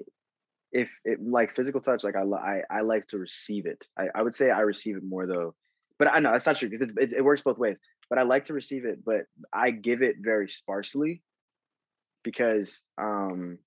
if 0.71 0.89
it 1.05 1.19
like 1.21 1.55
physical 1.55 1.81
touch 1.81 2.03
like 2.03 2.15
i 2.15 2.21
i, 2.21 2.61
I 2.69 2.81
like 2.81 3.07
to 3.07 3.17
receive 3.17 3.65
it 3.65 3.85
I, 3.97 4.07
I 4.13 4.21
would 4.21 4.33
say 4.33 4.51
i 4.51 4.59
receive 4.61 4.97
it 4.97 5.03
more 5.03 5.25
though 5.25 5.55
but 5.97 6.07
i 6.07 6.19
know 6.19 6.31
that's 6.31 6.45
not 6.45 6.57
true 6.57 6.69
because 6.69 6.91
it's, 6.97 7.13
it 7.13 7.23
works 7.23 7.41
both 7.41 7.57
ways 7.57 7.77
but 8.09 8.19
i 8.19 8.23
like 8.23 8.45
to 8.45 8.53
receive 8.53 8.85
it 8.85 9.03
but 9.05 9.21
i 9.53 9.71
give 9.71 10.01
it 10.01 10.17
very 10.19 10.49
sparsely 10.49 11.21
because 12.23 12.81
um 12.97 13.57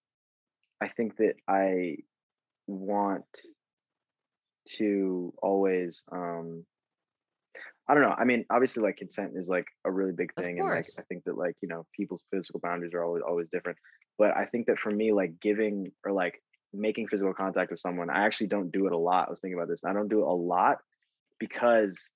i 0.80 0.88
think 0.88 1.16
that 1.16 1.34
i 1.48 1.96
want 2.70 3.24
to 4.78 5.32
always 5.42 6.02
um 6.12 6.64
I 7.90 7.94
don't 7.94 8.04
know. 8.04 8.14
I 8.16 8.24
mean, 8.24 8.44
obviously, 8.50 8.84
like 8.84 8.98
consent 8.98 9.32
is 9.34 9.48
like 9.48 9.66
a 9.84 9.90
really 9.90 10.12
big 10.12 10.32
thing, 10.34 10.60
and 10.60 10.68
like. 10.68 10.86
I 10.96 11.02
think 11.08 11.24
that 11.24 11.36
like 11.36 11.56
you 11.60 11.68
know 11.68 11.86
people's 11.92 12.22
physical 12.32 12.60
boundaries 12.60 12.94
are 12.94 13.02
always 13.02 13.22
always 13.26 13.48
different. 13.52 13.78
But 14.16 14.36
I 14.36 14.44
think 14.44 14.66
that 14.66 14.78
for 14.78 14.92
me, 14.92 15.12
like 15.12 15.40
giving 15.42 15.90
or 16.06 16.12
like 16.12 16.40
making 16.72 17.08
physical 17.08 17.34
contact 17.34 17.72
with 17.72 17.80
someone, 17.80 18.08
I 18.08 18.26
actually 18.26 18.46
don't 18.46 18.70
do 18.70 18.86
it 18.86 18.92
a 18.92 18.96
lot. 18.96 19.26
I 19.26 19.30
was 19.30 19.40
thinking 19.40 19.58
about 19.58 19.68
this. 19.68 19.80
I 19.84 19.92
don't 19.92 20.06
do 20.06 20.20
it 20.20 20.28
a 20.28 20.32
lot 20.32 20.78
because 21.40 22.10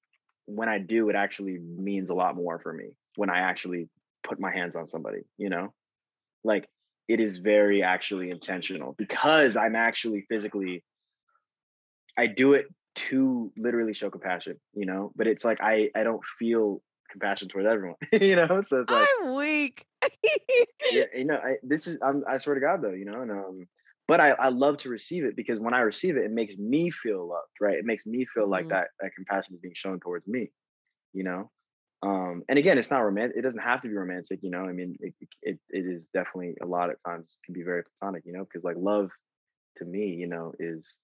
when 0.46 0.68
I 0.68 0.78
do, 0.78 1.08
it 1.08 1.16
actually 1.16 1.58
means 1.58 2.08
a 2.08 2.14
lot 2.14 2.36
more 2.36 2.60
for 2.60 2.72
me 2.72 2.90
when 3.16 3.28
I 3.28 3.38
actually 3.40 3.88
put 4.22 4.38
my 4.38 4.52
hands 4.52 4.76
on 4.76 4.86
somebody. 4.86 5.22
You 5.38 5.48
know, 5.48 5.72
like 6.44 6.68
it 7.08 7.20
is 7.20 7.38
very 7.38 7.82
actually 7.82 8.30
intentional 8.30 8.94
because 8.98 9.56
I'm 9.56 9.76
actually 9.76 10.22
physically 10.28 10.84
I 12.16 12.26
do 12.26 12.52
it 12.54 12.66
to 12.96 13.52
literally 13.56 13.92
show 13.94 14.10
compassion, 14.10 14.60
you 14.72 14.86
know, 14.86 15.12
but 15.16 15.26
it's 15.26 15.44
like 15.44 15.60
I 15.60 15.90
I 15.94 16.04
don't 16.04 16.24
feel 16.38 16.82
compassion 17.10 17.48
towards 17.48 17.66
everyone, 17.68 17.96
you 18.12 18.36
know. 18.36 18.60
So 18.62 18.80
it's 18.80 18.90
like 18.90 19.10
I'm 19.20 19.34
weak. 19.34 19.86
yeah, 20.90 21.04
you 21.14 21.24
know, 21.24 21.36
I 21.36 21.56
this 21.62 21.86
is 21.86 21.98
I'm 22.02 22.24
I 22.28 22.38
swear 22.38 22.54
to 22.54 22.60
God 22.60 22.82
though, 22.82 22.92
you 22.92 23.04
know, 23.04 23.22
and 23.22 23.30
um 23.30 23.68
but 24.06 24.20
I, 24.20 24.30
I 24.32 24.48
love 24.50 24.76
to 24.78 24.90
receive 24.90 25.24
it 25.24 25.34
because 25.34 25.58
when 25.60 25.72
I 25.72 25.80
receive 25.80 26.18
it, 26.18 26.24
it 26.24 26.30
makes 26.30 26.58
me 26.58 26.90
feel 26.90 27.26
loved, 27.26 27.52
right? 27.60 27.78
It 27.78 27.86
makes 27.86 28.04
me 28.04 28.26
feel 28.26 28.48
like 28.48 28.66
Mhm. 28.66 28.68
that 28.68 28.88
that 29.00 29.14
compassion 29.14 29.54
is 29.54 29.60
being 29.60 29.74
shown 29.74 30.00
towards 30.00 30.26
me, 30.26 30.50
you 31.12 31.24
know. 31.24 31.50
Um, 32.04 32.44
and 32.50 32.58
again, 32.58 32.78
it's 32.78 32.90
not 32.90 33.00
romantic. 33.00 33.38
It 33.38 33.42
doesn't 33.42 33.60
have 33.62 33.82
to 33.82 33.88
be 33.88 33.94
romantic, 33.94 34.40
you 34.44 34.50
know. 34.50 34.66
I 34.66 34.72
mean, 34.72 34.96
it 35.00 35.14
it, 35.42 35.60
it 35.70 35.86
is 35.86 36.08
definitely 36.14 36.56
a 36.62 36.66
lot 36.66 36.90
of 36.90 36.96
times 37.06 37.38
can 37.44 37.54
be 37.54 37.64
very 37.64 37.84
platonic, 37.84 38.24
you 38.26 38.34
know, 38.34 38.44
because 38.44 38.64
like 38.64 38.76
love 38.78 39.10
to 39.76 39.86
me, 39.86 40.08
you 40.08 40.28
know, 40.28 40.52
is 40.58 40.96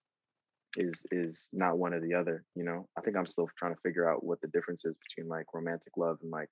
is 0.76 1.02
is 1.12 1.38
not 1.52 1.78
one 1.78 1.94
or 1.94 2.00
the 2.00 2.14
other, 2.14 2.44
you 2.56 2.64
know. 2.64 2.88
I 2.98 3.02
think 3.02 3.16
I'm 3.16 3.26
still 3.26 3.48
trying 3.58 3.74
to 3.74 3.80
figure 3.82 4.10
out 4.10 4.24
what 4.24 4.40
the 4.42 4.48
difference 4.48 4.84
is 4.84 4.96
between 5.08 5.28
like 5.28 5.46
romantic 5.54 5.96
love 5.96 6.18
and 6.22 6.30
like 6.32 6.50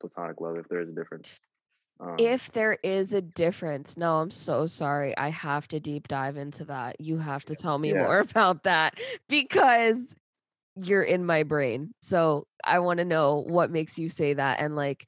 platonic 0.00 0.40
love, 0.40 0.58
if 0.58 0.68
there 0.68 0.80
is 0.82 0.90
a 0.90 0.94
difference. 0.94 1.28
Um, 2.00 2.18
If 2.18 2.52
there 2.52 2.78
is 2.82 3.14
a 3.14 3.22
difference, 3.22 3.96
no, 3.96 4.20
I'm 4.20 4.30
so 4.30 4.66
sorry. 4.66 5.16
I 5.16 5.28
have 5.30 5.66
to 5.68 5.80
deep 5.80 6.08
dive 6.08 6.36
into 6.36 6.64
that. 6.66 7.00
You 7.00 7.18
have 7.18 7.44
to 7.46 7.56
tell 7.56 7.78
me 7.78 7.92
Yeah. 7.92 7.94
more 7.94 8.18
about 8.20 8.64
that 8.64 8.98
because 9.28 10.14
you're 10.76 11.02
in 11.02 11.24
my 11.24 11.42
brain. 11.42 11.92
So 12.00 12.46
I 12.64 12.78
want 12.80 12.98
to 12.98 13.04
know 13.04 13.44
what 13.46 13.70
makes 13.70 13.98
you 13.98 14.08
say 14.08 14.34
that 14.34 14.60
and 14.60 14.76
like 14.76 15.06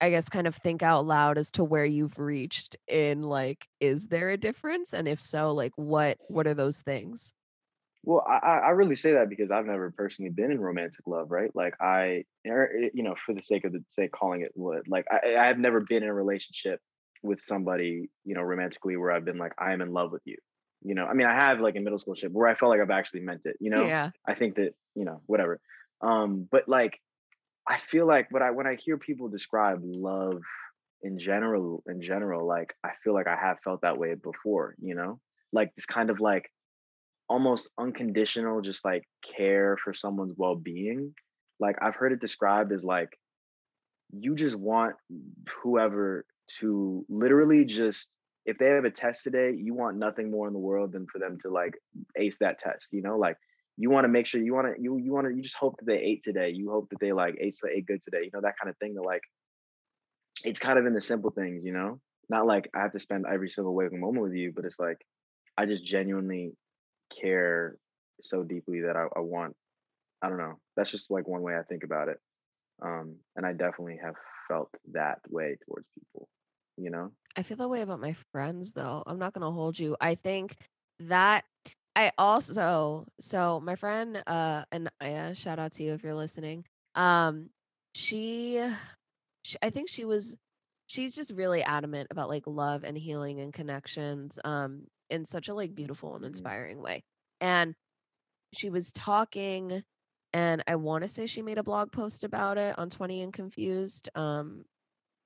I 0.00 0.10
guess 0.10 0.28
kind 0.28 0.46
of 0.46 0.54
think 0.54 0.82
out 0.82 1.06
loud 1.06 1.38
as 1.38 1.50
to 1.52 1.64
where 1.64 1.84
you've 1.84 2.18
reached 2.18 2.76
in 2.86 3.22
like 3.22 3.66
is 3.80 4.06
there 4.06 4.30
a 4.30 4.36
difference 4.36 4.92
and 4.92 5.08
if 5.08 5.20
so 5.20 5.52
like 5.52 5.72
what 5.76 6.18
what 6.28 6.46
are 6.46 6.54
those 6.54 6.80
things? 6.82 7.32
Well, 8.04 8.24
I, 8.26 8.38
I 8.38 8.70
really 8.70 8.94
say 8.94 9.12
that 9.14 9.28
because 9.28 9.50
I've 9.50 9.66
never 9.66 9.90
personally 9.90 10.30
been 10.30 10.50
in 10.50 10.60
romantic 10.60 11.06
love, 11.06 11.30
right? 11.30 11.54
Like 11.54 11.74
I, 11.80 12.24
er, 12.46 12.70
eh, 12.84 12.88
you 12.94 13.02
know, 13.02 13.14
for 13.26 13.34
the 13.34 13.42
sake 13.42 13.64
of 13.64 13.72
the 13.72 13.84
sake 13.90 14.12
calling 14.12 14.42
it 14.42 14.52
what, 14.54 14.88
like 14.88 15.06
I, 15.10 15.36
I 15.36 15.46
have 15.48 15.58
never 15.58 15.80
been 15.80 16.04
in 16.04 16.08
a 16.08 16.14
relationship 16.14 16.80
with 17.22 17.40
somebody, 17.40 18.08
you 18.24 18.34
know, 18.34 18.42
romantically 18.42 18.96
where 18.96 19.10
I've 19.10 19.24
been 19.24 19.38
like, 19.38 19.52
I 19.58 19.72
am 19.72 19.82
in 19.82 19.92
love 19.92 20.12
with 20.12 20.22
you. 20.24 20.36
You 20.82 20.94
know, 20.94 21.06
I 21.06 21.14
mean, 21.14 21.26
I 21.26 21.34
have 21.34 21.60
like 21.60 21.76
a 21.76 21.80
middle 21.80 21.98
school 21.98 22.14
ship 22.14 22.32
where 22.32 22.48
I 22.48 22.54
felt 22.54 22.70
like 22.70 22.80
I've 22.80 22.90
actually 22.90 23.20
meant 23.20 23.42
it. 23.44 23.56
You 23.60 23.70
know, 23.70 23.86
Yeah. 23.86 24.10
I 24.26 24.34
think 24.34 24.56
that 24.56 24.74
you 24.94 25.04
know, 25.04 25.22
whatever. 25.26 25.60
Um, 26.00 26.48
but 26.50 26.68
like, 26.68 27.00
I 27.66 27.78
feel 27.78 28.06
like 28.06 28.28
when 28.30 28.42
I 28.42 28.50
when 28.52 28.66
I 28.66 28.76
hear 28.76 28.96
people 28.96 29.28
describe 29.28 29.80
love 29.82 30.40
in 31.02 31.18
general, 31.18 31.82
in 31.86 32.00
general, 32.00 32.46
like 32.46 32.74
I 32.84 32.90
feel 33.02 33.14
like 33.14 33.26
I 33.26 33.36
have 33.36 33.58
felt 33.60 33.80
that 33.82 33.98
way 33.98 34.14
before. 34.14 34.74
You 34.80 34.94
know, 34.94 35.20
like 35.52 35.74
this 35.74 35.86
kind 35.86 36.10
of 36.10 36.20
like 36.20 36.50
almost 37.28 37.68
unconditional 37.78 38.60
just 38.60 38.84
like 38.84 39.04
care 39.36 39.76
for 39.82 39.92
someone's 39.92 40.34
well-being 40.36 41.14
like 41.60 41.76
i've 41.82 41.94
heard 41.94 42.12
it 42.12 42.20
described 42.20 42.72
as 42.72 42.84
like 42.84 43.18
you 44.12 44.34
just 44.34 44.56
want 44.56 44.94
whoever 45.62 46.24
to 46.58 47.04
literally 47.08 47.64
just 47.64 48.08
if 48.48 48.56
they 48.56 48.64
have 48.68 48.86
a 48.86 48.90
test 48.90 49.22
today 49.22 49.52
you 49.54 49.74
want 49.74 49.98
nothing 49.98 50.30
more 50.30 50.46
in 50.46 50.54
the 50.54 50.58
world 50.58 50.92
than 50.92 51.06
for 51.12 51.18
them 51.18 51.36
to 51.42 51.50
like 51.50 51.74
ace 52.16 52.38
that 52.40 52.58
test 52.58 52.88
you 52.92 53.02
know 53.02 53.18
like 53.18 53.36
you 53.76 53.90
want 53.90 54.04
to 54.04 54.08
make 54.08 54.24
sure 54.24 54.40
you 54.40 54.54
want 54.54 54.66
to 54.66 54.82
you 54.82 54.96
you 54.96 55.12
want 55.12 55.26
to 55.26 55.34
you 55.34 55.42
just 55.42 55.56
hope 55.56 55.76
that 55.78 55.84
they 55.86 55.98
ate 55.98 56.24
today 56.24 56.48
you 56.48 56.70
hope 56.70 56.88
that 56.88 56.98
they 56.98 57.12
like 57.12 57.36
ate 57.38 57.54
ate 57.70 57.86
good 57.86 58.00
today 58.02 58.24
you 58.24 58.30
know 58.32 58.40
that 58.40 58.54
kind 58.60 58.70
of 58.70 58.76
thing 58.78 58.94
that 58.94 59.02
like 59.02 59.20
it's 60.44 60.58
kind 60.58 60.78
of 60.78 60.86
in 60.86 60.94
the 60.94 61.00
simple 61.00 61.30
things 61.30 61.62
you 61.64 61.72
know? 61.72 62.00
Not 62.30 62.46
like 62.46 62.70
i 62.74 62.80
have 62.80 62.92
to 62.92 62.98
spend 62.98 63.26
every 63.30 63.50
single 63.50 63.74
waking 63.74 64.00
moment 64.00 64.22
with 64.22 64.34
you 64.34 64.52
but 64.56 64.64
it's 64.64 64.78
like 64.78 64.98
i 65.58 65.66
just 65.66 65.84
genuinely 65.84 66.52
care 67.20 67.76
so 68.22 68.42
deeply 68.42 68.80
that 68.80 68.96
I, 68.96 69.04
I 69.14 69.20
want 69.20 69.54
i 70.22 70.28
don't 70.28 70.38
know 70.38 70.58
that's 70.74 70.90
just 70.90 71.10
like 71.10 71.28
one 71.28 71.42
way 71.42 71.54
i 71.54 71.62
think 71.62 71.84
about 71.84 72.08
it 72.08 72.18
um 72.82 73.16
and 73.36 73.44
i 73.44 73.52
definitely 73.52 73.98
have 74.02 74.14
felt 74.48 74.70
that 74.92 75.18
way 75.28 75.56
towards 75.66 75.86
people 75.94 76.28
you 76.78 76.90
know 76.90 77.12
I 77.36 77.42
feel 77.42 77.56
that 77.58 77.68
way 77.68 77.82
about 77.82 78.00
my 78.00 78.14
friends 78.32 78.72
though. 78.74 79.02
I'm 79.06 79.18
not 79.18 79.32
gonna 79.32 79.50
hold 79.50 79.78
you. 79.78 79.96
I 80.00 80.14
think 80.14 80.56
that 81.00 81.44
I 81.96 82.12
also 82.18 83.06
so 83.20 83.60
my 83.60 83.76
friend 83.76 84.22
uh 84.26 84.64
Anaya, 84.72 85.34
shout 85.34 85.58
out 85.58 85.72
to 85.72 85.82
you 85.84 85.92
if 85.94 86.02
you're 86.02 86.14
listening. 86.14 86.64
Um 86.94 87.50
she, 87.94 88.64
she 89.42 89.56
I 89.62 89.70
think 89.70 89.88
she 89.88 90.04
was 90.04 90.36
she's 90.86 91.14
just 91.14 91.32
really 91.32 91.62
adamant 91.62 92.08
about 92.10 92.28
like 92.28 92.44
love 92.46 92.84
and 92.84 92.96
healing 92.98 93.40
and 93.40 93.52
connections 93.52 94.38
um 94.44 94.84
in 95.10 95.24
such 95.24 95.48
a 95.48 95.54
like 95.54 95.74
beautiful 95.74 96.16
and 96.16 96.24
hmm 96.24 96.26
inspiring 96.26 96.82
way. 96.82 97.02
And 97.40 97.74
she 98.54 98.70
was 98.70 98.92
talking 98.92 99.82
and 100.32 100.62
I 100.68 100.76
want 100.76 101.02
to 101.02 101.08
say 101.08 101.26
she 101.26 101.42
made 101.42 101.58
a 101.58 101.62
blog 101.64 101.92
post 101.92 102.24
about 102.24 102.58
it 102.58 102.78
on 102.78 102.90
20 102.90 103.22
and 103.22 103.32
Confused. 103.32 104.08
Um 104.14 104.64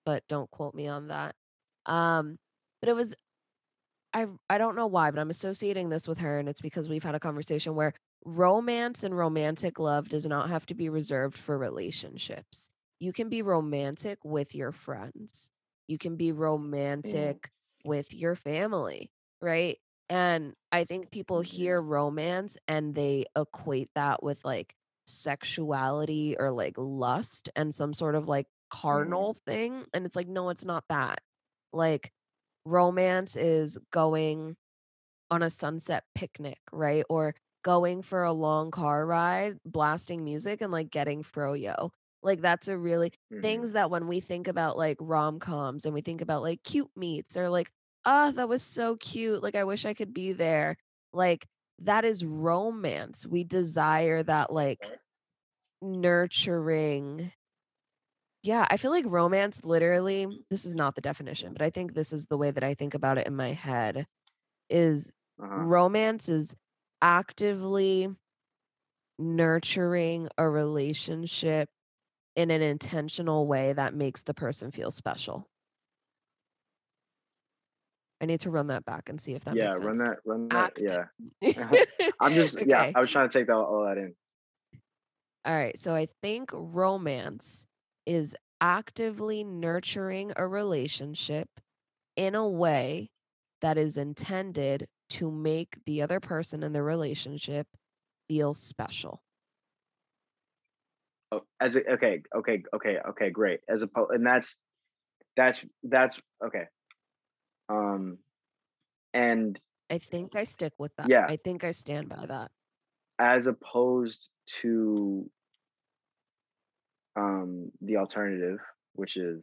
but 0.07 0.25
don't 0.29 0.51
quote 0.51 0.75
me 0.75 0.89
on 0.89 1.09
that. 1.09 1.35
Um, 1.87 2.39
but 2.81 2.89
it 2.89 2.97
was 2.97 3.15
I 4.15 4.27
I 4.49 4.59
don't 4.59 4.77
know 4.77 4.87
why, 4.87 5.11
but 5.11 5.21
I'm 5.21 5.31
associating 5.31 5.89
this 5.89 6.07
with 6.07 6.19
her, 6.19 6.39
and 6.39 6.49
it's 6.49 6.61
because 6.61 6.89
we've 6.89 7.03
had 7.03 7.15
a 7.15 7.21
conversation 7.21 7.75
where 7.75 7.95
romance 8.25 9.03
and 9.05 9.17
romantic 9.17 9.79
love 9.79 10.09
does 10.09 10.27
not 10.27 10.51
have 10.51 10.67
to 10.67 10.75
be 10.75 10.89
reserved 10.89 11.37
for 11.37 11.59
relationships. 11.59 12.69
You 13.01 13.13
can 13.13 13.29
be 13.29 13.43
romantic 13.43 14.19
with 14.25 14.55
your 14.55 14.73
friends. 14.73 15.51
You 15.89 15.99
can 15.99 16.17
be 16.17 16.33
mm 17.05 17.13
romantic 17.13 17.51
with 17.85 18.13
your 18.15 18.35
family, 18.35 19.11
right? 19.41 19.79
And 20.09 20.55
I 20.71 20.85
think 20.85 21.11
people 21.11 21.41
hmm 21.41 21.43
hear 21.43 21.81
romance 21.81 22.57
and 22.69 22.95
they 22.95 23.27
equate 23.37 23.91
that 23.95 24.23
with 24.23 24.45
like 24.45 24.75
sexuality 25.07 26.37
or 26.39 26.51
like 26.51 26.75
lust 26.77 27.49
and 27.57 27.75
some 27.75 27.93
sort 27.95 28.15
of 28.15 28.29
like 28.29 28.47
mm 28.93 29.27
carnal 29.27 29.35
thing. 29.47 29.85
And 29.95 30.05
it's 30.07 30.17
like, 30.17 30.29
no, 30.29 30.51
it's 30.51 30.65
not 30.65 30.85
that. 30.89 31.21
Like, 31.73 32.13
romance 32.67 33.37
is 33.37 33.79
going 33.93 34.57
on 35.31 35.43
a 35.43 35.51
sunset 35.51 36.05
picnic, 36.15 36.59
right? 36.73 37.05
Or 37.09 37.35
going 37.65 38.03
for 38.03 38.25
a 38.25 38.33
long 38.33 38.71
car 38.71 39.07
ride, 39.07 39.59
blasting 39.65 40.25
music 40.25 40.61
and 40.61 40.73
like 40.73 40.91
getting 40.91 41.23
froyo. 41.23 41.91
Like 42.23 42.41
that's 42.41 42.69
a 42.69 42.77
really 42.79 43.13
hmm 43.31 43.41
things 43.41 43.73
that 43.73 43.91
when 43.91 44.07
we 44.09 44.21
think 44.21 44.49
about 44.49 44.77
like 44.79 44.97
rom-coms 45.01 45.85
and 45.85 45.95
we 45.95 46.01
think 46.03 46.21
about 46.21 46.43
like 46.43 46.63
cute 46.63 46.91
meets 46.97 47.37
or 47.37 47.49
like, 47.49 47.71
ah, 48.05 48.31
that 48.35 48.49
was 48.49 48.63
so 48.63 48.97
cute. 48.97 49.43
Like 49.43 49.55
I 49.57 49.65
wish 49.65 49.85
I 49.85 49.95
could 49.95 50.15
be 50.15 50.33
there. 50.33 50.77
Like 51.13 51.47
that 51.81 52.05
is 52.05 52.25
romance. 52.25 53.27
We 53.27 53.45
desire 53.45 54.23
that 54.23 54.53
like 54.53 54.93
nurturing. 55.83 57.33
Yeah, 58.43 58.67
I 58.69 58.77
feel 58.77 58.91
like 58.91 59.05
romance 59.07 59.65
literally, 59.65 60.27
this 60.51 60.65
is 60.65 60.75
not 60.75 60.97
the 60.97 61.01
definition, 61.01 61.53
but 61.53 61.63
I 61.63 61.71
think 61.71 61.95
this 61.95 62.13
is 62.13 62.27
the 62.27 62.37
way 62.37 62.51
that 62.51 62.65
I 62.65 62.75
think 62.75 62.95
about 62.95 63.19
it 63.19 63.27
in 63.27 63.37
my 63.37 63.53
head 63.53 64.07
is 64.69 65.11
uh-huh 65.41 65.63
romance 65.65 66.29
is 66.29 66.55
actively 67.01 68.09
nurturing 69.19 70.29
a 70.39 70.49
relationship 70.49 71.69
in 72.35 72.51
an 72.51 72.63
intentional 72.63 73.47
way 73.47 73.73
that 73.73 73.95
makes 73.95 74.23
the 74.23 74.35
person 74.35 74.71
feel 74.71 74.91
special. 74.91 75.47
I 78.21 78.27
need 78.27 78.41
to 78.41 78.51
run 78.51 78.69
that 78.69 78.85
back 78.85 79.09
and 79.09 79.21
see 79.21 79.35
if 79.35 79.45
that 79.45 79.57
yeah 79.57 79.71
makes 79.71 79.81
run 79.81 79.99
that 79.99 80.19
run 80.25 80.49
that 80.49 80.73
Act. 80.77 80.81
yeah 80.81 81.85
i'm 82.21 82.35
just 82.35 82.65
yeah 82.65 82.91
i 82.95 83.01
was 83.01 83.11
trying 83.11 83.29
to 83.29 83.37
take 83.37 83.49
that 83.49 83.55
all 83.55 83.85
that 83.85 83.99
in 83.99 84.15
All 85.45 85.53
right. 85.55 85.77
So 85.77 85.93
I 85.93 86.07
think 86.23 86.51
romance 86.53 87.67
is 88.07 88.35
actively 88.61 89.45
nurturing 89.45 90.33
a 90.37 90.47
relationship 90.47 91.49
in 92.17 92.35
a 92.35 92.49
way 92.49 93.11
that 93.61 93.79
is 93.79 93.97
intended 93.97 94.89
to 95.11 95.31
make 95.31 95.79
the 95.87 96.03
other 96.03 96.21
person 96.21 96.63
in 96.63 96.73
the 96.73 96.83
relationship 96.83 97.67
feel 98.29 98.55
special. 98.55 99.23
oh, 101.33 101.43
as 101.61 101.77
a, 101.77 101.93
okay 101.93 102.23
okay 102.35 102.63
okay 102.75 102.99
okay 103.09 103.31
great 103.31 103.61
as 103.69 103.83
a 103.83 103.89
and 104.11 104.25
that's 104.27 104.57
that's 105.37 105.65
that's 105.83 106.21
okay 106.45 106.65
um 107.69 108.19
and 109.15 109.61
I 109.91 109.99
think 109.99 110.37
I 110.37 110.45
stick 110.45 110.73
with 110.79 110.93
that. 110.97 111.09
yeah 111.09 111.27
I 111.29 111.37
think 111.37 111.65
I 111.65 111.73
stand 111.73 112.09
by 112.09 112.27
that. 112.27 112.51
as 113.19 113.47
opposed 113.47 114.29
to 114.63 115.31
um 117.17 117.71
the 117.81 117.97
alternative, 117.97 118.59
which 118.95 119.17
is 119.17 119.43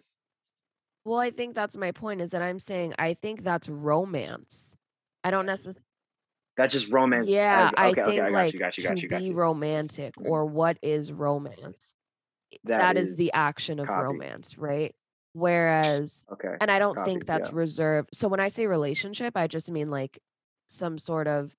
Well, 1.05 1.19
I 1.19 1.31
think 1.31 1.55
that's 1.55 1.77
my 1.77 1.91
point 1.91 2.21
is 2.21 2.29
that 2.31 2.41
I'm 2.41 2.59
saying 2.59 2.93
I 2.99 3.13
think 3.13 3.43
that's 3.43 3.69
romance. 3.69 4.77
I 5.23 5.31
don't 5.31 5.45
necessarily 5.45 5.81
that's 6.57 6.73
just 6.73 6.89
romance 6.91 7.37
Yeah, 7.37 7.51
as 7.51 7.73
I 7.77 7.93
okay, 7.93 8.01
okay, 8.03 8.21
think 8.21 8.21
I 8.21 8.31
got 8.31 8.53
like 8.53 8.53
you, 8.53 8.59
got 8.59 8.77
you, 8.77 8.83
to 8.83 8.83
got 8.83 9.03
you, 9.03 9.09
got 9.09 9.23
be 9.23 9.29
you. 9.29 9.39
romantic 9.39 10.13
or 10.17 10.45
what 10.45 10.77
is 10.81 11.11
romance? 11.11 11.95
That 12.63 12.87
That 12.87 12.97
is 12.97 13.15
the 13.15 13.33
action 13.33 13.79
of 13.79 13.95
copy. 13.95 13.97
romance, 13.97 14.57
right? 14.57 14.95
Whereas 15.33 16.25
Okay, 16.31 16.57
and 16.59 16.71
I 16.71 16.79
don't 16.79 16.99
copy. 16.99 17.03
think 17.03 17.25
that's 17.25 17.51
Yeah. 17.51 17.53
reserved. 17.53 18.11
So 18.13 18.27
when 18.29 18.39
I 18.41 18.49
say 18.49 18.67
relationship, 18.67 19.37
I 19.37 19.47
just 19.47 19.71
mean 19.71 19.91
like 19.91 20.19
some 20.67 20.97
sort 20.99 21.27
of 21.27 21.55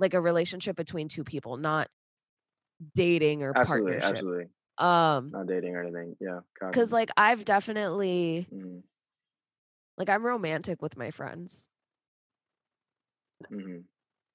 like 0.00 0.14
a 0.14 0.20
relationship 0.20 0.76
between 0.76 1.08
two 1.08 1.24
people, 1.24 1.56
not 1.58 1.90
dating 2.94 3.42
or 3.42 3.54
Absolutely, 3.54 3.96
partnership. 3.96 4.02
absolutely. 4.02 4.50
Um, 4.82 5.34
Not 5.34 5.46
dating 5.46 5.74
or 5.74 5.82
anything. 5.82 6.16
Yeah, 6.20 6.40
cuz 6.72 6.92
like 6.92 7.10
I've 7.16 7.44
definitely 7.44 8.48
Mhm. 8.50 8.82
like 9.96 10.08
I'm 10.08 10.24
romantic 10.24 10.82
with 10.82 10.96
my 10.96 11.10
friends. 11.10 11.68
Mm-hmm. 13.50 13.80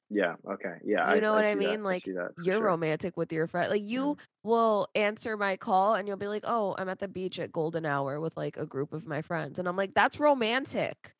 Yeah, 0.09 0.35
okay. 0.47 0.77
Yeah, 0.85 1.03
You 1.03 1.21
know 1.21 1.33
I 1.33 1.35
what 1.35 1.45
I 1.45 1.55
that. 1.55 1.55
mean? 1.55 1.83
I 1.87 1.95
Like 1.95 2.09
that 2.13 2.35
for 2.35 2.43
you're 2.43 2.59
sure. 2.59 2.75
romantic 2.75 3.17
with 3.17 3.31
your 3.31 3.47
friend. 3.47 3.69
Like 3.71 3.83
you 3.83 4.15
Mhm. 4.15 4.19
will 4.43 4.87
answer 4.95 5.37
my 5.37 5.57
call 5.57 5.95
and 5.95 6.07
you'll 6.07 6.17
be 6.17 6.27
like, 6.27 6.43
"Oh, 6.45 6.75
I'm 6.77 6.89
at 6.89 6.99
the 6.99 7.07
beach 7.07 7.39
at 7.39 7.51
golden 7.51 7.85
hour 7.85 8.19
with 8.19 8.35
like 8.37 8.57
a 8.57 8.65
group 8.65 8.93
of 8.93 9.05
my 9.07 9.21
friends." 9.21 9.59
And 9.59 9.67
I'm 9.67 9.75
like, 9.77 9.93
"That's 9.93 10.19
romantic." 10.19 11.13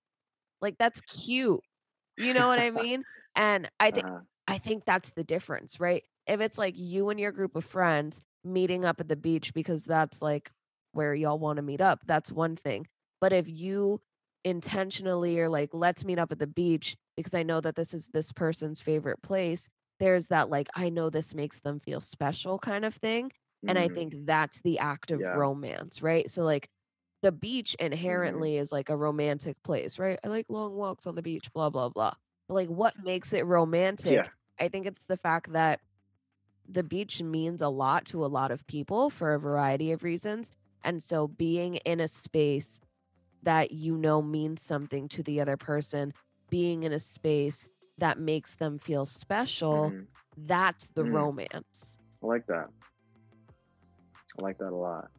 Like 0.61 0.77
that's 0.79 1.01
cute. 1.01 1.61
You 2.17 2.33
know 2.33 2.47
what 2.47 2.59
I 2.59 2.71
mean? 2.71 3.05
And 3.35 3.69
I 3.79 3.91
think 3.91 4.07
Uh-huh. 4.07 4.21
I 4.47 4.57
think 4.59 4.85
that's 4.85 5.11
the 5.11 5.23
difference, 5.25 5.79
right? 5.79 6.03
If 6.27 6.41
it's 6.41 6.57
like 6.59 6.75
you 6.77 7.09
and 7.09 7.19
your 7.19 7.31
group 7.33 7.55
of 7.55 7.65
friends 7.65 8.21
meeting 8.43 8.85
up 8.85 8.99
at 8.99 9.07
the 9.07 9.15
beach 9.15 9.53
because 9.53 9.83
that's 9.85 10.21
like 10.21 10.51
where 10.93 11.13
y'all 11.13 11.39
want 11.39 11.57
to 11.57 11.61
meet 11.63 11.81
up, 11.81 12.01
that's 12.05 12.31
one 12.31 12.55
thing. 12.55 12.87
But 13.21 13.33
if 13.33 13.47
you 13.47 14.01
intentionally 14.43 15.39
are 15.39 15.49
like, 15.49 15.73
let's 15.73 16.05
meet 16.05 16.19
up 16.19 16.31
at 16.31 16.39
the 16.39 16.47
beach 16.47 16.95
because 17.15 17.33
I 17.33 17.43
know 17.43 17.59
that 17.61 17.75
this 17.75 17.93
is 17.93 18.09
this 18.09 18.31
person's 18.31 18.79
favorite 18.81 19.21
place, 19.21 19.67
there's 19.99 20.27
that 20.27 20.49
like, 20.49 20.67
I 20.75 20.89
know 20.89 21.09
this 21.09 21.33
makes 21.33 21.59
them 21.59 21.79
feel 21.79 21.99
special 22.01 22.59
kind 22.59 22.85
of 22.85 22.95
thing. 22.95 23.31
And 23.67 23.77
I 23.77 23.89
Mhm. 23.89 23.89
think 23.89 24.13
that's 24.25 24.61
the 24.61 24.79
act 24.79 25.11
of 25.11 25.25
Yeah. 25.25 25.33
romance, 25.33 26.01
right? 26.01 26.29
So, 26.31 26.43
like, 26.43 26.69
the 27.23 27.31
beach 27.31 27.75
Mhm. 28.05 28.47
inherently 28.55 28.57
is 28.57 28.71
like 28.71 28.89
a 28.89 28.97
romantic 28.97 29.61
place, 29.63 29.99
right? 29.99 30.19
I 30.23 30.27
like 30.27 30.45
long 30.49 30.75
walks 30.75 31.07
on 31.07 31.15
the 31.15 31.21
beach, 31.21 31.51
blah, 31.53 31.69
blah, 31.69 31.89
blah. 31.89 32.13
But 32.47 32.53
like, 32.53 32.69
what 32.69 32.93
makes 32.97 33.33
it 33.33 33.45
romantic? 33.45 34.23
Yeah. 34.23 34.29
I 34.59 34.69
think 34.69 34.85
it's 34.85 35.05
the 35.05 35.17
fact 35.17 35.51
that 35.53 35.81
the 36.67 36.83
beach 36.83 37.21
means 37.21 37.61
a 37.61 37.69
lot 37.69 38.05
to 38.05 38.23
a 38.23 38.27
lot 38.27 38.51
of 38.51 38.65
people 38.67 39.09
for 39.09 39.33
a 39.33 39.39
variety 39.39 39.91
of 39.91 40.03
reasons. 40.03 40.51
And 40.83 41.01
so 41.01 41.27
being 41.27 41.75
in 41.77 41.99
a 41.99 42.07
space 42.07 42.81
that 43.43 43.71
you 43.71 43.97
know 43.97 44.21
means 44.21 44.61
something 44.61 45.07
to 45.09 45.23
the 45.23 45.39
other 45.39 45.57
person, 45.57 46.13
being 46.49 46.83
in 46.83 46.91
a 46.91 46.99
space 46.99 47.69
that 47.97 48.19
makes 48.19 48.55
them 48.55 48.79
feel 48.79 49.05
special, 49.05 49.91
Mhm. 49.91 50.07
that's 50.37 50.89
the 50.89 51.03
Mhm. 51.03 51.11
romance. 51.13 51.97
I 52.23 52.25
like 52.27 52.45
that. 52.47 52.69
I 54.37 54.41
like 54.41 54.57
that 54.59 54.71
a 54.71 54.75
lot. 54.75 55.09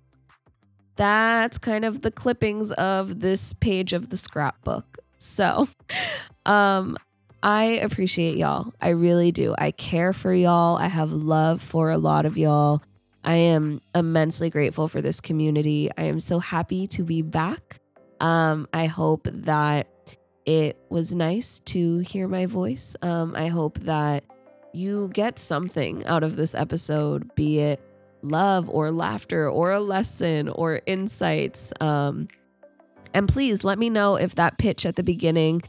That's 0.96 1.58
kind 1.58 1.84
of 1.84 2.02
the 2.02 2.10
clippings 2.10 2.72
of 2.72 3.20
this 3.20 3.52
page 3.52 3.92
of 3.92 4.10
the 4.10 4.16
scrapbook. 4.16 4.98
So, 5.18 5.68
um 6.46 6.96
I 7.42 7.64
appreciate 7.64 8.36
y'all. 8.36 8.72
I 8.80 8.90
really 8.90 9.30
do. 9.30 9.54
I 9.56 9.70
care 9.70 10.12
for 10.12 10.32
y'all. 10.34 10.76
I 10.76 10.86
have 10.86 11.12
love 11.12 11.62
for 11.62 11.90
a 11.90 11.98
lot 11.98 12.26
of 12.26 12.36
y'all. 12.36 12.82
I 13.24 13.34
am 13.34 13.80
immensely 13.94 14.50
grateful 14.50 14.88
for 14.88 15.00
this 15.00 15.20
community. 15.20 15.90
I 15.96 16.04
am 16.04 16.18
so 16.18 16.38
happy 16.38 16.86
to 16.88 17.04
be 17.04 17.22
back. 17.22 17.80
Um, 18.20 18.66
I 18.72 18.86
hope 18.86 19.28
that 19.30 19.86
it 20.46 20.78
was 20.88 21.14
nice 21.14 21.60
to 21.66 21.98
hear 21.98 22.26
my 22.26 22.46
voice. 22.46 22.96
Um, 23.02 23.34
I 23.36 23.48
hope 23.48 23.78
that 23.80 24.24
you 24.72 25.10
get 25.12 25.38
something 25.38 26.04
out 26.06 26.22
of 26.22 26.36
this 26.36 26.54
episode, 26.54 27.34
be 27.34 27.58
it 27.58 27.80
love 28.22 28.68
or 28.68 28.90
laughter 28.90 29.48
or 29.48 29.72
a 29.72 29.80
lesson 29.80 30.48
or 30.48 30.80
insights. 30.86 31.72
Um, 31.80 32.28
and 33.14 33.28
please 33.28 33.62
let 33.62 33.78
me 33.78 33.90
know 33.90 34.16
if 34.16 34.34
that 34.34 34.58
pitch 34.58 34.84
at 34.84 34.96
the 34.96 35.02
beginning 35.02 35.62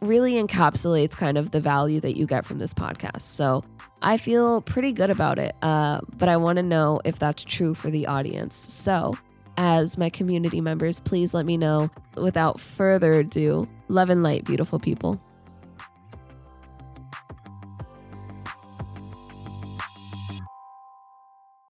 really 0.00 0.34
encapsulates 0.34 1.16
kind 1.16 1.36
of 1.36 1.50
the 1.50 1.60
value 1.60 2.00
that 2.00 2.16
you 2.16 2.26
get 2.26 2.44
from 2.44 2.58
this 2.58 2.72
podcast. 2.72 3.22
So 3.22 3.64
I 4.02 4.16
feel 4.16 4.60
pretty 4.60 4.92
good 4.92 5.10
about 5.10 5.38
it, 5.38 5.56
uh, 5.62 6.00
but 6.18 6.28
I 6.28 6.36
want 6.36 6.56
to 6.56 6.62
know 6.62 7.00
if 7.04 7.18
that's 7.18 7.44
true 7.44 7.74
for 7.74 7.90
the 7.90 8.06
audience. 8.06 8.54
So, 8.54 9.16
as 9.56 9.98
my 9.98 10.08
community 10.08 10.60
members, 10.60 11.00
please 11.00 11.34
let 11.34 11.44
me 11.44 11.56
know. 11.56 11.90
Without 12.16 12.60
further 12.60 13.14
ado, 13.14 13.68
love 13.88 14.08
and 14.08 14.22
light, 14.22 14.44
beautiful 14.44 14.78
people. 14.78 15.20